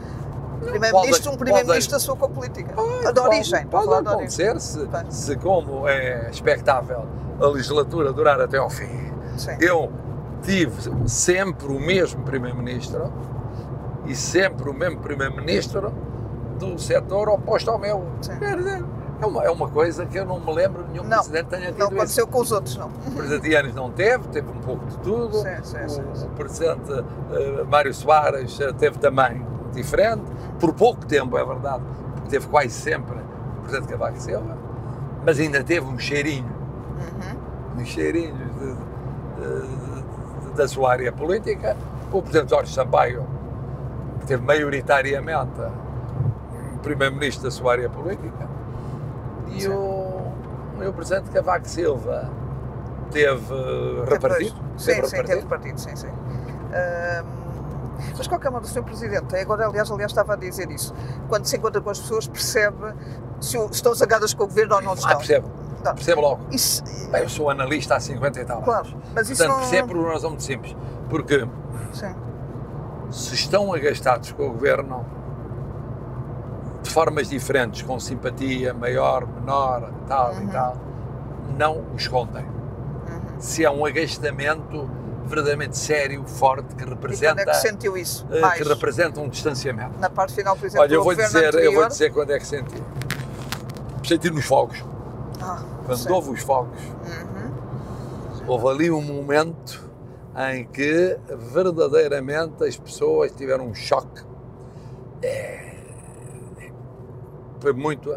Primeiro-Ministro, 0.66 1.32
um 1.32 1.38
primeiro-ministro 1.38 1.92
da 1.92 2.00
sua 2.00 2.16
política. 2.16 2.74
Pode, 2.74 3.14
da 3.14 3.24
origem. 3.24 3.66
Pode, 3.68 3.86
pode 3.86 4.08
acontecer 4.08 4.60
se, 4.60 4.88
se, 5.10 5.36
como 5.38 5.88
é 5.88 6.30
expectável, 6.30 7.06
a 7.40 7.48
legislatura 7.48 8.12
durar 8.12 8.40
até 8.40 8.58
ao 8.58 8.70
fim. 8.70 9.12
Sim. 9.38 9.58
Eu 9.60 9.92
tive 10.42 11.10
sempre 11.10 11.68
o 11.68 11.80
mesmo 11.80 12.24
primeiro-ministro 12.24 13.12
e 14.06 14.16
sempre 14.16 14.70
o 14.70 14.74
mesmo 14.74 15.00
primeiro-ministro 15.00 15.94
do 16.60 16.78
setor 16.80 17.30
oposto 17.30 17.70
ao 17.72 17.80
meu. 17.80 18.06
Sim. 18.22 18.38
Quer 18.38 18.58
dizer, 18.58 18.86
é 19.22 19.26
uma, 19.26 19.44
é 19.44 19.50
uma 19.50 19.70
coisa 19.70 20.06
que 20.06 20.18
eu 20.18 20.26
não 20.26 20.40
me 20.40 20.54
lembro 20.54 20.84
de 20.84 20.92
nenhum 20.92 21.04
não, 21.04 21.18
presidente 21.18 21.48
tenha 21.48 21.72
tido 21.72 21.80
Não 21.80 21.88
aconteceu 21.88 22.26
isso. 22.26 22.34
com 22.34 22.40
os 22.42 22.52
outros, 22.52 22.78
não. 22.78 22.88
O 22.88 23.12
presidente 23.12 23.50
Yanes 23.50 23.76
não 23.76 23.92
teve, 23.92 24.28
teve 24.28 24.50
um 24.50 24.60
pouco 24.60 24.86
de 24.86 24.98
tudo. 25.00 25.38
Sim, 25.38 25.64
sim, 25.64 25.78
o, 25.86 26.16
sim, 26.16 26.26
o 26.26 26.30
presidente 26.32 26.92
uh, 26.92 27.66
Mário 27.70 27.94
Soares 27.94 28.60
uh, 28.60 28.74
teve 28.74 28.98
também 29.00 29.46
diferente, 29.76 30.24
por 30.60 30.74
pouco 30.74 31.06
tempo, 31.06 31.38
é 31.38 31.46
verdade, 31.46 31.84
porque 32.14 32.30
teve 32.30 32.48
quase 32.48 32.70
sempre 32.70 33.16
o 33.16 33.62
Presidente 33.62 33.90
Cavaco 33.90 34.20
Silva, 34.20 34.58
mas 35.26 35.40
ainda 35.40 35.64
teve 35.64 35.86
um 35.86 35.98
cheirinho, 36.00 36.52
uhum. 36.98 37.82
um 37.82 37.86
cheirinho 37.86 38.36
de, 38.36 38.74
de, 39.42 40.48
de, 40.48 40.54
da 40.56 40.68
sua 40.68 40.92
área 40.92 41.12
política. 41.12 41.76
O 42.12 42.22
Presidente 42.22 42.52
Jorge 42.52 42.74
Sampaio 42.74 43.26
teve 44.26 44.44
maioritariamente 44.44 45.60
o 46.76 46.80
Primeiro-Ministro 46.80 47.44
da 47.44 47.52
sua 47.52 47.74
área 47.74 47.90
política 47.90 48.48
e 49.50 49.68
o, 49.68 50.32
o 50.88 50.94
Presidente 50.94 51.30
Cavaco 51.32 51.68
Silva 51.68 52.30
teve 53.12 53.54
repartido. 54.10 54.56
Sim, 54.78 54.96
teve 54.96 55.08
sim, 55.08 55.16
repartido. 55.16 55.26
teve 55.26 55.42
repartido, 55.42 55.80
sim, 55.80 55.96
sim. 55.96 56.10
Um 56.10 57.45
mas 58.12 58.22
de 58.22 58.30
qualquer 58.30 58.52
modo, 58.52 58.64
o 58.64 58.68
Sr. 58.68 58.84
Presidente, 58.84 59.36
agora 59.36 59.68
aliás, 59.68 59.90
aliás 59.92 60.12
estava 60.12 60.34
a 60.34 60.36
dizer 60.36 60.70
isso, 60.72 60.94
quando 61.28 61.46
se 61.46 61.58
encontra 61.58 61.82
com 61.82 61.90
as 61.90 62.00
pessoas 62.00 62.28
percebe 62.28 62.94
se 63.40 63.58
estão 63.72 63.94
zangadas 63.94 64.34
com 64.34 64.44
o 64.44 64.48
Governo 64.48 64.76
ou 64.76 64.82
não 64.82 64.92
ah, 64.92 64.96
estão. 64.96 65.12
Ah, 65.12 65.16
percebo. 65.18 65.50
Não. 65.84 65.94
Percebo 65.94 66.22
logo. 66.22 66.46
Isso... 66.52 66.84
Bem, 67.12 67.22
eu 67.22 67.30
sou 67.30 67.50
analista 67.50 67.96
há 67.96 68.00
50 68.00 68.40
e 68.40 68.46
tal 68.46 68.62
Claro, 68.64 68.88
mas 69.14 69.30
isso 69.30 69.44
Portanto, 69.44 69.62
não... 69.62 69.70
percebo 69.70 69.88
por 69.90 69.98
uma 69.98 70.14
razão 70.14 70.30
muito 70.32 70.44
simples. 70.44 70.76
Porque 71.10 71.48
Sim. 71.94 72.16
se 73.12 73.36
estão 73.36 73.72
agastados 73.72 74.32
com 74.32 74.48
o 74.48 74.52
Governo 74.52 75.06
de 76.82 76.90
formas 76.90 77.30
diferentes, 77.30 77.82
com 77.82 78.00
simpatia 78.00 78.74
maior, 78.74 79.28
menor, 79.28 79.92
tal 80.08 80.34
uhum. 80.34 80.44
e 80.44 80.48
tal, 80.48 80.78
não 81.58 81.78
o 81.94 81.96
escondem. 81.96 82.46
Uhum. 82.46 83.40
Se 83.40 83.64
é 83.64 83.70
um 83.70 83.86
agastamento 83.86 84.90
verdadeiramente 85.26 85.78
sério, 85.78 86.24
forte, 86.26 86.76
que 86.76 86.86
representa. 86.86 87.42
E 87.42 87.46
quando 87.46 87.50
é 87.50 87.52
que 87.52 87.58
sentiu 87.58 87.98
isso? 87.98 88.26
Uh, 88.26 88.52
que 88.56 88.64
representa 88.64 89.20
um 89.20 89.30
distanciamento. 89.30 90.00
Na 90.00 90.10
parte 90.10 90.34
final, 90.34 90.56
por 90.56 90.66
exemplo, 90.66 90.84
Olha, 90.84 90.94
eu 90.94 91.04
vou 91.04 91.16
dizer, 91.16 91.48
anterior... 91.48 91.64
eu 91.64 91.74
vou 91.74 91.88
dizer 91.88 92.14
quando 92.14 92.32
é 92.32 92.40
que 92.40 92.48
senti. 92.48 92.76
Senti 94.06 94.30
nos 94.30 94.46
fogos. 94.46 94.84
Ah, 95.42 95.64
quando 95.86 95.98
sim. 95.98 96.12
houve 96.12 96.30
os 96.32 96.42
fogos, 96.42 96.80
uhum. 96.80 98.44
houve 98.48 98.68
ali 98.68 98.92
um 98.92 99.02
momento 99.02 99.84
em 100.52 100.66
que 100.66 101.18
verdadeiramente 101.52 102.64
as 102.64 102.78
pessoas 102.78 103.32
tiveram 103.32 103.68
um 103.68 103.74
choque. 103.74 104.24
É, 105.22 105.76
foi 107.60 107.74
muito. 107.74 108.16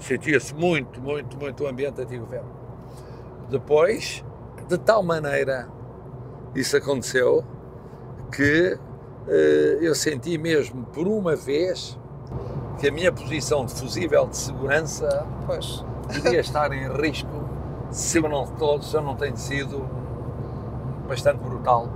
Sentia-se 0.00 0.54
muito, 0.54 1.00
muito, 1.00 1.38
muito 1.38 1.64
o 1.64 1.66
ambiente 1.66 2.00
anti-governo. 2.00 2.50
Depois, 3.48 4.24
de 4.68 4.76
tal 4.76 5.02
maneira 5.02 5.68
isso 6.56 6.76
aconteceu 6.76 7.44
que 8.32 8.74
uh, 8.74 9.30
eu 9.80 9.94
senti 9.94 10.38
mesmo 10.38 10.84
por 10.86 11.06
uma 11.06 11.36
vez 11.36 11.98
que 12.78 12.88
a 12.88 12.92
minha 12.92 13.12
posição 13.12 13.64
de 13.64 13.74
fusível 13.74 14.26
de 14.26 14.36
segurança 14.36 15.26
pois. 15.46 15.84
podia 16.06 16.40
estar 16.40 16.72
em 16.72 16.88
risco 17.00 17.46
se 17.90 18.18
eu, 18.18 18.28
não, 18.28 18.46
se 18.82 18.94
eu 18.94 19.02
não 19.02 19.14
tenho 19.14 19.36
sido 19.36 19.88
bastante 21.08 21.38
brutal 21.38 21.88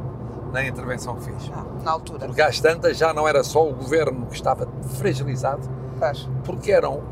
na 0.53 0.65
intervenção 0.65 1.17
que 1.17 1.25
fiz. 1.25 1.51
Ah, 1.55 1.65
na 1.83 1.93
altura. 1.93 2.27
Porque 2.27 2.43
às 2.43 2.61
tantas 2.61 2.97
já 2.97 3.13
não 3.13 3.27
era 3.27 3.43
só 3.45 3.69
o 3.69 3.73
governo 3.73 4.27
que 4.27 4.35
estava 4.35 4.69
fragilizado, 4.99 5.69
pois. 5.99 6.29
porque 6.45 6.73
eram 6.73 7.03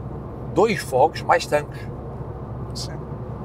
dois 0.54 0.80
fogos 0.80 1.22
mais 1.22 1.46
tanques. 1.46 1.80
Sim. 2.74 2.92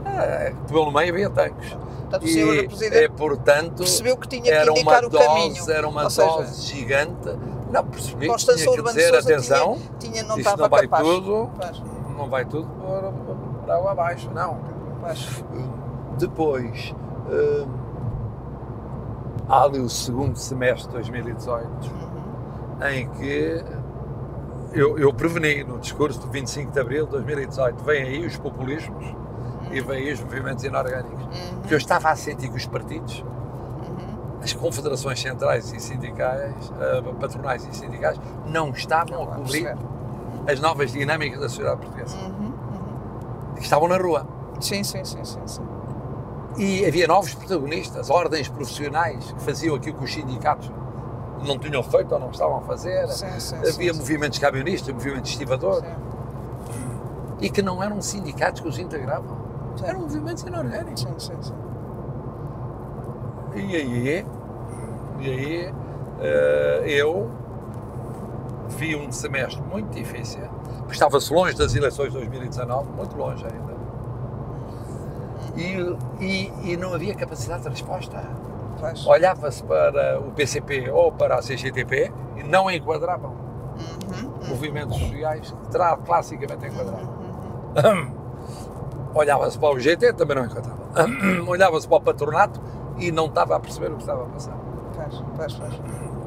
Ah, 0.05 0.53
pelo 0.67 0.91
meio 0.91 1.13
havia 1.13 1.29
tanques. 1.29 1.77
Portanto, 2.13 2.23
o 2.23 2.27
senhor 2.27 2.55
e, 2.55 2.67
Presidente 2.67 3.03
é, 3.03 3.09
portanto, 3.09 3.77
percebeu 3.77 4.17
que 4.17 4.27
tinha 4.27 4.43
que 4.43 4.69
indicar 4.69 5.05
o 5.05 5.09
dose, 5.09 5.25
caminho. 5.25 5.71
Era 5.71 5.87
uma 5.87 6.09
seja, 6.09 6.27
dose 6.27 6.61
gigante. 6.61 7.29
Não, 7.71 7.85
percebi 7.85 8.29
que 8.29 8.37
tinha 8.37 8.55
que 8.55 8.83
dizer, 8.83 9.15
atenção, 9.15 9.79
tinha, 9.99 10.13
tinha, 10.13 10.23
não 10.23 10.37
isto 10.37 10.57
não 10.57 10.69
vai 10.69 10.81
capaz. 10.83 11.03
tudo, 11.03 11.49
não 12.15 12.29
vai 12.29 12.45
tudo 12.45 12.67
por, 12.67 13.13
por 13.61 13.71
água 13.71 13.91
abaixo, 13.91 14.29
não. 14.31 14.59
Mas, 15.01 15.43
depois, 16.19 16.93
hum, 17.31 17.67
há 19.49 19.63
ali 19.63 19.79
o 19.79 19.89
segundo 19.89 20.37
semestre 20.37 20.87
de 20.87 20.93
2018, 20.93 21.67
uhum. 21.67 22.87
em 22.87 23.09
que 23.09 23.63
eu, 24.71 24.97
eu, 24.99 25.11
preveni 25.11 25.63
no 25.63 25.79
discurso 25.79 26.19
do 26.19 26.27
25 26.27 26.71
de 26.71 26.79
Abril 26.79 27.05
de 27.05 27.11
2018, 27.11 27.83
vêm 27.83 28.03
aí 28.03 28.25
os 28.25 28.37
populismos, 28.37 29.15
e 29.73 29.81
veio 29.81 30.13
os 30.13 30.19
movimentos 30.21 30.63
inorgânicos. 30.63 31.23
Uhum. 31.23 31.59
Porque 31.59 31.73
eu 31.73 31.77
estava 31.77 32.09
a 32.09 32.15
sentir 32.15 32.49
que 32.49 32.55
os 32.55 32.65
partidos, 32.65 33.21
uhum. 33.21 34.39
as 34.41 34.53
confederações 34.53 35.19
centrais 35.19 35.71
e 35.73 35.79
sindicais, 35.79 36.69
uh, 36.69 37.13
patronais 37.15 37.65
e 37.65 37.75
sindicais, 37.75 38.19
não 38.45 38.69
estavam 38.69 39.23
a 39.23 39.35
cobrir 39.35 39.75
as 40.47 40.59
novas 40.59 40.91
dinâmicas 40.91 41.39
da 41.39 41.49
sociedade 41.49 41.81
portuguesa. 41.81 42.17
Uhum. 42.17 42.45
uhum. 42.45 42.53
Estavam 43.57 43.87
na 43.87 43.97
rua. 43.97 44.27
Sim, 44.59 44.83
sim, 44.83 45.03
sim, 45.03 45.23
sim, 45.23 45.41
sim. 45.45 45.61
E 46.57 46.85
havia 46.85 47.07
novos 47.07 47.33
protagonistas, 47.33 48.09
ordens 48.09 48.47
profissionais 48.47 49.31
que 49.31 49.41
faziam 49.41 49.75
aquilo 49.75 49.97
que 49.97 50.03
os 50.03 50.13
sindicatos 50.13 50.71
não 51.45 51.57
tinham 51.57 51.81
feito 51.83 52.13
ou 52.13 52.19
não 52.19 52.29
estavam 52.29 52.57
a 52.57 52.61
fazer. 52.61 53.07
Sim, 53.07 53.39
sim, 53.39 53.55
havia 53.55 53.93
sim, 53.93 53.99
movimentos 53.99 54.39
camionistas, 54.39 54.93
movimentos 54.93 55.31
estivadores. 55.31 55.89
E 57.41 57.49
que 57.49 57.61
não 57.61 57.83
eram 57.83 58.01
sindicatos 58.01 58.61
que 58.61 58.67
os 58.67 58.77
integravam. 58.77 59.42
Eram 59.83 60.01
movimentos 60.01 60.43
inorgânicos. 60.43 61.01
Sim, 61.01 61.15
sim, 61.17 61.41
sim. 61.41 61.53
E 63.55 63.75
aí, 63.75 64.25
e 65.19 65.29
aí 65.29 65.71
uh, 65.71 66.85
eu 66.85 67.31
vi 68.69 68.95
um 68.95 69.11
semestre 69.11 69.61
muito 69.61 69.93
difícil, 69.93 70.41
porque 70.79 70.93
estava-se 70.93 71.31
longe 71.31 71.55
das 71.55 71.75
eleições 71.75 72.11
de 72.11 72.17
2019, 72.17 72.91
muito 72.91 73.15
longe 73.15 73.45
ainda. 73.45 73.73
E, 75.55 75.97
e, 76.19 76.71
e 76.71 76.77
não 76.77 76.93
havia 76.93 77.13
capacidade 77.13 77.63
de 77.63 77.69
resposta. 77.69 78.23
Olhava-se 79.05 79.63
para 79.63 80.19
o 80.19 80.31
PCP 80.31 80.89
ou 80.89 81.11
para 81.11 81.35
a 81.35 81.41
CGTP 81.41 82.11
e 82.37 82.43
não 82.43 82.69
enquadravam. 82.69 83.31
Uhum, 83.31 84.29
uhum. 84.29 84.49
Movimentos 84.49 84.97
sociais 84.97 85.51
que 85.51 86.05
classicamente 86.05 86.65
enquadravam. 86.65 87.13
Uhum, 87.83 88.01
uhum. 88.01 88.13
Olhava-se 89.13 89.59
para 89.59 89.75
o 89.75 89.79
GT, 89.79 90.13
também 90.13 90.35
não 90.35 90.45
enquadrava. 90.45 90.81
Olhava-se 91.47 91.87
para 91.87 91.97
o 91.97 92.01
patronato 92.01 92.61
e 92.97 93.11
não 93.11 93.27
estava 93.27 93.55
a 93.55 93.59
perceber 93.59 93.91
o 93.91 93.95
que 93.95 94.01
estava 94.01 94.23
a 94.23 94.25
passar. 94.25 94.57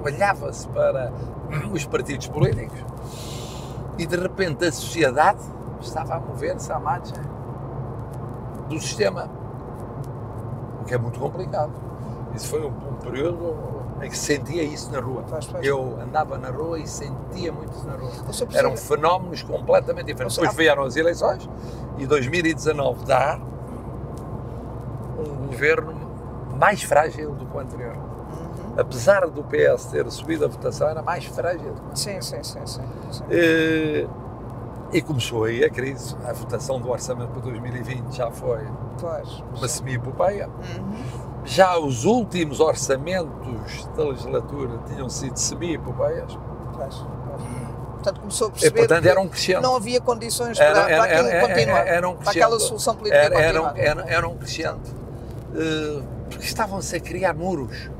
Olhava-se 0.04 0.68
para 0.68 1.12
os 1.72 1.84
partidos 1.86 2.28
políticos 2.28 2.78
e 3.98 4.06
de 4.06 4.16
repente 4.16 4.64
a 4.64 4.72
sociedade 4.72 5.40
estava 5.80 6.16
a 6.16 6.20
mover-se 6.20 6.70
à 6.72 6.78
margem 6.78 7.16
do 8.68 8.80
sistema, 8.80 9.30
o 10.80 10.84
que 10.84 10.94
é 10.94 10.98
muito 10.98 11.18
complicado. 11.18 11.72
Isso 12.34 12.48
foi 12.48 12.62
um, 12.62 12.68
um 12.68 12.94
período 12.96 13.85
sentia 14.12 14.62
isso 14.62 14.90
na 14.90 15.00
rua. 15.00 15.22
Faz, 15.24 15.46
faz. 15.46 15.64
Eu 15.64 15.98
andava 16.00 16.38
na 16.38 16.50
rua 16.50 16.78
e 16.78 16.86
sentia 16.86 17.52
muito 17.52 17.72
isso 17.76 17.86
na 17.86 17.94
rua. 17.94 18.10
Eram 18.52 18.76
fenómenos 18.76 19.42
completamente 19.42 20.06
diferentes. 20.06 20.36
Depois 20.36 20.56
vieram 20.56 20.84
as 20.84 20.96
eleições 20.96 21.48
e 21.98 22.06
2019 22.06 23.04
dá 23.04 23.38
um 25.18 25.46
governo 25.46 25.94
mais 26.58 26.82
frágil 26.82 27.32
do 27.34 27.46
que 27.46 27.56
o 27.56 27.60
anterior. 27.60 27.96
Uhum. 27.96 28.74
Apesar 28.76 29.26
do 29.28 29.42
PS 29.44 29.86
ter 29.86 30.10
subido 30.10 30.44
a 30.44 30.48
votação, 30.48 30.88
era 30.88 31.02
mais 31.02 31.24
frágil. 31.24 31.74
Sim, 31.94 32.20
sim, 32.20 32.42
sim. 32.42 32.60
sim, 32.66 32.82
sim. 33.10 33.24
E, 33.30 34.06
e 34.92 35.02
começou 35.02 35.44
aí 35.44 35.64
a 35.64 35.70
crise. 35.70 36.14
A 36.24 36.32
votação 36.32 36.80
do 36.80 36.90
orçamento 36.90 37.30
para 37.30 37.42
2020 37.42 38.14
já 38.14 38.30
foi 38.30 38.60
pois, 39.00 39.42
uma 39.56 39.68
semi-epopeia. 39.68 40.48
Uhum 40.48 41.25
já 41.46 41.78
os 41.78 42.04
últimos 42.04 42.60
orçamentos 42.60 43.86
da 43.96 44.04
legislatura 44.04 44.78
tinham 44.88 45.08
sido 45.08 45.36
semi-epopeias. 45.36 46.36
Portanto, 47.92 48.20
começou 48.20 48.48
a 48.48 48.50
perceber 48.50 48.78
e, 48.78 48.86
portanto, 48.86 49.06
era 49.06 49.20
um 49.20 49.28
crescente. 49.28 49.62
não 49.62 49.76
havia 49.76 50.00
condições 50.00 50.58
para, 50.58 50.66
era, 50.66 50.90
era, 50.90 51.06
para 51.06 51.14
aquilo 51.14 51.40
continuar, 51.40 51.86
era 51.86 52.08
um 52.08 52.16
para 52.16 52.30
aquela 52.30 52.60
solução 52.60 52.94
política 52.94 53.22
era, 53.22 53.40
era, 53.40 53.72
era, 53.76 54.04
era 54.06 54.28
um 54.28 54.36
crescente. 54.36 54.90
Uh, 54.90 56.04
porque 56.28 56.44
estavam-se 56.44 56.94
a 56.94 57.00
criar 57.00 57.34
muros. 57.34 57.90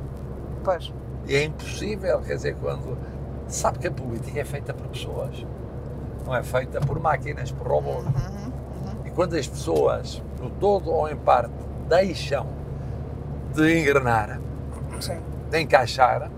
Pois. 0.63 0.93
E 1.25 1.35
é 1.35 1.43
impossível, 1.43 2.21
quer 2.21 2.35
dizer, 2.35 2.55
quando... 2.61 2.97
Sabe 3.47 3.79
que 3.79 3.87
a 3.87 3.91
política 3.91 4.41
é 4.41 4.43
feita 4.43 4.73
por 4.73 4.87
pessoas, 4.87 5.45
não 6.25 6.35
é 6.35 6.43
feita 6.43 6.81
por 6.81 6.99
máquinas, 6.99 7.49
por 7.49 7.65
robôs. 7.65 8.03
Uhum, 8.03 8.11
uhum. 8.11 9.05
E 9.05 9.09
quando 9.11 9.35
as 9.35 9.47
pessoas, 9.47 10.21
no 10.41 10.49
todo 10.49 10.91
ou 10.91 11.09
em 11.09 11.15
parte, 11.15 11.53
deixam 11.87 12.45
de 13.57 13.79
engrenar, 13.79 14.39
sim. 14.99 15.17
de 15.49 15.59
encaixar, 15.59 16.29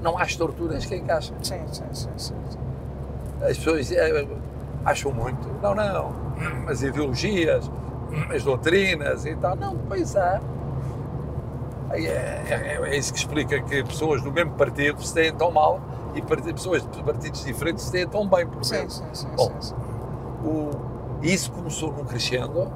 não 0.00 0.16
há 0.16 0.22
estruturas 0.22 0.86
que 0.86 0.94
encaixem. 0.94 1.34
Sim, 1.42 1.60
sim, 1.72 1.84
sim, 1.92 2.10
sim. 2.16 2.34
As 3.42 3.58
pessoas 3.58 3.90
é, 3.90 4.24
acham 4.84 5.12
muito, 5.12 5.48
não, 5.60 5.74
não, 5.74 6.14
as 6.68 6.82
ideologias, 6.82 7.68
as 8.32 8.44
doutrinas 8.44 9.26
e 9.26 9.34
tal, 9.34 9.56
não, 9.56 9.76
pois 9.88 10.14
há. 10.14 10.40
É, 11.90 12.00
é, 12.00 12.80
é, 12.82 12.96
isso 12.96 13.12
que 13.12 13.18
explica 13.18 13.60
que 13.60 13.82
pessoas 13.82 14.22
do 14.22 14.32
mesmo 14.32 14.52
partido 14.52 15.02
se 15.04 15.12
têm 15.12 15.32
tão 15.32 15.50
mal 15.50 15.80
e 16.14 16.22
pessoas 16.22 16.82
de 16.88 17.02
partidos 17.02 17.44
diferentes 17.44 17.84
se 17.84 17.92
têm 17.92 18.06
tão 18.06 18.28
bem, 18.28 18.46
por 18.46 18.64
sim, 18.64 18.88
sim, 18.88 19.04
sim, 19.12 19.28
Bom, 19.36 19.52
sim, 19.60 19.70
sim. 19.70 19.74
O, 20.44 20.70
isso 21.22 21.50
começou 21.50 21.92
num 21.92 22.04
crescendo, 22.04 22.70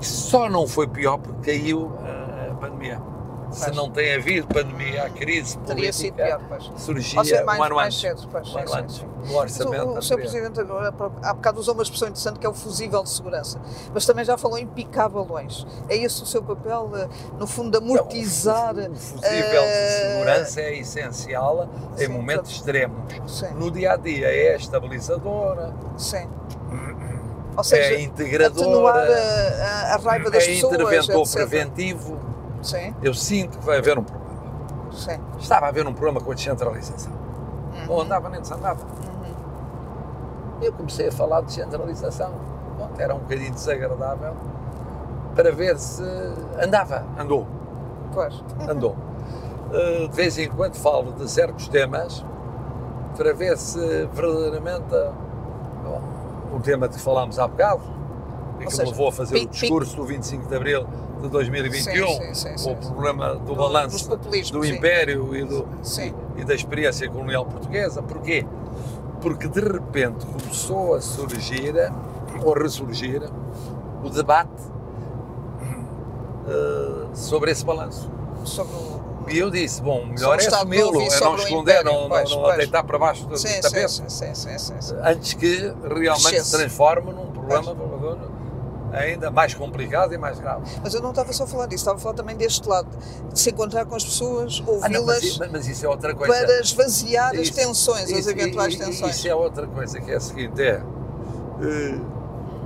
só 0.00 0.48
não 0.48 0.66
foi 0.66 0.86
pior 0.86 1.18
porque 1.18 1.52
caiu 1.52 1.92
pandemia. 2.56 3.00
Se 3.50 3.70
não 3.70 3.90
tem 3.90 4.14
havido 4.14 4.46
pandemia, 4.48 5.04
a 5.04 5.10
crise 5.10 5.56
Teria 5.58 5.92
sido 5.92 6.14
pior, 6.14 6.40
pois. 6.48 6.70
surgia 6.76 7.22
seja, 7.22 7.44
mais, 7.44 7.60
um 7.60 7.62
ano 7.62 7.74
mais 7.76 7.94
antes, 7.94 8.00
cedo, 8.00 8.28
pois, 8.30 8.48
um 8.48 8.58
ano 8.58 8.74
antes, 8.74 9.04
no 9.24 9.36
orçamento. 9.36 9.86
O, 9.86 9.98
o 9.98 10.02
Sr. 10.02 10.16
Presidente 10.16 10.60
agora, 10.60 10.94
há 11.22 11.34
bocado 11.34 11.60
usou 11.60 11.74
uma 11.74 11.82
expressão 11.82 12.08
interessante 12.08 12.38
que 12.40 12.46
é 12.46 12.48
o 12.48 12.54
fusível 12.54 13.02
de 13.02 13.10
segurança, 13.10 13.60
mas 13.94 14.04
também 14.04 14.24
já 14.24 14.36
falou 14.36 14.58
em 14.58 14.66
picar 14.66 15.08
balões. 15.08 15.66
É 15.88 15.96
esse 15.96 16.22
o 16.22 16.26
seu 16.26 16.42
papel, 16.42 16.90
eh, 16.96 17.08
no 17.38 17.46
fundo, 17.46 17.70
de 17.70 17.78
amortizar... 17.78 18.74
Então, 18.76 18.92
o 18.92 18.96
fusível 18.96 19.62
uh, 19.62 19.66
de 19.66 19.70
eh, 19.70 20.12
segurança 20.12 20.60
é 20.60 20.78
essencial 20.78 21.68
sim, 21.94 22.04
em 22.04 22.08
momentos 22.08 22.50
extremos. 22.50 22.98
Sim. 23.26 23.54
No 23.54 23.70
dia-a-dia 23.70 24.28
-dia 24.28 24.52
é 24.52 24.56
estabilizadora. 24.56 25.72
Sim. 25.96 26.28
Ou 27.56 27.64
seja, 27.64 27.94
é 27.94 28.02
integradora, 28.02 29.16
a, 29.64 29.94
a, 29.94 29.96
raiva 29.96 30.28
das 30.30 30.44
é 30.44 30.46
pessoas, 30.48 30.74
interventor 30.74 31.22
etc. 31.22 31.34
preventivo 31.34 32.25
Sim. 32.66 32.94
Eu 33.00 33.14
sinto 33.14 33.58
que 33.58 33.64
vai 33.64 33.78
haver 33.78 33.96
um 33.98 34.02
problema. 34.02 34.34
Sim. 34.92 35.20
Estava 35.38 35.66
a 35.66 35.68
haver 35.68 35.86
um 35.86 35.92
problema 35.92 36.20
com 36.20 36.32
a 36.32 36.34
descentralização. 36.34 37.12
Uhum. 37.12 37.92
Ou 37.92 38.02
andava 38.02 38.28
nem 38.28 38.40
desandava. 38.40 38.84
Uhum. 38.84 39.34
Eu 40.60 40.72
comecei 40.72 41.08
a 41.08 41.12
falar 41.12 41.40
de 41.42 41.46
descentralização. 41.46 42.32
Bom, 42.76 42.90
era 42.98 43.14
um 43.14 43.18
bocadinho 43.18 43.52
desagradável 43.52 44.34
para 45.34 45.52
ver 45.52 45.78
se 45.78 46.02
andava. 46.60 47.06
Andou. 47.16 47.46
Pois. 48.12 48.42
Andou. 48.68 48.96
Eh, 49.72 50.06
de 50.06 50.14
vez 50.14 50.38
em 50.38 50.48
quando 50.48 50.76
falo 50.76 51.10
de 51.14 51.28
certos 51.28 51.66
temas 51.66 52.24
para 53.16 53.34
ver 53.34 53.58
se 53.58 54.06
verdadeiramente 54.12 54.94
bom, 55.82 56.00
o 56.54 56.60
tema 56.60 56.88
que 56.88 57.00
falámos 57.00 57.36
há 57.36 57.48
bocado, 57.48 57.82
e 58.60 58.64
que 58.64 58.78
me 58.78 58.84
levou 58.84 59.08
a 59.08 59.12
fazer 59.12 59.36
o 59.38 59.48
discurso 59.48 59.96
do 59.96 60.04
25 60.04 60.46
de 60.46 60.54
Abril 60.54 60.86
de 61.20 61.28
2021, 61.28 62.06
sim, 62.06 62.34
sim, 62.34 62.58
sim, 62.58 62.70
o 62.70 62.76
problema 62.76 63.34
do, 63.34 63.40
do 63.40 63.54
balanço 63.54 64.08
do 64.52 64.64
Império 64.64 65.34
e, 65.34 65.44
do, 65.44 65.66
e 66.36 66.44
da 66.44 66.54
experiência 66.54 67.08
colonial 67.08 67.46
portuguesa. 67.46 68.02
Porquê? 68.02 68.46
Porque 69.20 69.48
de 69.48 69.60
repente 69.60 70.26
começou 70.26 70.94
a 70.94 71.00
surgir, 71.00 71.74
ou 72.42 72.52
ressurgir, 72.52 73.22
o 74.02 74.10
debate 74.10 74.50
uh, 76.46 77.08
sobre 77.14 77.50
esse 77.50 77.64
balanço. 77.64 78.10
Sobre 78.44 78.74
o... 78.74 78.96
E 79.28 79.38
eu 79.38 79.50
disse, 79.50 79.82
bom, 79.82 80.06
melhor 80.06 80.38
é 80.38 80.46
assumi-lo, 80.46 81.02
é 81.02 81.20
não 81.20 81.34
esconder, 81.34 81.84
não, 81.84 82.08
pois, 82.08 82.30
não, 82.30 82.42
não 82.42 82.56
deitar 82.56 82.84
para 82.84 82.96
baixo 82.96 83.26
do 83.26 83.34
tapete, 83.34 84.02
antes 85.02 85.32
que 85.34 85.74
realmente 85.82 86.44
se 86.44 86.52
transforme 86.52 87.12
num 87.12 87.32
problema 87.32 87.74
ainda 88.92 89.30
mais 89.30 89.54
complicado 89.54 90.14
e 90.14 90.18
mais 90.18 90.38
grave. 90.38 90.64
Mas 90.82 90.94
eu 90.94 91.02
não 91.02 91.10
estava 91.10 91.32
só 91.32 91.44
a 91.44 91.46
falar 91.46 91.66
disso, 91.66 91.82
estava 91.82 91.96
a 91.96 92.00
falar 92.00 92.14
também 92.14 92.36
deste 92.36 92.68
lado, 92.68 92.88
de 93.32 93.38
se 93.38 93.50
encontrar 93.50 93.84
com 93.84 93.94
as 93.94 94.04
pessoas, 94.04 94.62
ouvi-las. 94.66 95.36
Ah, 95.36 95.38
mas, 95.40 95.52
mas, 95.52 95.68
isso 95.68 95.86
é 95.86 95.88
outra 95.88 96.14
coisa. 96.14 96.32
Para 96.32 96.60
esvaziar 96.60 97.34
isso, 97.34 97.42
as 97.42 97.50
tensões, 97.50 98.10
isso, 98.10 98.18
as 98.18 98.26
eventuais 98.26 98.74
isso, 98.74 98.84
tensões. 98.84 99.16
Isso 99.16 99.28
é 99.28 99.34
outra 99.34 99.66
coisa, 99.66 100.00
que 100.00 100.10
é 100.10 100.16
a 100.16 100.20
seguinte: 100.20 100.62
é. 100.62 100.82
Eh, 101.62 102.00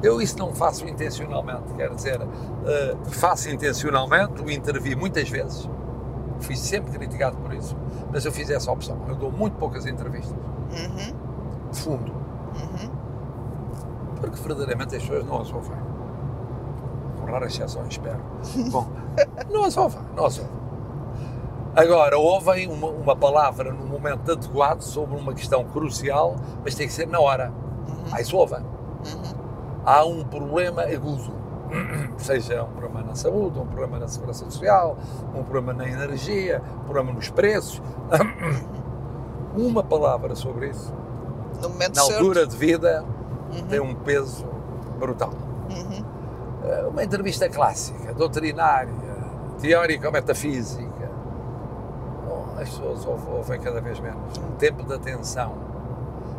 eu 0.02 0.20
isso 0.20 0.38
não 0.38 0.54
faço 0.54 0.86
intencionalmente, 0.86 1.74
quer 1.76 1.94
dizer, 1.94 2.20
eh, 2.66 2.96
faço 3.10 3.50
intencionalmente, 3.50 4.40
o 4.42 4.50
intervi 4.50 4.94
muitas 4.94 5.28
vezes, 5.28 5.68
fui 6.40 6.56
sempre 6.56 6.90
criticado 6.90 7.36
por 7.36 7.52
isso, 7.52 7.76
mas 8.10 8.24
eu 8.24 8.32
fiz 8.32 8.48
essa 8.50 8.70
opção. 8.72 8.98
Eu 9.08 9.14
dou 9.14 9.30
muito 9.30 9.56
poucas 9.56 9.86
entrevistas. 9.86 10.36
Uhum. 10.36 11.14
Fundo. 11.72 12.12
Uhum. 12.12 12.90
Porque 14.20 14.36
verdadeiramente 14.36 14.96
as 14.96 15.02
pessoas 15.02 15.24
não 15.24 15.40
as 15.40 15.52
ouvem 15.52 15.90
raras 17.30 17.52
exceções, 17.52 17.88
espero. 17.88 18.20
Bom, 18.70 18.88
não 19.50 19.64
as 19.64 19.76
ouvem, 19.76 20.00
não 20.16 20.26
as 20.26 20.38
ouvem. 20.38 20.60
Agora, 21.74 22.18
ouvem 22.18 22.68
uma, 22.68 22.88
uma, 22.88 23.16
palavra 23.16 23.72
no 23.72 23.86
momento 23.86 24.32
adequado 24.32 24.80
sobre 24.82 25.16
uma 25.16 25.32
questão 25.32 25.64
crucial, 25.64 26.34
mas 26.64 26.74
tem 26.74 26.86
que 26.86 26.92
ser 26.92 27.06
na 27.06 27.20
hora. 27.20 27.52
Uhum. 27.88 28.04
Aí 28.12 28.24
se 28.24 28.34
ouvem. 28.34 28.58
Uhum. 28.58 29.34
Há 29.84 30.04
um 30.04 30.24
problema 30.24 30.82
agudo. 30.82 31.38
seja 32.18 32.64
um 32.64 32.72
problema 32.72 33.06
na 33.06 33.14
saúde, 33.14 33.58
um 33.58 33.66
problema 33.66 34.00
na 34.00 34.08
segurança 34.08 34.44
social, 34.44 34.98
um 35.32 35.44
problema 35.44 35.72
na 35.72 35.88
energia, 35.88 36.60
um 36.80 36.84
problema 36.84 37.12
nos 37.12 37.30
preços. 37.30 37.80
Uma 39.56 39.82
palavra 39.82 40.34
sobre 40.34 40.70
isso, 40.70 40.92
na 41.94 42.02
altura 42.02 42.46
de 42.46 42.56
vida, 42.56 43.04
uhum. 43.52 43.66
tem 43.66 43.80
um 43.80 43.94
peso 43.94 44.46
brutal. 44.98 45.30
Uhum. 45.70 45.99
Eh, 46.62 46.86
uma 46.88 47.02
entrevista 47.02 47.48
clássica, 47.48 48.12
doutrinária, 48.12 48.92
teórica, 49.60 50.10
metafísica. 50.10 51.10
Bom, 52.26 52.54
as 52.58 52.68
pessoas 52.68 53.06
ouvem 53.06 53.60
cada 53.60 53.80
vez 53.80 53.98
menos. 54.00 54.38
Um 54.38 54.56
tempo 54.56 54.82
de 54.82 54.94
atenção. 54.94 55.54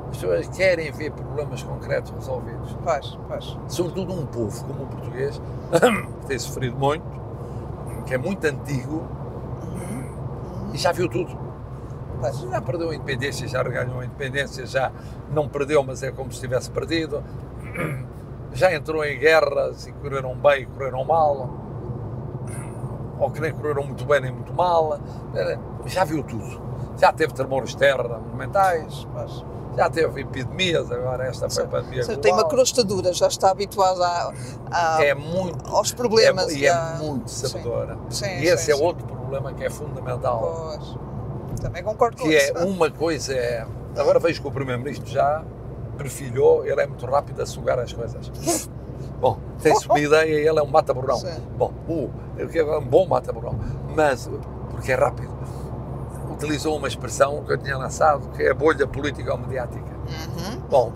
As 0.10 0.18
pessoas 0.18 0.48
querem 0.50 0.92
ver 0.92 1.12
problemas 1.12 1.64
concretos 1.64 2.12
resolvidos. 2.12 2.76
Faz, 2.84 3.18
faz. 3.28 3.58
Sobretudo 3.68 4.14
um 4.14 4.26
povo 4.26 4.66
como 4.66 4.84
o 4.84 4.88
português, 4.88 5.42
que 6.22 6.28
tem 6.28 6.38
sofrido 6.38 6.78
muito, 6.78 7.06
que 8.06 8.14
é 8.14 8.18
muito 8.18 8.46
antigo 8.46 9.08
uhum. 9.64 10.72
e 10.74 10.78
já 10.78 10.92
viu 10.92 11.08
tudo. 11.08 11.40
Mas 12.22 12.40
já 12.40 12.62
perdeu 12.62 12.92
a 12.92 12.96
independência, 12.96 13.48
já 13.48 13.64
reganhou 13.64 14.02
a 14.02 14.06
independência, 14.06 14.66
já 14.68 14.92
não 15.32 15.48
perdeu, 15.48 15.82
mas 15.84 16.04
é 16.04 16.12
como 16.12 16.32
se 16.32 16.40
tivesse 16.40 16.70
perdido 16.70 17.24
já 18.54 18.74
entrou 18.74 19.04
em 19.04 19.18
guerras 19.18 19.88
e 19.88 19.92
correram 19.94 20.36
bem 20.36 20.64
e 20.64 20.66
correram 20.66 21.04
mal, 21.04 21.50
ou 23.20 23.30
que 23.30 23.40
nem 23.40 23.52
correram 23.52 23.84
muito 23.84 24.06
bem 24.06 24.22
nem 24.22 24.32
muito 24.32 24.54
mal, 24.54 25.00
já 25.86 26.04
viu 26.04 26.24
tudo. 26.24 26.72
Já 26.98 27.12
teve 27.12 27.34
tremores 27.34 27.72
de 27.72 27.78
terra 27.78 28.04
monumentais, 28.04 29.08
mas 29.14 29.44
já 29.76 29.90
teve 29.90 30.22
epidemias, 30.22 30.92
agora 30.92 31.26
esta 31.26 31.50
foi 31.50 31.64
a 31.64 31.68
pandemia 31.68 32.04
global. 32.04 32.22
Tem 32.22 32.34
uma 32.34 32.48
crosta 32.48 32.84
dura, 32.84 33.14
já 33.14 33.28
está 33.28 33.52
habituado 33.52 34.04
a, 34.04 34.34
a 34.72 35.04
é 35.04 35.14
muito, 35.14 35.74
aos 35.74 35.92
problemas. 35.92 36.50
É, 36.50 36.58
e 36.58 36.66
é 36.66 36.96
muito 36.98 37.30
sabedora. 37.30 37.98
Sim, 38.10 38.26
sim, 38.26 38.32
e 38.40 38.48
esse 38.48 38.66
sim, 38.66 38.72
é 38.72 38.76
outro 38.76 39.06
problema 39.06 39.54
que 39.54 39.64
é 39.64 39.70
fundamental. 39.70 40.76
Pois. 40.78 41.62
Também 41.62 41.84
concordo 41.84 42.18
com 42.18 42.24
que 42.24 42.36
isso. 42.36 42.54
Que 42.54 42.60
é 42.60 42.64
uma 42.64 42.92
coisa, 42.92 43.34
é, 43.34 43.66
agora 43.98 44.20
vejo 44.20 44.42
que 44.42 44.48
o 44.48 44.52
Primeiro-Ministro 44.52 45.10
já 45.10 45.44
perfilhou, 46.02 46.66
ele 46.66 46.82
é 46.82 46.88
muito 46.88 47.06
rápido 47.06 47.42
a 47.42 47.46
sugar 47.46 47.80
as 47.80 47.94
coisas. 47.94 48.32
Bom, 49.20 49.38
tem-se 49.62 49.86
uma 49.86 50.00
ideia, 50.00 50.50
ele 50.50 50.60
é 50.60 50.64
um 50.64 50.68
mata-borrão. 50.68 51.22
Bom, 51.56 51.72
ele 52.38 52.58
é 52.58 52.78
um 52.78 52.86
bom 52.86 53.08
mata-borrão, 53.08 53.56
mas, 53.96 54.28
porque 54.72 54.92
é 54.92 54.96
rápido. 54.96 55.32
Utilizou 56.32 56.76
uma 56.76 56.88
expressão 56.88 57.44
que 57.44 57.54
eu 57.54 57.58
tinha 57.58 57.78
lançado, 57.78 58.30
que 58.30 58.42
é 58.42 58.50
a 58.50 58.54
bolha 58.56 58.88
política 58.88 59.32
ou 59.32 59.38
mediática. 59.38 59.86
Uhum. 59.86 60.60
Bom, 60.68 60.94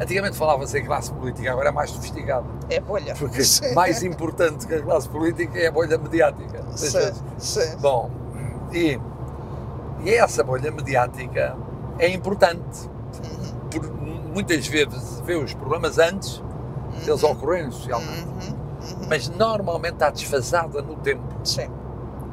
antigamente 0.00 0.36
falava-se 0.36 0.76
em 0.76 0.84
classe 0.84 1.12
política, 1.12 1.52
agora 1.52 1.68
é 1.68 1.72
mais 1.72 1.90
sofisticado. 1.90 2.48
É 2.68 2.80
bolha. 2.80 3.14
Porque 3.14 3.42
mais 3.74 4.02
importante 4.02 4.66
que 4.66 4.74
a 4.74 4.82
classe 4.82 5.08
política 5.08 5.56
é 5.56 5.68
a 5.68 5.72
bolha 5.72 5.96
mediática. 5.98 6.64
Sim, 6.74 7.12
sim. 7.38 7.76
Bom, 7.78 8.10
e, 8.72 8.98
e 10.04 10.14
essa 10.14 10.42
bolha 10.42 10.72
mediática 10.72 11.56
é 11.96 12.08
importante 12.08 12.90
por, 13.70 13.90
muitas 13.92 14.66
vezes 14.66 15.20
vê 15.24 15.34
os 15.34 15.54
problemas 15.54 15.98
antes 15.98 16.38
uhum. 16.38 17.04
deles 17.04 17.22
ocorrerem 17.22 17.70
socialmente. 17.70 18.24
Uhum. 18.24 18.60
Uhum. 18.80 19.06
Mas 19.08 19.28
normalmente 19.28 19.94
está 19.94 20.10
desfasada 20.10 20.80
no 20.82 20.96
tempo 20.96 21.22
Sim. 21.44 21.68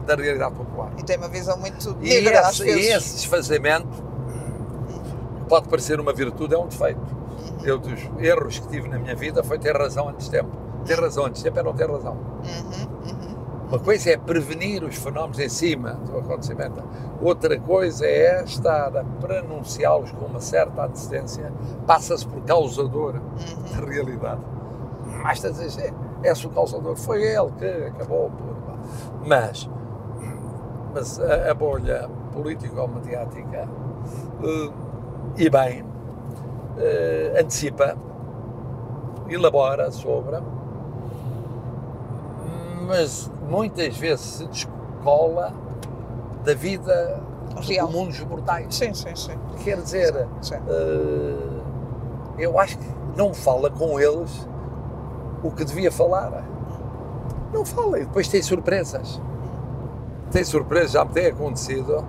da 0.05 0.15
realidade 0.15 0.55
popular. 0.55 0.91
E 0.97 1.03
tem 1.03 1.17
uma 1.17 1.27
visão 1.27 1.57
muito 1.57 1.93
negra, 1.95 2.41
e 2.41 2.49
esse, 2.49 2.63
E 2.63 2.93
esse 2.93 3.15
desfazamento 3.15 4.07
pode 5.47 5.67
parecer 5.69 5.99
uma 5.99 6.13
virtude, 6.13 6.55
é 6.55 6.57
um 6.57 6.67
defeito. 6.67 6.99
Uhum. 6.99 7.65
Eu, 7.65 7.77
dos 7.77 7.99
erros 8.19 8.59
que 8.59 8.67
tive 8.67 8.87
na 8.87 8.97
minha 8.97 9.15
vida, 9.15 9.43
foi 9.43 9.57
ter 9.57 9.75
razão 9.75 10.09
antes 10.09 10.25
de 10.25 10.31
tempo. 10.31 10.49
Ter 10.85 10.99
razão 10.99 11.25
antes 11.25 11.41
de 11.41 11.49
tempo 11.49 11.59
é 11.59 11.63
não 11.63 11.73
ter 11.73 11.89
razão. 11.89 12.17
Uma 13.67 13.79
coisa 13.79 14.11
é 14.11 14.17
prevenir 14.17 14.81
os 14.81 14.95
fenómenos 14.95 15.39
em 15.39 15.49
cima 15.49 15.91
do 15.93 16.19
acontecimento, 16.19 16.81
outra 17.21 17.59
coisa 17.59 18.05
é 18.05 18.41
estar 18.41 18.95
a 18.95 19.03
pronunciá-los 19.03 20.09
com 20.13 20.25
uma 20.25 20.39
certa 20.39 20.85
antecedência, 20.85 21.51
passa-se 21.85 22.25
por 22.25 22.41
causador 22.43 23.15
uhum. 23.15 23.81
da 23.81 23.85
realidade. 23.85 24.41
Mas 25.21 25.39
estás 25.39 25.59
a 25.59 25.63
dizer, 25.65 25.93
é, 26.23 26.29
é 26.29 26.31
o 26.31 26.49
causador, 26.49 26.95
foi 26.95 27.23
ele 27.23 27.51
que 27.59 27.65
acabou 27.87 28.31
por. 28.31 28.55
Mas, 29.25 29.69
mas 30.93 31.19
a, 31.19 31.51
a 31.51 31.53
bolha 31.53 32.09
político-mediática, 32.31 33.67
uh, 34.39 34.73
e 35.37 35.49
bem, 35.49 35.81
uh, 35.81 37.39
antecipa, 37.41 37.97
elabora 39.27 39.91
sobre 39.91 40.37
mas 42.87 43.29
muitas 43.49 43.97
vezes 43.97 44.25
se 44.25 44.47
descola 44.47 45.53
da 46.43 46.53
vida 46.53 47.21
Real. 47.59 47.87
comuns 47.87 48.19
mortais. 48.21 48.73
Sim, 48.73 48.93
sim, 48.93 49.15
sim. 49.15 49.37
Quer 49.63 49.81
dizer, 49.81 50.13
sim, 50.41 50.55
sim. 50.55 50.55
Uh, 50.55 51.61
eu 52.39 52.57
acho 52.57 52.77
que 52.77 52.87
não 53.17 53.33
fala 53.33 53.69
com 53.69 53.99
eles 53.99 54.47
o 55.43 55.51
que 55.51 55.65
devia 55.65 55.91
falar. 55.91 56.43
Não 57.53 57.65
fala 57.65 57.99
e 57.99 58.05
depois 58.05 58.27
tem 58.29 58.41
surpresas. 58.41 59.21
Tem 60.31 60.43
surpresas, 60.43 60.91
já 60.91 61.03
me 61.03 61.11
tem 61.11 61.27
acontecido 61.27 62.05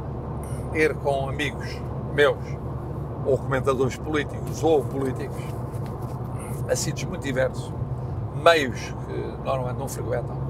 ir 0.75 0.95
com 0.97 1.29
amigos 1.29 1.81
meus, 2.15 2.39
ou 3.25 3.39
comentadores 3.39 3.97
políticos, 3.97 4.63
ou 4.63 4.85
políticos, 4.85 5.43
a 6.69 6.75
sítios 6.77 7.09
muito 7.09 7.23
diversos, 7.23 7.73
meios 8.43 8.95
que 9.07 9.45
normalmente 9.45 9.79
não 9.79 9.89
frequentam 9.89 10.48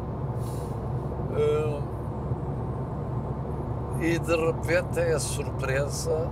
e 4.00 4.18
de 4.18 4.36
repente 4.36 5.00
é 5.00 5.14
a 5.14 5.18
surpresa 5.18 6.28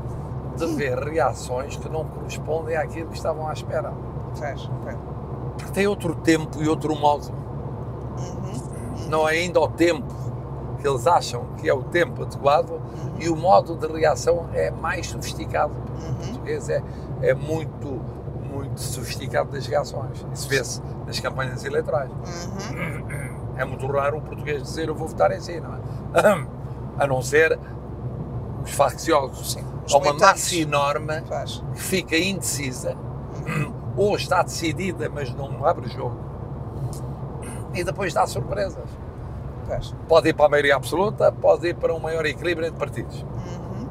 de 0.57 0.66
ver 0.74 0.98
reações 0.98 1.76
que 1.76 1.88
não 1.88 2.04
correspondem 2.04 2.76
àquilo 2.76 3.09
que 3.09 3.16
estavam 3.16 3.46
à 3.46 3.52
espera. 3.52 3.92
Porque 5.57 5.72
tem 5.72 5.86
outro 5.86 6.14
tempo 6.14 6.62
e 6.62 6.68
outro 6.68 6.94
modo. 6.94 7.30
Uhum. 8.18 9.09
Não 9.09 9.28
é 9.28 9.32
ainda 9.32 9.61
o 9.61 9.68
tempo 9.68 10.14
que 10.80 10.86
eles 10.86 11.07
acham 11.07 11.44
que 11.57 11.68
é 11.68 11.74
o 11.74 11.82
tempo 11.82 12.22
adequado 12.22 12.70
uhum. 12.70 13.14
e 13.18 13.28
o 13.28 13.36
modo 13.36 13.74
de 13.76 13.86
reação 13.86 14.46
é 14.52 14.70
mais 14.70 15.09
sofisticado. 15.09 15.74
Uhum. 15.74 16.11
O 16.11 16.14
português 16.14 16.68
é, 16.68 16.82
é 17.22 17.34
muito, 17.34 18.00
muito 18.50 18.80
sofisticado 18.80 19.50
das 19.50 19.66
reações. 19.66 20.24
Isso 20.32 20.48
vê-se 20.48 20.82
nas 21.07 21.18
campanhas 21.20 21.64
eleitorais. 21.64 22.11
Uhum. 22.11 23.36
É 23.57 23.64
muito 23.64 23.86
raro 23.86 24.18
um 24.18 24.20
português 24.20 24.62
dizer 24.62 24.88
eu 24.88 24.94
vou 24.94 25.09
votar 25.09 25.32
em 25.32 25.40
si, 25.40 25.61
não 25.61 25.74
é? 25.74 26.46
A 26.98 27.07
não 27.07 27.22
ser 27.22 27.59
os 28.62 28.70
facciosos. 28.70 29.52
Sim, 29.52 29.64
os 29.86 29.94
Há 29.94 29.98
uma 29.98 30.12
massa 30.14 30.54
enorme 30.57 31.20
Faz. 31.22 31.62
que 31.74 31.80
fica 31.80 32.16
indecisa 32.16 32.96
ou 33.96 34.16
está 34.16 34.42
decidida, 34.42 35.09
mas 35.09 35.32
não 35.34 35.64
abre 35.64 35.86
o 35.86 35.88
jogo. 35.88 36.18
E 37.74 37.82
depois 37.84 38.12
dá 38.12 38.26
surpresas. 38.26 38.88
Faz. 39.66 39.94
Pode 40.09 40.28
ir 40.28 40.34
para 40.34 40.46
a 40.46 40.48
maioria 40.48 40.76
absoluta, 40.76 41.32
pode 41.32 41.68
ir 41.68 41.74
para 41.74 41.94
um 41.94 41.98
maior 41.98 42.24
equilíbrio 42.24 42.66
entre 42.66 42.78
partidos. 42.78 43.22
Uhum. 43.22 43.86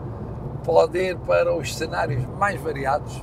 Pode 0.63 0.97
ir 0.97 1.18
para 1.18 1.55
os 1.55 1.76
cenários 1.76 2.26
mais 2.38 2.59
variados 2.61 3.22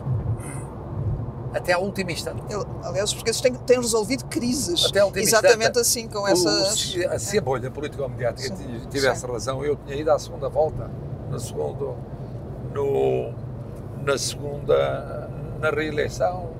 até 1.55 1.73
à 1.73 1.79
última 1.79 2.13
instante. 2.13 2.43
Ele, 2.49 2.65
aliás, 2.83 3.11
os 3.11 3.15
portugueses 3.15 3.41
têm, 3.41 3.55
têm 3.55 3.77
resolvido 3.77 4.25
crises. 4.27 4.87
Até 4.87 5.01
à 5.01 5.05
última 5.05 5.23
Exatamente 5.23 5.59
instante. 5.59 5.81
assim, 5.81 6.09
com 6.09 6.27
essas. 6.27 6.79
Se, 6.79 7.19
se 7.19 7.39
a 7.39 7.41
bolha 7.41 7.71
político-mediática 7.71 8.55
tivesse 8.91 9.21
sim. 9.21 9.27
razão, 9.27 9.65
eu 9.65 9.77
tinha 9.77 9.97
ido 9.97 10.11
à 10.11 10.19
segunda 10.19 10.49
volta, 10.49 10.91
na 11.31 11.39
segunda, 11.39 11.95
no, 12.75 13.33
na 14.03 14.19
segunda, 14.19 15.31
na 15.61 15.71
reeleição, 15.71 16.51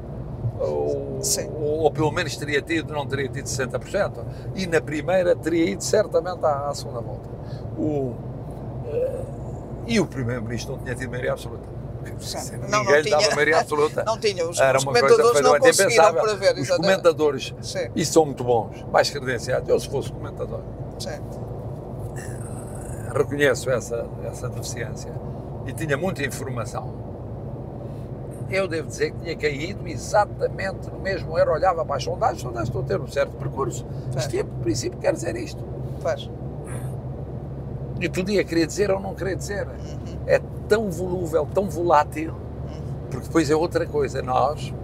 ou, 0.61 1.21
ou, 1.61 1.79
ou, 1.81 1.91
pelo 1.91 2.13
menos 2.13 2.37
teria 2.37 2.63
tido, 2.63 2.93
não 2.93 3.07
teria 3.07 3.29
tido 3.29 3.47
60%, 3.47 4.25
e 4.55 4.67
na 4.67 4.81
primeira 4.81 5.35
teria 5.35 5.71
ido 5.71 5.83
certamente 5.83 6.45
à, 6.45 6.69
à 6.69 6.75
segunda 6.75 7.01
volta. 7.01 7.29
O, 7.77 8.13
uh, 8.13 9.43
e 9.87 9.99
o 9.99 10.07
Primeiro-Ministro 10.07 10.77
não 10.77 10.83
tinha 10.83 10.95
tido 10.95 11.11
maioria 11.11 11.33
absoluta. 11.33 11.72
Não, 12.69 12.81
Ninguém 12.81 12.95
não 12.95 13.03
tinha, 13.03 13.19
dava 13.19 13.35
maioria 13.35 13.59
absoluta. 13.61 14.05
Não 14.05 14.19
tinha, 14.19 14.49
os, 14.49 14.59
Era 14.61 14.79
os 14.79 14.85
comentadores 14.85 15.41
não 15.41 15.59
conseguiram 15.59 16.15
prever. 16.15 16.59
Os 16.59 16.71
comentadores, 16.71 17.55
Sim. 17.61 17.89
e 17.95 18.05
são 18.05 18.25
muito 18.27 18.45
bons, 18.45 18.85
mais 18.93 19.11
credenciados, 19.11 19.69
eu 19.69 19.79
se 19.79 19.89
fosse 19.89 20.11
comentador. 20.13 20.61
Sim. 20.99 21.21
Reconheço 23.15 23.71
essa, 23.71 24.07
essa 24.25 24.49
deficiência 24.49 25.13
e 25.67 25.73
tinha 25.73 25.97
muita 25.97 26.25
informação. 26.25 27.03
Eu 28.51 28.69
devo 28.69 28.89
dizer 28.89 29.13
que 29.13 29.19
tinha 29.21 29.37
caído 29.37 29.89
exatamente 29.89 30.91
no 30.91 30.99
mesmo 30.99 31.39
erro, 31.39 31.53
olhava 31.53 31.85
para 31.85 31.97
as 31.97 32.05
sondagens, 32.05 32.37
as 32.37 32.43
sondagens 32.43 32.69
estão 32.69 32.83
a 32.83 32.85
ter 32.85 33.01
um 33.01 33.09
certo 33.09 33.33
percurso. 33.33 33.87
Isto, 34.17 34.37
é, 34.37 34.43
por 34.43 34.59
princípio, 34.61 34.99
quer 34.99 35.15
dizer 35.15 35.37
isto. 35.37 35.63
Faz. 36.01 36.29
E 38.03 38.09
podia 38.09 38.43
querer 38.43 38.67
dizer 38.67 38.91
ou 38.91 38.99
não 38.99 39.15
querer 39.15 39.37
dizer. 39.37 39.69
Uhum. 39.69 40.19
É 40.27 40.41
tão 40.69 40.91
volúvel, 40.91 41.47
tão 41.55 41.71
volátil, 41.71 42.35
porque 43.09 43.29
depois 43.29 43.49
é 43.49 43.55
outra 43.55 43.87
coisa. 43.87 44.21
Nós 44.21 44.75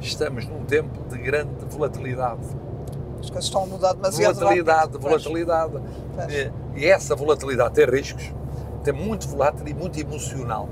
estamos 0.00 0.46
num 0.46 0.64
tempo 0.64 0.98
de 1.10 1.18
grande 1.18 1.50
volatilidade. 1.68 2.40
As 3.20 3.28
coisas 3.28 3.44
estão 3.44 3.64
a 3.64 3.66
mudar 3.66 3.92
demasiado 3.92 4.36
volatilidade. 4.36 4.98
Volatilidade, 4.98 5.72
volatilidade. 5.72 6.52
E, 6.74 6.80
e 6.80 6.86
essa 6.86 7.14
volatilidade 7.14 7.74
tem 7.74 7.84
riscos, 7.84 8.32
tem 8.82 8.94
muito 8.94 9.28
volátil 9.28 9.68
e 9.68 9.74
muito 9.74 10.00
emocional. 10.00 10.66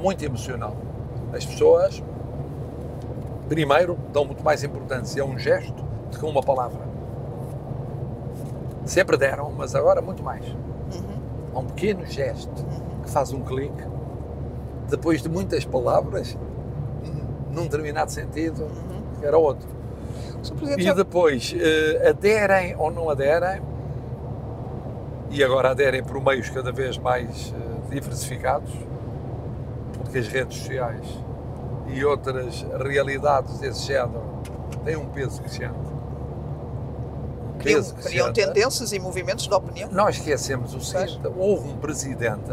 Muito 0.00 0.24
emocional. 0.24 0.74
As 1.34 1.44
pessoas, 1.44 2.02
primeiro, 3.46 3.98
dão 4.10 4.24
muito 4.24 4.42
mais 4.42 4.64
importância 4.64 5.22
a 5.22 5.26
um 5.26 5.38
gesto 5.38 5.82
do 6.10 6.18
que 6.18 6.24
a 6.24 6.28
uma 6.28 6.42
palavra. 6.42 6.91
Sempre 8.84 9.16
deram, 9.16 9.52
mas 9.56 9.74
agora 9.74 10.00
muito 10.00 10.22
mais. 10.22 10.44
Uhum. 10.46 11.22
A 11.54 11.58
um 11.60 11.66
pequeno 11.66 12.04
gesto 12.06 12.50
uhum. 12.62 13.02
que 13.02 13.10
faz 13.10 13.32
um 13.32 13.42
clique, 13.42 13.84
depois 14.88 15.22
de 15.22 15.28
muitas 15.28 15.64
palavras, 15.64 16.36
num 17.50 17.64
determinado 17.64 18.10
sentido, 18.10 18.62
uhum. 18.62 19.02
era 19.22 19.38
outro. 19.38 19.68
E 20.76 20.92
depois, 20.92 21.52
uh, 21.52 22.08
aderem 22.08 22.74
ou 22.76 22.90
não 22.90 23.08
aderem, 23.08 23.62
e 25.30 25.42
agora 25.42 25.70
aderem 25.70 26.02
por 26.02 26.20
meios 26.20 26.50
cada 26.50 26.72
vez 26.72 26.98
mais 26.98 27.50
uh, 27.50 27.90
diversificados, 27.90 28.72
porque 29.98 30.18
as 30.18 30.28
redes 30.28 30.58
sociais 30.58 31.06
e 31.86 32.04
outras 32.04 32.66
realidades 32.80 33.58
desse 33.58 33.86
género 33.86 34.22
têm 34.84 34.96
um 34.96 35.06
peso 35.06 35.40
crescente. 35.40 35.91
Criam, 37.62 37.82
criam 37.82 38.32
tendências 38.32 38.92
e 38.92 38.98
movimentos 38.98 39.46
de 39.46 39.54
opinião. 39.54 39.90
Nós 39.92 40.16
esquecemos 40.16 40.74
o 40.74 40.80
seguinte: 40.80 41.20
houve 41.36 41.68
um 41.68 41.76
presidente 41.76 42.52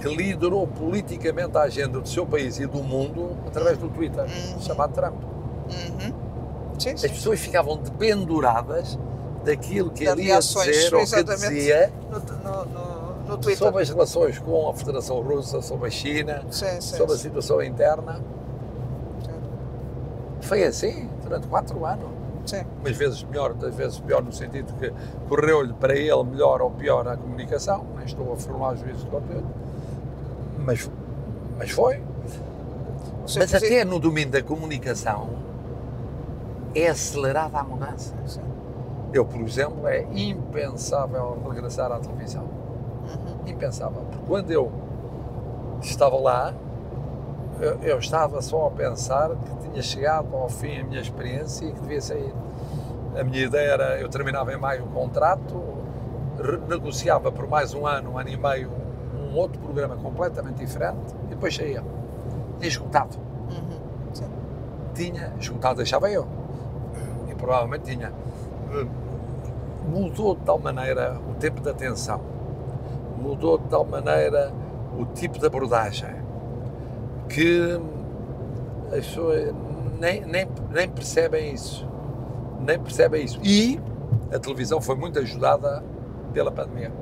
que 0.00 0.08
liderou 0.08 0.66
politicamente 0.66 1.56
a 1.56 1.62
agenda 1.62 2.00
do 2.00 2.08
seu 2.08 2.26
país 2.26 2.58
e 2.58 2.66
do 2.66 2.82
mundo 2.82 3.36
através 3.46 3.78
do 3.78 3.88
Twitter, 3.88 4.24
uhum. 4.24 4.60
chamado 4.60 4.92
Trump. 4.92 5.14
Uhum. 5.14 6.12
Sim, 6.78 6.96
sim. 6.96 7.06
As 7.06 7.12
pessoas 7.12 7.38
ficavam 7.38 7.76
dependuradas 7.76 8.98
daquilo 9.44 9.90
que 9.90 10.04
ele 10.04 10.24
ia 10.24 10.38
dizer 10.38 10.94
ou 10.94 11.04
que 11.04 11.22
dizia 11.24 11.92
no, 12.10 12.18
no, 12.18 12.64
no, 12.64 13.36
no 13.36 13.56
sobre 13.56 13.82
as 13.82 13.88
relações 13.88 14.38
com 14.38 14.68
a 14.68 14.74
Federação 14.74 15.20
Russa, 15.20 15.62
sobre 15.62 15.88
a 15.88 15.90
China, 15.90 16.44
sim, 16.50 16.80
sobre 16.80 17.14
a 17.14 17.18
situação 17.18 17.62
interna. 17.62 18.20
Foi 20.40 20.64
assim 20.64 21.08
durante 21.22 21.46
quatro 21.46 21.84
anos. 21.86 22.21
Sim. 22.44 22.64
Umas 22.80 22.96
vezes 22.96 23.22
melhor, 23.24 23.50
outras 23.50 23.74
vezes 23.74 23.98
pior, 24.00 24.22
no 24.22 24.32
sentido 24.32 24.72
que 24.74 24.92
correu-lhe 25.28 25.72
para 25.74 25.94
ele 25.94 26.24
melhor 26.24 26.60
ou 26.60 26.70
pior 26.70 27.06
a 27.06 27.16
comunicação, 27.16 27.86
nem 27.96 28.04
estou 28.04 28.32
a 28.32 28.36
formar 28.36 28.74
juízo 28.76 29.04
de 29.04 29.10
conteúdo 29.10 29.62
mas, 30.64 30.90
mas 31.58 31.70
foi. 31.70 32.02
Mas 33.22 33.54
até 33.54 33.84
no 33.84 33.98
domínio 33.98 34.32
da 34.32 34.42
comunicação 34.42 35.30
é 36.74 36.88
acelerada 36.88 37.58
a 37.58 37.62
mudança. 37.62 38.14
Sim. 38.26 38.40
Eu, 39.12 39.24
por 39.24 39.40
exemplo, 39.42 39.86
é 39.86 40.06
impensável 40.12 41.38
regressar 41.50 41.92
à 41.92 41.98
televisão. 41.98 42.44
Uhum. 42.44 43.48
Impensável. 43.50 44.02
Porque 44.10 44.26
quando 44.26 44.50
eu 44.50 44.72
estava 45.82 46.16
lá, 46.16 46.54
eu, 47.60 47.78
eu, 47.82 47.98
estava 47.98 48.40
só 48.40 48.68
a 48.68 48.70
pensar 48.70 49.30
que 49.30 49.61
tinha 49.72 49.82
chegado 49.82 50.36
ao 50.36 50.48
fim 50.48 50.80
a 50.80 50.84
minha 50.84 51.00
experiência 51.00 51.64
e 51.64 51.72
que 51.72 51.80
devia 51.80 52.00
sair. 52.00 52.32
A 53.18 53.24
minha 53.24 53.44
ideia 53.44 53.72
era, 53.72 54.00
eu 54.00 54.08
terminava 54.08 54.52
em 54.52 54.56
maio 54.56 54.84
o 54.84 54.88
contrato, 54.88 55.62
negociava 56.68 57.32
por 57.32 57.48
mais 57.48 57.74
um 57.74 57.86
ano, 57.86 58.12
um 58.12 58.18
ano 58.18 58.28
e 58.28 58.36
meio 58.36 58.70
um 59.14 59.36
outro 59.36 59.60
programa 59.60 59.96
completamente 59.96 60.56
diferente 60.56 61.14
e 61.24 61.28
depois 61.28 61.54
saía. 61.54 61.82
Tinha 62.58 62.68
esgotado. 62.68 63.16
Uhum. 63.50 64.28
Tinha 64.94 65.32
esgotado, 65.38 65.76
deixava 65.76 66.10
eu. 66.10 66.26
E 67.28 67.34
provavelmente 67.34 67.84
tinha. 67.84 68.12
Mudou 69.88 70.34
de 70.36 70.42
tal 70.42 70.58
maneira 70.58 71.18
o 71.28 71.34
tempo 71.34 71.60
de 71.60 71.68
atenção, 71.68 72.20
mudou 73.18 73.58
de 73.58 73.64
tal 73.64 73.84
maneira 73.84 74.52
o 74.98 75.04
tipo 75.06 75.38
de 75.38 75.46
abordagem, 75.46 76.14
que 77.28 77.78
as 78.92 79.06
pessoas 79.06 79.54
nem, 79.98 80.20
nem, 80.22 80.48
nem 80.70 80.88
percebem 80.88 81.54
isso. 81.54 81.88
Nem 82.60 82.78
percebem 82.78 83.24
isso. 83.24 83.40
E 83.42 83.80
a 84.32 84.38
televisão 84.38 84.80
foi 84.80 84.94
muito 84.94 85.18
ajudada 85.18 85.82
pela 86.32 86.52
pandemia. 86.52 86.92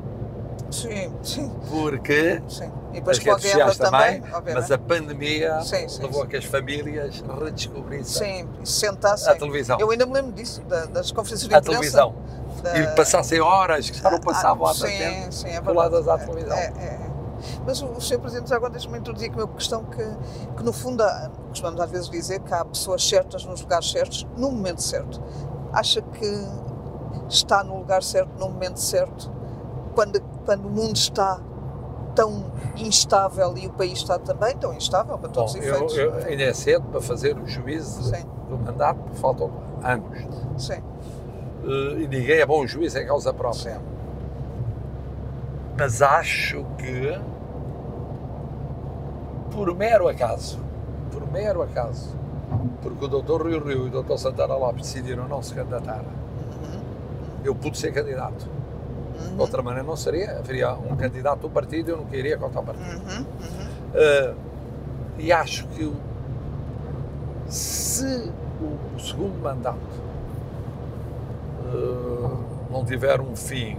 Sim, 0.71 1.13
sim. 1.23 1.51
Porque 1.69 2.41
sim. 2.49 2.71
E 2.91 2.95
depois 2.95 3.19
as 3.19 3.25
redes 3.25 3.43
sociais 3.43 3.79
também, 3.79 4.21
também 4.21 4.55
mas 4.55 4.71
a 4.71 4.79
pandemia 4.79 5.61
sim, 5.63 5.89
sim, 5.89 6.03
levou 6.03 6.21
sim. 6.21 6.27
a 6.27 6.31
que 6.31 6.37
as 6.37 6.45
famílias 6.45 7.25
redescobrissem 7.41 8.49
sim, 8.65 8.65
sentassem. 8.65 9.33
a 9.33 9.37
televisão. 9.37 9.79
Eu 9.79 9.91
ainda 9.91 10.07
me 10.07 10.13
lembro 10.13 10.33
disso, 10.33 10.61
das 10.63 11.13
conferências 11.13 11.49
de 11.49 11.55
imprensa. 11.55 11.71
A 11.71 11.73
televisão. 11.73 12.15
Da... 12.63 12.79
E 12.79 12.97
passassem 12.97 13.41
horas 13.41 13.89
que 13.89 13.99
já 13.99 14.11
não 14.11 14.21
passavam 14.21 14.67
ah, 14.67 14.71
há 14.71 14.75
tanto 14.75 14.87
tempo 14.87 15.33
sim, 15.33 15.49
é 15.49 15.61
coladas 15.61 16.09
à 16.09 16.19
televisão. 16.19 16.57
É, 16.57 16.73
é, 16.79 16.85
é. 16.85 17.10
Mas 17.67 17.83
o 17.83 18.01
Sr. 18.01 18.19
Presidente 18.19 18.51
já 18.51 18.57
agora 18.57 18.73
deixa-me 18.73 18.99
introduzir 18.99 19.31
aqui 19.31 19.39
uma 19.39 19.49
questão 19.49 19.85
que, 19.85 20.05
que 20.57 20.63
no 20.63 20.73
fundo, 20.73 21.03
há, 21.03 21.31
costumamos 21.49 21.81
às 21.81 21.91
vezes 21.91 22.11
dizer 22.11 22.41
que 22.41 22.53
há 22.53 22.65
pessoas 22.65 23.07
certas 23.07 23.45
nos 23.45 23.61
lugares 23.61 23.91
certos, 23.91 24.27
no 24.37 24.51
momento 24.51 24.83
certo. 24.83 25.21
Acha 25.73 26.03
que 26.03 26.47
está 27.29 27.63
no 27.63 27.79
lugar 27.79 28.03
certo, 28.03 28.39
no 28.39 28.49
momento 28.49 28.81
certo, 28.81 29.31
quando 29.95 30.21
quando 30.45 30.67
o 30.67 30.71
mundo 30.71 30.97
está 30.97 31.41
tão 32.15 32.51
instável 32.77 33.57
e 33.57 33.67
o 33.67 33.71
país 33.71 33.99
está 33.99 34.19
também 34.19 34.57
tão 34.57 34.75
instável 34.75 35.17
para 35.17 35.29
todos 35.29 35.53
Bom, 35.53 35.59
os 35.59 35.65
efeitos. 35.65 35.97
Eu, 35.97 36.11
eu, 36.11 36.27
ainda 36.27 36.43
é 36.43 36.53
cedo 36.53 36.87
para 36.89 37.01
fazer 37.01 37.39
o 37.39 37.47
juízo 37.47 38.13
do 38.49 38.59
mandato, 38.59 39.01
faltam 39.15 39.51
anos. 39.83 40.19
Sim. 40.59 40.83
Uh, 41.63 42.01
e 42.01 42.09
ninguém 42.09 42.41
é 42.41 42.47
bom 42.47 42.67
juiz 42.67 42.97
em 42.97 43.07
causa 43.07 43.33
própria. 43.33 43.75
Sim. 43.75 43.81
Mas 45.81 46.03
acho 46.03 46.63
que, 46.77 47.19
por 49.51 49.75
mero 49.75 50.09
acaso, 50.09 50.61
por 51.11 51.27
mero 51.33 51.63
acaso, 51.63 52.15
porque 52.83 53.07
o 53.07 53.09
Dr. 53.09 53.47
Rio 53.47 53.65
Rio 53.65 53.87
e 53.87 53.97
o 53.97 54.03
Dr. 54.03 54.19
Santana 54.19 54.57
Lopes 54.57 54.83
decidiram 54.83 55.27
não 55.27 55.43
se 55.43 55.55
candidatar, 55.55 56.01
uhum. 56.03 56.81
eu 57.43 57.55
pude 57.55 57.79
ser 57.79 57.93
candidato 57.93 58.47
Uhum. 59.21 59.37
De 59.37 59.41
outra 59.43 59.63
maneira 59.63 59.87
não 59.87 59.97
seria, 59.97 60.39
haveria 60.39 60.73
um 60.73 60.97
candidato 60.97 61.41
do 61.41 61.51
partido 61.51 61.89
e 61.89 61.93
eu 61.93 61.97
não 61.99 62.07
queria 62.07 62.39
contar 62.39 62.61
o 62.61 62.65
partido. 62.65 62.91
Uhum. 62.91 63.19
Uhum. 63.19 64.33
Uh, 64.33 64.37
e 65.19 65.33
acho 65.33 65.67
que 65.69 65.93
se 67.49 68.33
o 68.61 68.99
segundo 68.99 69.43
mandato 69.43 69.79
uh, 71.75 72.39
não 72.71 72.85
tiver 72.85 73.21
um 73.21 73.37
fim 73.37 73.77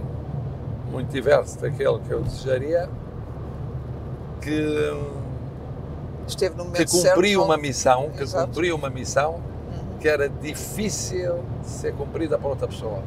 muito 0.92 1.10
diverso 1.10 1.58
daquele 1.58 1.98
que 2.00 2.10
eu 2.10 2.20
desejaria, 2.22 2.88
que, 4.40 5.22
Esteve 6.26 6.56
no 6.56 6.70
que 6.70 6.84
cumpriu 6.86 7.40
certo, 7.40 7.42
uma 7.42 7.56
missão, 7.56 8.10
que 8.10 8.22
Exato. 8.22 8.46
cumpriu 8.46 8.76
uma 8.76 8.90
missão 8.90 9.34
uhum. 9.34 9.98
que 9.98 10.08
era 10.08 10.28
difícil 10.28 11.40
de 11.62 11.68
ser 11.68 11.92
cumprida 11.94 12.38
por 12.38 12.50
outra 12.50 12.68
pessoa 12.68 13.02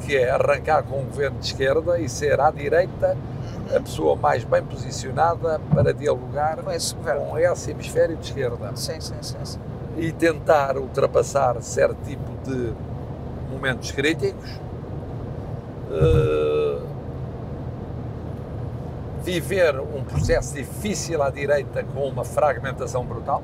que 0.00 0.16
é 0.16 0.30
arrancar 0.30 0.82
com 0.82 1.00
um 1.00 1.04
governo 1.04 1.38
de 1.38 1.46
esquerda 1.46 1.98
e 1.98 2.08
ser 2.08 2.40
à 2.40 2.50
direita 2.50 3.16
a 3.70 3.74
uhum. 3.74 3.82
pessoa 3.82 4.16
mais 4.16 4.44
bem 4.44 4.62
posicionada 4.62 5.60
para 5.72 5.92
dialogar 5.92 6.56
com 6.58 6.70
esse, 6.70 6.94
com 6.94 7.38
esse 7.38 7.70
hemisfério 7.70 8.16
de 8.16 8.26
esquerda. 8.26 8.72
Sim, 8.74 9.00
sim, 9.00 9.14
sim, 9.20 9.36
sim. 9.44 9.58
E 9.96 10.10
tentar 10.12 10.76
ultrapassar 10.76 11.60
certo 11.62 11.96
tipo 12.04 12.30
de 12.44 12.72
momentos 13.50 13.92
críticos. 13.92 14.50
Uh, 15.90 16.59
viver 19.22 19.78
um 19.78 20.02
processo 20.04 20.54
difícil 20.54 21.22
à 21.22 21.30
direita 21.30 21.84
com 21.84 22.08
uma 22.08 22.24
fragmentação 22.24 23.04
brutal 23.04 23.42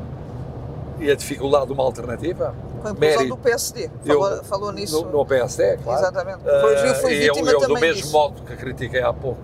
e 0.99 1.11
a 1.11 1.15
dificuldade 1.15 1.67
de 1.67 1.73
uma 1.73 1.85
alternativa 1.85 2.55
com 2.81 2.89
a 2.89 3.25
do 3.25 3.37
PSD. 3.37 3.91
Falou, 4.05 4.31
eu, 4.31 4.45
falou 4.45 4.73
nisso. 4.73 5.05
No, 5.05 5.13
no 5.13 5.27
PSD, 5.27 5.79
claro. 5.79 6.01
Exatamente. 6.01 6.39
Foi, 6.43 6.95
foi 6.95 7.19
vítima 7.19 7.51
eu, 7.51 7.61
eu, 7.61 7.69
do 7.69 7.75
mesmo 7.75 8.03
disso. 8.03 8.13
modo 8.13 8.43
que 8.43 8.57
critiquei 8.57 9.03
há 9.03 9.13
pouco 9.13 9.41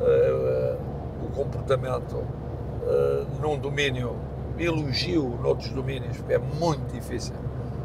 uh, 0.00 0.76
o 1.24 1.30
comportamento 1.34 2.14
uh, 2.16 3.26
num 3.40 3.58
domínio, 3.58 4.16
elogio 4.58 5.38
noutros 5.42 5.70
domínios, 5.70 6.16
porque 6.16 6.34
é 6.34 6.38
muito 6.38 6.92
difícil 6.92 7.34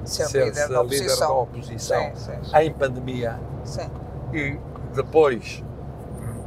ser, 0.06 0.26
ser 0.26 0.46
líder, 0.46 0.70
da 0.70 0.84
líder 0.84 1.18
da 1.18 1.32
oposição 1.32 2.12
sim, 2.16 2.32
sim. 2.44 2.58
em 2.58 2.72
pandemia. 2.72 3.40
Sim. 3.64 3.90
E 4.34 4.58
depois, 4.96 5.64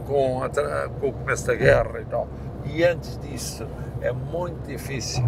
com, 0.07 0.43
a, 0.43 0.49
com 1.01 1.09
o 1.09 1.13
começo 1.13 1.47
da 1.47 1.55
guerra 1.55 2.01
e 2.01 2.05
tal. 2.05 2.29
E 2.65 2.85
antes 2.85 3.19
disso, 3.19 3.67
é 4.01 4.13
muito 4.13 4.67
difícil 4.67 5.25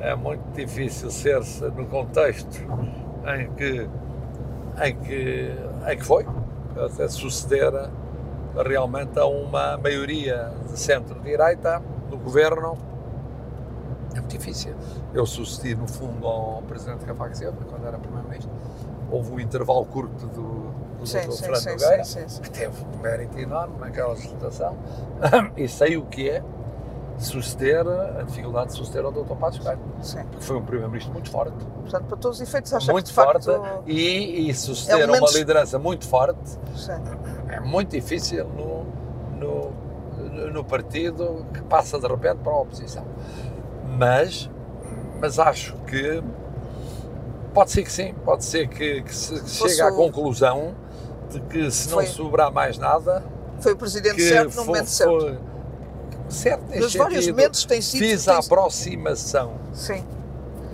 é 0.00 0.14
muito 0.14 0.42
difícil 0.54 1.10
ser-se 1.10 1.62
no 1.64 1.86
contexto 1.86 2.58
em 3.36 3.50
que, 3.52 3.88
em 4.82 4.96
que, 4.96 5.54
em 5.86 5.96
que 5.98 6.04
foi, 6.04 6.26
até 6.76 7.06
suceder 7.06 7.72
realmente 8.66 9.18
a 9.18 9.26
uma 9.26 9.76
maioria 9.76 10.52
de 10.68 10.78
centro-direita 10.78 11.82
no 12.10 12.16
governo 12.16 12.78
É 14.14 14.20
muito 14.20 14.36
difícil. 14.36 14.74
Eu 15.14 15.24
sucedi, 15.26 15.74
no 15.74 15.86
fundo, 15.86 16.26
ao 16.26 16.62
Presidente 16.62 17.04
Cavaco 17.04 17.36
Silva, 17.36 17.58
quando 17.68 17.86
era 17.86 17.98
Primeiro-Ministro. 17.98 18.50
Houve 19.10 19.32
um 19.32 19.40
intervalo 19.40 19.84
curto 19.86 20.26
do, 20.26 20.98
do 20.98 21.06
sim, 21.06 21.18
Dr. 21.20 21.32
Fernando 21.32 21.66
Nogueira, 21.66 22.02
que 22.42 22.50
teve 22.50 22.84
um 22.84 22.98
mérito 22.98 23.38
enorme 23.38 23.78
naquela 23.78 24.12
legislação, 24.12 24.76
e 25.56 25.68
sei 25.68 25.96
o 25.96 26.02
que 26.02 26.28
é 26.30 26.42
suceder, 27.20 27.86
a 27.86 28.22
dificuldade 28.22 28.70
de 28.70 28.76
suceder 28.76 29.04
ao 29.04 29.12
Dr. 29.12 29.34
Passos 29.34 29.62
Coelho. 29.62 29.80
Porque 30.30 30.44
foi 30.44 30.56
um 30.56 30.62
primeiro-ministro 30.62 31.12
muito 31.12 31.30
forte. 31.30 31.54
Portanto, 31.82 32.04
para 32.04 32.16
todos 32.16 32.40
os 32.40 32.48
efeitos, 32.48 32.72
acha 32.72 32.90
muito 32.90 33.06
que 33.06 33.12
forte 33.12 33.46
facto, 33.46 33.82
e, 33.86 34.48
e 34.48 34.54
suceder 34.54 35.08
é 35.08 35.18
uma 35.18 35.30
liderança 35.30 35.78
muito 35.78 36.08
forte 36.08 36.58
Sim. 36.74 36.92
é 37.48 37.60
muito 37.60 37.90
difícil 37.90 38.46
no, 38.48 38.86
no, 39.38 40.50
no 40.50 40.64
partido 40.64 41.46
que 41.52 41.60
passa 41.62 41.98
de 41.98 42.06
repente 42.06 42.38
para 42.38 42.52
a 42.52 42.60
oposição. 42.60 43.04
Mas, 43.98 44.50
mas 45.20 45.38
acho 45.38 45.74
que 45.86 46.22
pode 47.52 47.70
ser 47.70 47.82
que 47.82 47.92
sim, 47.92 48.14
pode 48.24 48.44
ser 48.44 48.68
que, 48.68 49.02
que 49.02 49.14
se 49.14 49.40
que 49.40 49.50
chegue 49.50 49.80
à 49.82 49.92
conclusão 49.92 50.74
de 51.30 51.40
que 51.40 51.70
se 51.70 51.88
foi. 51.88 52.04
não 52.04 52.12
sobrar 52.12 52.52
mais 52.52 52.78
nada. 52.78 53.24
Foi 53.60 53.72
o 53.72 53.76
presidente 53.76 54.22
certo 54.22 54.56
no 54.56 54.64
momento 54.64 54.86
certo. 54.86 55.20
Foi, 55.20 55.38
certo 56.28 56.62
neste 56.62 56.80
Nos 56.80 56.94
vários 56.94 57.26
momentos 57.28 57.64
tem 57.64 57.80
sido. 57.80 58.00
Fiz 58.00 58.28
a 58.28 58.38
aproximação. 58.38 59.54
Sim. 59.72 60.04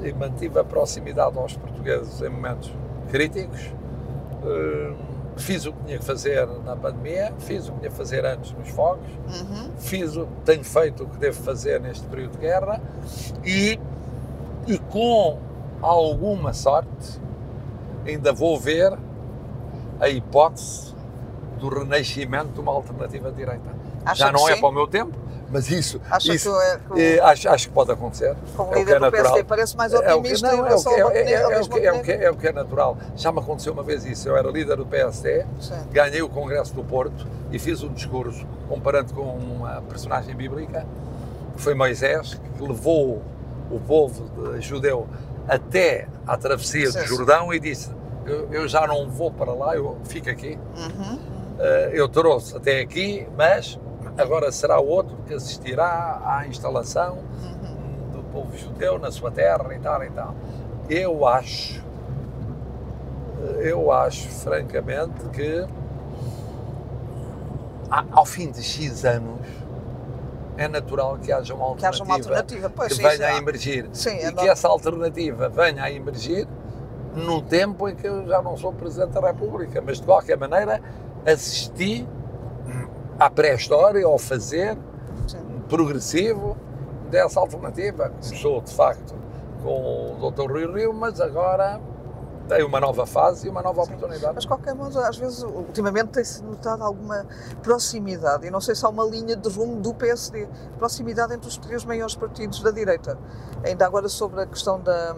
E 0.02 0.12
mantive 0.12 0.58
a 0.58 0.64
proximidade 0.64 1.38
aos 1.38 1.56
portugueses 1.56 2.20
em 2.20 2.28
momentos 2.28 2.72
críticos. 3.10 3.60
Uh, 4.42 4.94
fiz 5.36 5.66
o 5.66 5.72
que 5.72 5.84
tinha 5.84 5.98
que 5.98 6.04
fazer 6.04 6.46
na 6.64 6.76
pandemia, 6.76 7.34
fiz 7.38 7.68
o 7.68 7.72
que 7.72 7.78
tinha 7.80 7.90
que 7.90 7.96
fazer 7.96 8.24
antes 8.24 8.52
nos 8.52 8.68
fogos, 8.68 9.08
uhum. 9.26 9.70
fiz 9.78 10.16
o, 10.16 10.26
tenho 10.44 10.64
feito 10.64 11.04
o 11.04 11.08
que 11.08 11.18
devo 11.18 11.42
fazer 11.42 11.80
neste 11.80 12.06
período 12.06 12.32
de 12.32 12.38
guerra 12.38 12.80
e, 13.44 13.78
e 14.66 14.78
com 14.78 15.38
alguma 15.82 16.52
sorte 16.52 17.20
ainda 18.06 18.32
vou 18.32 18.58
ver 18.58 18.96
a 20.00 20.08
hipótese 20.08 20.94
do 21.58 21.68
renascimento 21.68 22.48
de 22.48 22.60
uma 22.60 22.72
alternativa 22.72 23.30
de 23.30 23.36
direita. 23.36 23.74
Acha 24.04 24.26
Já 24.26 24.32
não 24.32 24.48
é 24.48 24.54
sim? 24.54 24.60
para 24.60 24.68
o 24.68 24.72
meu 24.72 24.86
tempo, 24.86 25.16
mas 25.50 25.70
isso, 25.70 26.00
Acha 26.10 26.34
isso 26.34 26.52
que, 26.92 27.00
é, 27.00 27.16
é, 27.16 27.20
acho, 27.20 27.48
acho 27.48 27.68
que 27.68 27.74
pode 27.74 27.90
acontecer. 27.92 28.36
Como 28.56 28.74
é 28.74 28.78
líder 28.78 28.96
é 28.96 29.00
do 29.00 29.10
PSD 29.10 29.44
parece 29.44 29.76
mais 29.76 29.92
otimista 29.94 30.48
o 30.48 30.64
que, 30.64 30.72
o 30.72 30.82
que, 30.82 31.08
o 31.08 31.68
que, 31.68 31.86
é, 31.86 31.92
o 31.92 32.02
que, 32.02 32.12
é 32.12 32.30
o 32.30 32.36
que 32.36 32.48
é 32.48 32.52
natural. 32.52 32.98
Já 33.16 33.32
me 33.32 33.38
aconteceu 33.38 33.72
uma 33.72 33.82
vez 33.82 34.04
isso. 34.04 34.28
Eu 34.28 34.36
era 34.36 34.50
líder 34.50 34.76
do 34.76 34.86
PSD, 34.86 35.46
Sim. 35.60 35.74
ganhei 35.92 36.22
o 36.22 36.28
Congresso 36.28 36.74
do 36.74 36.84
Porto 36.84 37.26
e 37.50 37.58
fiz 37.58 37.82
um 37.82 37.92
discurso 37.92 38.46
comparando 38.68 39.14
com 39.14 39.22
uma 39.22 39.82
personagem 39.82 40.34
bíblica, 40.34 40.84
que 41.54 41.62
foi 41.62 41.74
Moisés, 41.74 42.34
que 42.34 42.62
levou 42.62 43.22
o 43.70 43.80
povo 43.80 44.30
judeu 44.60 45.06
até 45.48 46.08
à 46.26 46.36
travessia 46.36 46.90
do 46.90 47.06
Jordão 47.06 47.52
e 47.52 47.60
disse: 47.60 47.90
eu, 48.26 48.48
eu, 48.52 48.68
já 48.68 48.86
não 48.86 49.08
vou 49.08 49.30
para 49.30 49.52
lá, 49.52 49.76
eu 49.76 49.98
fico 50.04 50.28
aqui. 50.28 50.58
Uhum. 50.76 51.14
Uh, 51.14 51.90
eu 51.92 52.08
trouxe 52.08 52.56
até 52.56 52.80
aqui, 52.80 53.26
mas 53.36 53.78
agora 54.18 54.50
será 54.50 54.78
outro 54.78 55.16
que 55.26 55.34
assistirá 55.34 56.20
à 56.24 56.46
instalação 56.46 57.18
uhum. 57.42 58.10
do 58.12 58.22
povo 58.24 58.56
judeu 58.56 58.98
na 58.98 59.10
sua 59.10 59.30
terra 59.30 59.74
e 59.74 59.78
tal 59.78 60.04
e 60.04 60.10
tal. 60.10 60.34
Eu 60.88 61.26
acho, 61.26 61.82
eu 63.60 63.90
acho 63.92 64.28
francamente 64.28 65.28
que 65.32 65.66
ao 67.90 68.24
fim 68.24 68.50
de 68.50 68.62
X 68.62 69.04
anos 69.04 69.40
é 70.56 70.68
natural 70.68 71.18
que 71.18 71.32
haja 71.32 71.54
uma 71.54 71.66
alternativa 71.66 71.78
que, 71.78 71.86
haja 71.86 72.04
uma 72.04 72.14
alternativa. 72.14 72.70
Pois, 72.74 72.92
que 72.92 73.02
venha 73.02 73.26
a 73.26 73.36
emergir 73.36 73.88
sim, 73.92 74.10
é 74.10 74.28
e 74.28 74.32
que 74.32 74.48
essa 74.48 74.68
alternativa 74.68 75.48
venha 75.48 75.82
a 75.82 75.90
emergir 75.90 76.48
num 77.14 77.40
tempo 77.40 77.88
em 77.88 77.94
que 77.94 78.06
eu 78.06 78.26
já 78.26 78.42
não 78.42 78.56
sou 78.56 78.72
Presidente 78.72 79.12
da 79.12 79.20
República, 79.20 79.82
mas 79.84 79.98
de 79.98 80.06
qualquer 80.06 80.36
maneira 80.36 80.80
assisti 81.24 82.06
à 83.18 83.30
pré-história, 83.30 84.04
ao 84.04 84.18
fazer 84.18 84.76
Sim. 85.26 85.38
progressivo 85.68 86.56
dessa 87.10 87.40
alternativa. 87.40 88.12
Começou, 88.20 88.60
de 88.60 88.74
facto, 88.74 89.14
com 89.62 90.16
o 90.20 90.30
Dr. 90.30 90.50
Rui 90.50 90.66
Rio, 90.72 90.92
mas 90.92 91.20
agora 91.20 91.80
tem 92.48 92.64
uma 92.64 92.80
nova 92.80 93.06
fase 93.06 93.46
e 93.46 93.50
uma 93.50 93.62
nova 93.62 93.82
oportunidade. 93.82 94.34
Mas, 94.34 94.42
de 94.42 94.48
qualquer 94.48 94.74
modo, 94.74 94.98
às 94.98 95.16
vezes, 95.16 95.42
ultimamente 95.42 96.08
tem-se 96.08 96.42
notado 96.42 96.82
alguma 96.82 97.26
proximidade, 97.62 98.46
e 98.46 98.50
não 98.50 98.60
sei 98.60 98.74
se 98.74 98.84
há 98.84 98.88
uma 98.88 99.04
linha 99.04 99.36
de 99.36 99.48
rumo 99.48 99.80
do 99.80 99.94
PSD, 99.94 100.48
proximidade 100.78 101.34
entre 101.34 101.48
os 101.48 101.56
três 101.56 101.84
maiores 101.84 102.14
partidos 102.14 102.62
da 102.62 102.70
direita. 102.70 103.18
Ainda 103.64 103.86
agora 103.86 104.08
sobre 104.08 104.42
a 104.42 104.46
questão 104.46 104.80
da 104.80 105.16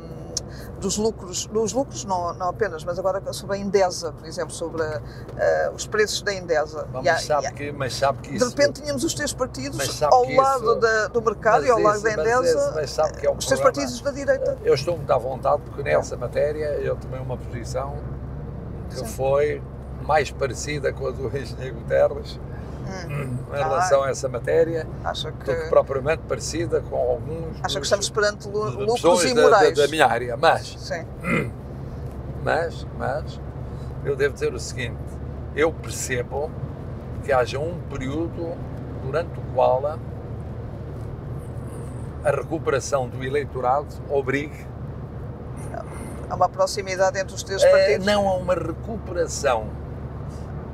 dos 0.80 0.96
lucros, 0.96 1.46
dos 1.46 1.72
lucros 1.72 2.04
não, 2.04 2.34
não 2.34 2.48
apenas, 2.48 2.84
mas 2.84 2.98
agora 2.98 3.20
sobre 3.32 3.56
a 3.56 3.58
Endesa, 3.58 4.12
por 4.12 4.26
exemplo, 4.26 4.52
sobre 4.52 4.82
uh, 4.82 5.74
os 5.74 5.86
preços 5.86 6.22
da 6.22 6.32
Endesa. 6.34 6.86
Bom, 6.92 7.02
mas, 7.02 7.24
sabe 7.24 7.52
que, 7.52 7.72
mas 7.72 7.94
sabe 7.94 8.18
que 8.22 8.34
isso... 8.36 8.48
De 8.48 8.50
repente 8.50 8.82
tínhamos 8.82 9.04
os 9.04 9.14
três 9.14 9.32
partidos 9.32 10.02
ao 10.02 10.30
lado 10.30 10.64
isso... 10.64 10.74
da, 10.76 11.06
do 11.08 11.22
mercado 11.22 11.66
e 11.66 11.70
ao 11.70 11.80
lado 11.80 12.00
da 12.02 12.12
Endesa, 12.12 12.72
mas 12.74 12.90
sabe 12.90 13.18
que 13.18 13.26
é 13.26 13.30
um 13.30 13.36
os 13.36 13.46
três 13.46 13.60
partidos 13.60 14.00
da 14.00 14.10
direita. 14.10 14.58
Eu 14.64 14.74
estou 14.74 14.96
muito 14.96 15.12
à 15.12 15.18
vontade 15.18 15.62
porque 15.62 15.82
nessa 15.82 16.16
matéria 16.16 16.66
eu 16.80 16.96
tomei 16.96 17.20
uma 17.20 17.36
posição 17.36 17.96
que 18.90 18.98
Sim. 18.98 19.06
foi 19.06 19.62
mais 20.02 20.30
parecida 20.30 20.92
com 20.92 21.06
a 21.06 21.10
do 21.10 21.26
engenheiro 21.36 21.74
Guterres, 21.76 22.40
hum. 23.08 23.36
em 23.52 23.56
relação 23.56 24.02
ah, 24.02 24.06
a 24.06 24.10
essa 24.10 24.28
matéria 24.28 24.86
acha 25.04 25.32
que... 25.32 25.44
do 25.44 25.62
que 25.62 25.68
propriamente 25.68 26.22
parecida 26.28 26.80
com 26.80 26.96
alguns. 26.96 27.56
Acha 27.62 27.66
dos, 27.66 27.74
que 27.76 27.84
estamos 27.84 28.10
perante 28.10 28.48
lucros 28.48 29.24
imorais. 29.24 29.76
Da, 29.76 29.82
da, 29.82 29.88
minha 29.88 30.06
área, 30.06 30.36
mas. 30.36 30.76
Sim. 30.78 31.04
Mas, 32.40 32.86
mas, 32.96 33.38
eu 34.04 34.14
devo 34.14 34.32
dizer 34.32 34.54
o 34.54 34.60
seguinte: 34.60 34.96
eu 35.56 35.72
percebo 35.72 36.50
que 37.24 37.32
haja 37.32 37.58
um 37.58 37.80
período 37.90 38.56
durante 39.04 39.38
o 39.38 39.42
qual 39.52 39.84
a 42.24 42.30
recuperação 42.30 43.08
do 43.08 43.22
eleitorado 43.24 43.88
obrigue 44.08 44.66
a 46.30 46.34
uma 46.34 46.48
proximidade 46.48 47.18
entre 47.18 47.34
os 47.34 47.42
três 47.42 47.64
partidos? 47.64 48.06
Não 48.06 48.28
a 48.28 48.34
uma 48.34 48.54
recuperação 48.54 49.66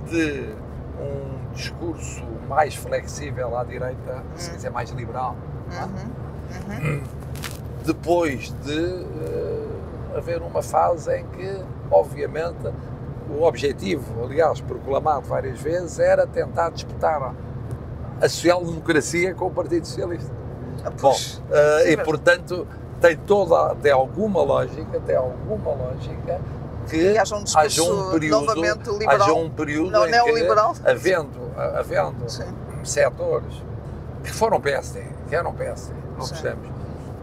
de 0.08 0.54
um 1.00 1.52
discurso 1.52 2.24
mais 2.48 2.74
flexível 2.74 3.56
à 3.56 3.64
direita, 3.64 4.22
se 4.36 4.50
quiser 4.50 4.70
mais 4.70 4.90
liberal, 4.90 5.36
é? 5.70 5.84
uhum. 5.84 6.90
Uhum. 6.90 7.02
depois 7.84 8.54
de 8.64 8.78
uh, 8.78 10.16
haver 10.16 10.42
uma 10.42 10.62
fase 10.62 11.14
em 11.16 11.26
que, 11.26 11.62
obviamente, 11.90 12.70
o 13.28 13.42
objetivo, 13.42 14.24
aliás, 14.24 14.60
proclamado 14.60 15.22
várias 15.22 15.60
vezes, 15.60 15.98
era 15.98 16.26
tentar 16.26 16.70
disputar 16.70 17.34
a 18.20 18.28
social-democracia 18.28 19.34
com 19.34 19.46
o 19.46 19.50
Partido 19.50 19.86
Socialista. 19.86 20.30
Ah, 20.84 20.90
Bom, 20.90 21.12
uh, 21.12 21.88
e 21.88 21.96
portanto 21.96 22.66
tem 23.00 23.16
toda, 23.16 23.72
até 23.72 23.90
alguma 23.90 24.42
lógica, 24.42 24.96
até 24.96 25.16
alguma 25.16 25.72
lógica 25.72 26.40
que 26.88 27.18
haja 27.18 27.36
um, 27.36 27.44
haja 27.56 27.82
um 27.82 28.10
período, 28.10 28.52
liberal, 28.98 29.22
haja 29.22 29.32
um 29.32 29.50
período 29.50 29.90
não, 29.90 30.06
em 30.06 30.10
que, 30.10 30.88
havendo, 30.88 31.52
havendo 31.56 32.26
setores 32.82 33.62
que 34.22 34.32
foram 34.32 34.60
PSD, 34.60 35.02
que 35.28 35.34
eram 35.34 35.52
PSD, 35.54 35.94
não 36.18 36.26
percebemos, 36.26 36.68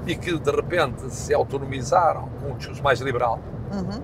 e 0.05 0.15
que 0.15 0.37
de 0.37 0.51
repente 0.51 1.09
se 1.13 1.33
autonomizaram 1.33 2.29
com 2.39 2.51
um 2.51 2.57
discurso 2.57 2.83
mais 2.83 2.99
liberal, 3.01 3.39
uhum. 3.71 4.01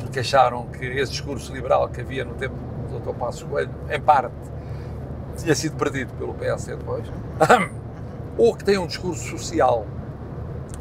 porque 0.00 0.20
acharam 0.20 0.66
que 0.66 0.84
esse 0.84 1.12
discurso 1.12 1.52
liberal 1.52 1.88
que 1.88 2.00
havia 2.00 2.24
no 2.24 2.34
tempo 2.34 2.54
do 2.90 2.98
Dr. 2.98 3.14
Passos 3.14 3.42
Coelho, 3.42 3.70
em 3.90 4.00
parte, 4.00 4.34
tinha 5.36 5.54
sido 5.54 5.76
perdido 5.76 6.12
pelo 6.14 6.34
PSD 6.34 6.76
depois, 6.76 7.06
uhum. 7.08 7.70
ou 8.36 8.54
que 8.54 8.64
tem 8.64 8.78
um 8.78 8.86
discurso 8.86 9.28
social, 9.30 9.86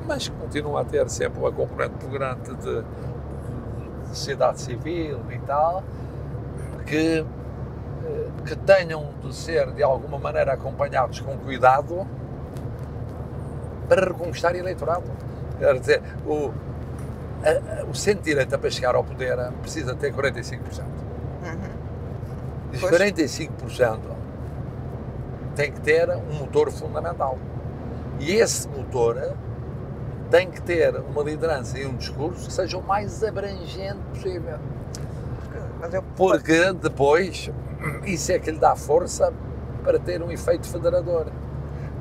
mas 0.05 0.27
que 0.27 0.35
continua 0.35 0.81
a 0.81 0.85
ter 0.85 1.09
sempre 1.09 1.39
uma 1.39 1.51
componente 1.51 2.05
grande 2.07 2.55
de 2.55 2.83
sociedade 4.15 4.61
civil 4.61 5.19
e 5.31 5.37
tal, 5.39 5.83
que, 6.85 7.25
eh, 8.05 8.29
que 8.45 8.55
tenham 8.55 9.09
de 9.21 9.35
ser 9.35 9.71
de 9.71 9.83
alguma 9.83 10.17
maneira 10.17 10.53
acompanhados 10.53 11.19
com 11.19 11.37
cuidado 11.37 12.05
para 13.87 14.05
reconquistar 14.07 14.55
eleitorado. 14.55 15.03
Quer 15.59 15.79
dizer, 15.79 16.01
o, 16.25 16.51
a, 17.43 17.85
o 17.85 17.93
centro-direita 17.93 18.57
para 18.57 18.69
chegar 18.69 18.95
ao 18.95 19.03
poder 19.03 19.37
precisa 19.61 19.95
ter 19.95 20.13
45%. 20.13 20.83
Uhum. 21.43 21.71
E 22.73 22.77
45% 22.77 23.99
tem 25.55 25.71
que 25.71 25.81
ter 25.81 26.09
um 26.09 26.39
motor 26.39 26.71
fundamental. 26.71 27.37
E 28.19 28.31
esse 28.31 28.67
motor 28.69 29.35
tem 30.31 30.49
que 30.49 30.61
ter 30.61 30.95
uma 30.95 31.21
liderança 31.21 31.77
e 31.77 31.85
um 31.85 31.95
discurso 31.95 32.47
que 32.47 32.53
seja 32.53 32.77
o 32.77 32.81
mais 32.81 33.21
abrangente 33.21 33.99
possível. 34.13 34.57
Porque 36.15 36.71
depois 36.73 37.51
isso 38.05 38.31
é 38.31 38.39
que 38.39 38.49
lhe 38.49 38.57
dá 38.57 38.75
força 38.75 39.33
para 39.83 39.99
ter 39.99 40.23
um 40.23 40.31
efeito 40.31 40.67
federador. 40.67 41.27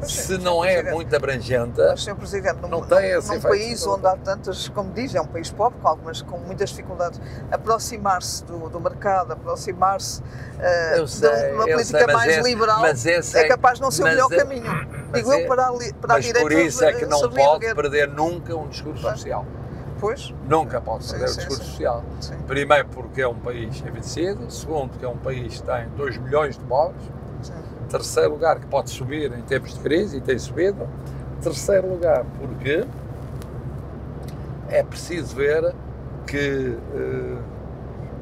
Se 0.03 0.38
não 0.38 0.64
é 0.64 0.90
muito 0.90 1.14
abrangente. 1.14 1.78
Mas, 1.78 2.03
Sr. 2.03 2.14
Presidente, 2.14 2.61
num, 2.62 2.68
não 2.68 2.82
tem 2.82 3.14
num, 3.14 3.22
num 3.22 3.40
país 3.40 3.86
onde 3.86 4.07
há 4.07 4.16
tantas, 4.16 4.68
como 4.68 4.92
diz, 4.92 5.14
é 5.14 5.20
um 5.20 5.26
país 5.26 5.51
pobre, 5.51 5.78
com, 5.80 5.88
algumas, 5.88 6.22
com 6.22 6.38
muitas 6.38 6.70
dificuldades, 6.70 7.20
aproximar-se 7.51 8.44
do, 8.44 8.68
do 8.68 8.80
mercado, 8.80 9.32
aproximar-se 9.32 10.20
uh, 10.20 11.05
de 11.05 11.55
uma 11.55 11.66
política 11.66 12.05
sei, 12.05 12.14
mais 12.14 12.32
esse, 12.32 12.48
liberal, 12.48 12.84
é, 12.86 13.40
é, 13.40 13.48
capaz 13.48 13.78
de 13.78 13.82
não 13.82 13.90
ser 13.90 14.03
o 14.03 14.07
melhor 14.07 14.32
é, 14.32 14.36
caminho. 14.36 14.88
Digo 15.12 15.32
eu 15.32 15.46
para 15.46 15.68
a, 15.68 15.72
para 16.01 16.14
a 16.14 16.18
direita. 16.18 16.40
Por 16.40 16.53
isso 16.53 16.84
é 16.84 16.92
que 16.92 17.07
não 17.07 17.28
pode 17.30 17.74
perder 17.74 18.09
nunca 18.09 18.55
um 18.55 18.68
discurso 18.68 19.03
social. 19.03 19.44
Pois. 19.98 20.34
Nunca 20.48 20.80
pode 20.80 21.07
perder 21.07 21.28
sim, 21.28 21.34
o 21.34 21.36
discurso 21.36 21.64
sim, 21.64 21.70
social. 21.70 22.05
Sim. 22.20 22.38
Primeiro 22.46 22.88
porque 22.88 23.20
é 23.20 23.28
um 23.28 23.38
país 23.38 23.76
envelhecido, 23.80 24.51
segundo 24.51 24.90
porque 24.90 25.05
é 25.05 25.09
um 25.09 25.18
país 25.18 25.61
que 25.61 25.66
tem 25.66 25.88
2 25.90 26.16
milhões 26.16 26.57
de 26.57 26.64
pobres, 26.64 27.03
terceiro 27.91 28.30
lugar 28.30 28.61
que 28.61 28.66
pode 28.66 28.91
subir 28.91 29.32
em 29.32 29.43
tempos 29.43 29.74
de 29.74 29.80
crise 29.80 30.16
e 30.18 30.20
tem 30.20 30.38
subido, 30.38 30.88
terceiro 31.43 31.91
lugar 31.91 32.24
porque 32.38 32.86
é 34.68 34.82
preciso 34.82 35.34
ver 35.34 35.74
que 36.26 36.76
uh, 36.95 37.38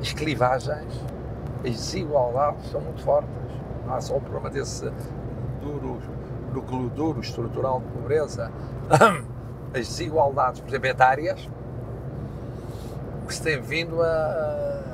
as 0.01 0.13
clivagens, 0.13 0.95
as 1.65 1.71
desigualdades 1.71 2.71
são 2.71 2.81
muito 2.81 3.03
fortes. 3.03 3.31
Não 3.87 3.95
há 3.95 4.01
só 4.01 4.17
o 4.17 4.21
problema 4.21 4.49
desse 4.49 4.91
duro, 5.61 5.99
núcleo 6.55 6.89
duro 6.89 7.21
estrutural 7.21 7.81
de 7.81 7.87
pobreza, 7.89 8.51
as 9.75 9.87
desigualdades, 9.89 10.61
por 10.61 10.69
exemplo, 10.69 10.87
etárias, 10.87 11.49
que 13.27 13.35
se 13.35 13.43
tem 13.43 13.61
vindo 13.61 14.01
a, 14.03 14.88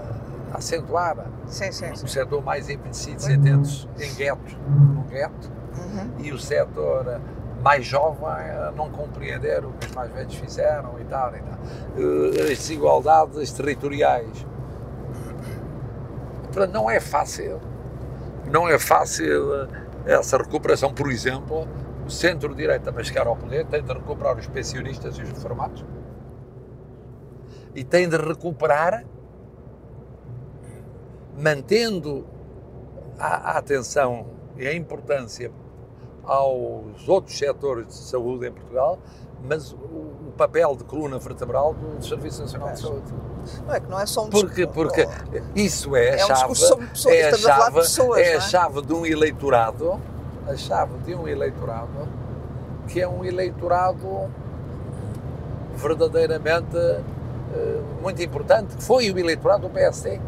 a 0.54 0.58
acentuar. 0.58 1.16
Sim, 1.46 1.72
sim, 1.72 1.90
O 1.90 2.08
setor 2.08 2.42
mais 2.42 2.68
envelhecido 2.70 3.20
sente-se 3.20 3.88
em 3.98 4.14
gueto, 4.14 4.56
no 4.68 5.02
gueto, 5.02 5.50
uhum. 5.76 6.10
e 6.18 6.32
o 6.32 6.38
setor 6.38 7.20
mais 7.62 7.84
jovem 7.84 8.28
a 8.28 8.72
não 8.74 8.90
compreender 8.90 9.64
o 9.64 9.72
que 9.72 9.86
os 9.86 9.92
mais 9.92 10.12
velhos 10.12 10.34
fizeram 10.34 10.98
e 11.00 11.04
tal, 11.04 11.34
e 11.34 11.40
tal. 11.40 11.58
Eh, 11.96 12.42
as 12.42 12.58
desigualdades 12.58 13.52
territoriais. 13.52 14.46
Portanto, 16.44 16.72
não 16.72 16.90
é 16.90 17.00
fácil. 17.00 17.60
Não 18.50 18.68
é 18.68 18.78
fácil 18.78 19.54
eh, 19.54 19.68
essa 20.06 20.36
recuperação, 20.36 20.92
por 20.92 21.10
exemplo, 21.10 21.66
o 22.06 22.10
centro-direita 22.10 22.92
para 22.92 23.02
chegar 23.02 23.26
ao 23.26 23.34
poder 23.34 23.64
tem 23.66 23.82
de 23.82 23.92
recuperar 23.92 24.36
os 24.38 24.46
pensionistas 24.46 25.16
e 25.16 25.22
os 25.22 25.30
reformados 25.30 25.84
e 27.74 27.82
tem 27.82 28.08
de 28.08 28.16
recuperar 28.16 29.04
mantendo 31.38 32.24
a, 33.18 33.52
a 33.52 33.58
atenção 33.58 34.26
e 34.56 34.66
a 34.66 34.74
importância 34.74 35.50
aos 36.24 37.08
outros 37.08 37.36
setores 37.36 37.86
de 37.88 37.94
saúde 37.94 38.46
em 38.46 38.52
Portugal, 38.52 38.98
mas 39.46 39.72
o, 39.72 39.76
o 39.76 40.32
papel 40.36 40.74
de 40.74 40.84
coluna 40.84 41.18
vertebral 41.18 41.74
do 41.74 42.02
Serviço 42.04 42.42
Nacional 42.42 42.72
de 42.72 42.80
Saúde. 42.80 43.12
Não 43.66 43.74
é 43.74 43.80
que 43.80 43.90
não 43.90 44.00
é 44.00 44.06
só 44.06 44.24
um 44.24 44.30
Porque, 44.30 44.66
porque 44.66 45.06
isso 45.54 45.94
é 45.94 46.10
a 46.10 46.14
é 46.14 46.18
chave, 46.18 46.44
um 46.44 46.48
pessoas, 46.48 47.06
é 47.06 47.28
a 47.28 47.36
chave, 47.36 47.74
pessoas, 47.74 48.20
é 48.20 48.32
a 48.32 48.36
é? 48.36 48.40
chave 48.40 48.82
de 48.82 48.94
um 48.94 49.04
eleitorado, 49.04 50.00
a 50.48 50.56
chave 50.56 50.96
de 51.04 51.14
um 51.14 51.28
eleitorado 51.28 52.08
que 52.88 53.00
é 53.00 53.08
um 53.08 53.24
eleitorado 53.24 54.30
verdadeiramente 55.76 56.76
uh, 56.76 58.02
muito 58.02 58.22
importante, 58.22 58.76
que 58.76 58.82
foi 58.82 59.10
o 59.10 59.18
eleitorado 59.18 59.68
do 59.68 59.70
PSD 59.70 60.20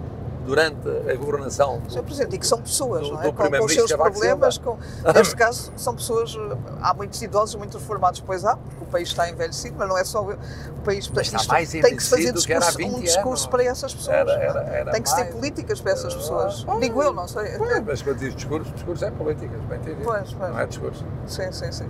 durante 0.46 0.88
a 0.88 1.14
governação 1.16 1.80
do, 1.80 1.92
Sr. 1.92 2.02
Presidente, 2.02 2.36
e 2.36 2.38
que 2.38 2.46
são 2.46 2.60
pessoas, 2.60 3.08
do, 3.08 3.14
não 3.14 3.22
é? 3.22 3.32
com, 3.32 3.50
com 3.50 3.64
os 3.64 3.74
seus 3.74 3.92
problemas, 3.92 4.58
com, 4.58 4.78
neste 5.14 5.36
caso 5.36 5.72
são 5.76 5.94
pessoas, 5.94 6.36
há 6.80 6.94
muitos 6.94 7.20
idosos, 7.20 7.56
muitos 7.56 7.80
reformados, 7.80 8.20
pois 8.20 8.44
há, 8.44 8.56
porque 8.56 8.84
o 8.84 8.86
país 8.86 9.08
está 9.08 9.28
envelhecido, 9.28 9.76
mas 9.78 9.88
não 9.88 9.98
é 9.98 10.04
só 10.04 10.22
o 10.22 10.36
país, 10.84 11.08
portanto, 11.08 11.34
isto, 11.40 11.48
mais 11.48 11.70
tem 11.70 11.82
que 11.82 12.02
se 12.02 12.10
fazer 12.10 12.32
discurso, 12.32 12.82
um 12.82 13.00
discurso 13.00 13.50
para 13.50 13.64
essas 13.64 13.94
pessoas, 13.94 14.16
era, 14.16 14.32
era, 14.32 14.60
era 14.60 14.92
tem 14.92 15.02
que 15.02 15.10
se 15.10 15.16
ter 15.16 15.32
políticas 15.32 15.80
para 15.80 15.92
essas 15.92 16.14
pessoas, 16.14 16.62
uh, 16.62 16.80
digo 16.80 17.02
eu, 17.02 17.12
não 17.12 17.26
sei. 17.26 17.58
Pois, 17.58 17.84
mas 17.84 18.02
quando 18.02 18.18
diz 18.18 18.34
discurso, 18.34 18.70
discurso 18.72 19.04
é 19.04 19.10
políticas, 19.10 19.60
bem 19.64 19.78
entendido, 19.78 20.04
pois, 20.04 20.32
pois. 20.32 20.50
não 20.52 20.60
é 20.60 20.66
discurso. 20.66 21.04
Sim, 21.26 21.50
sim, 21.52 21.72
sim. 21.72 21.88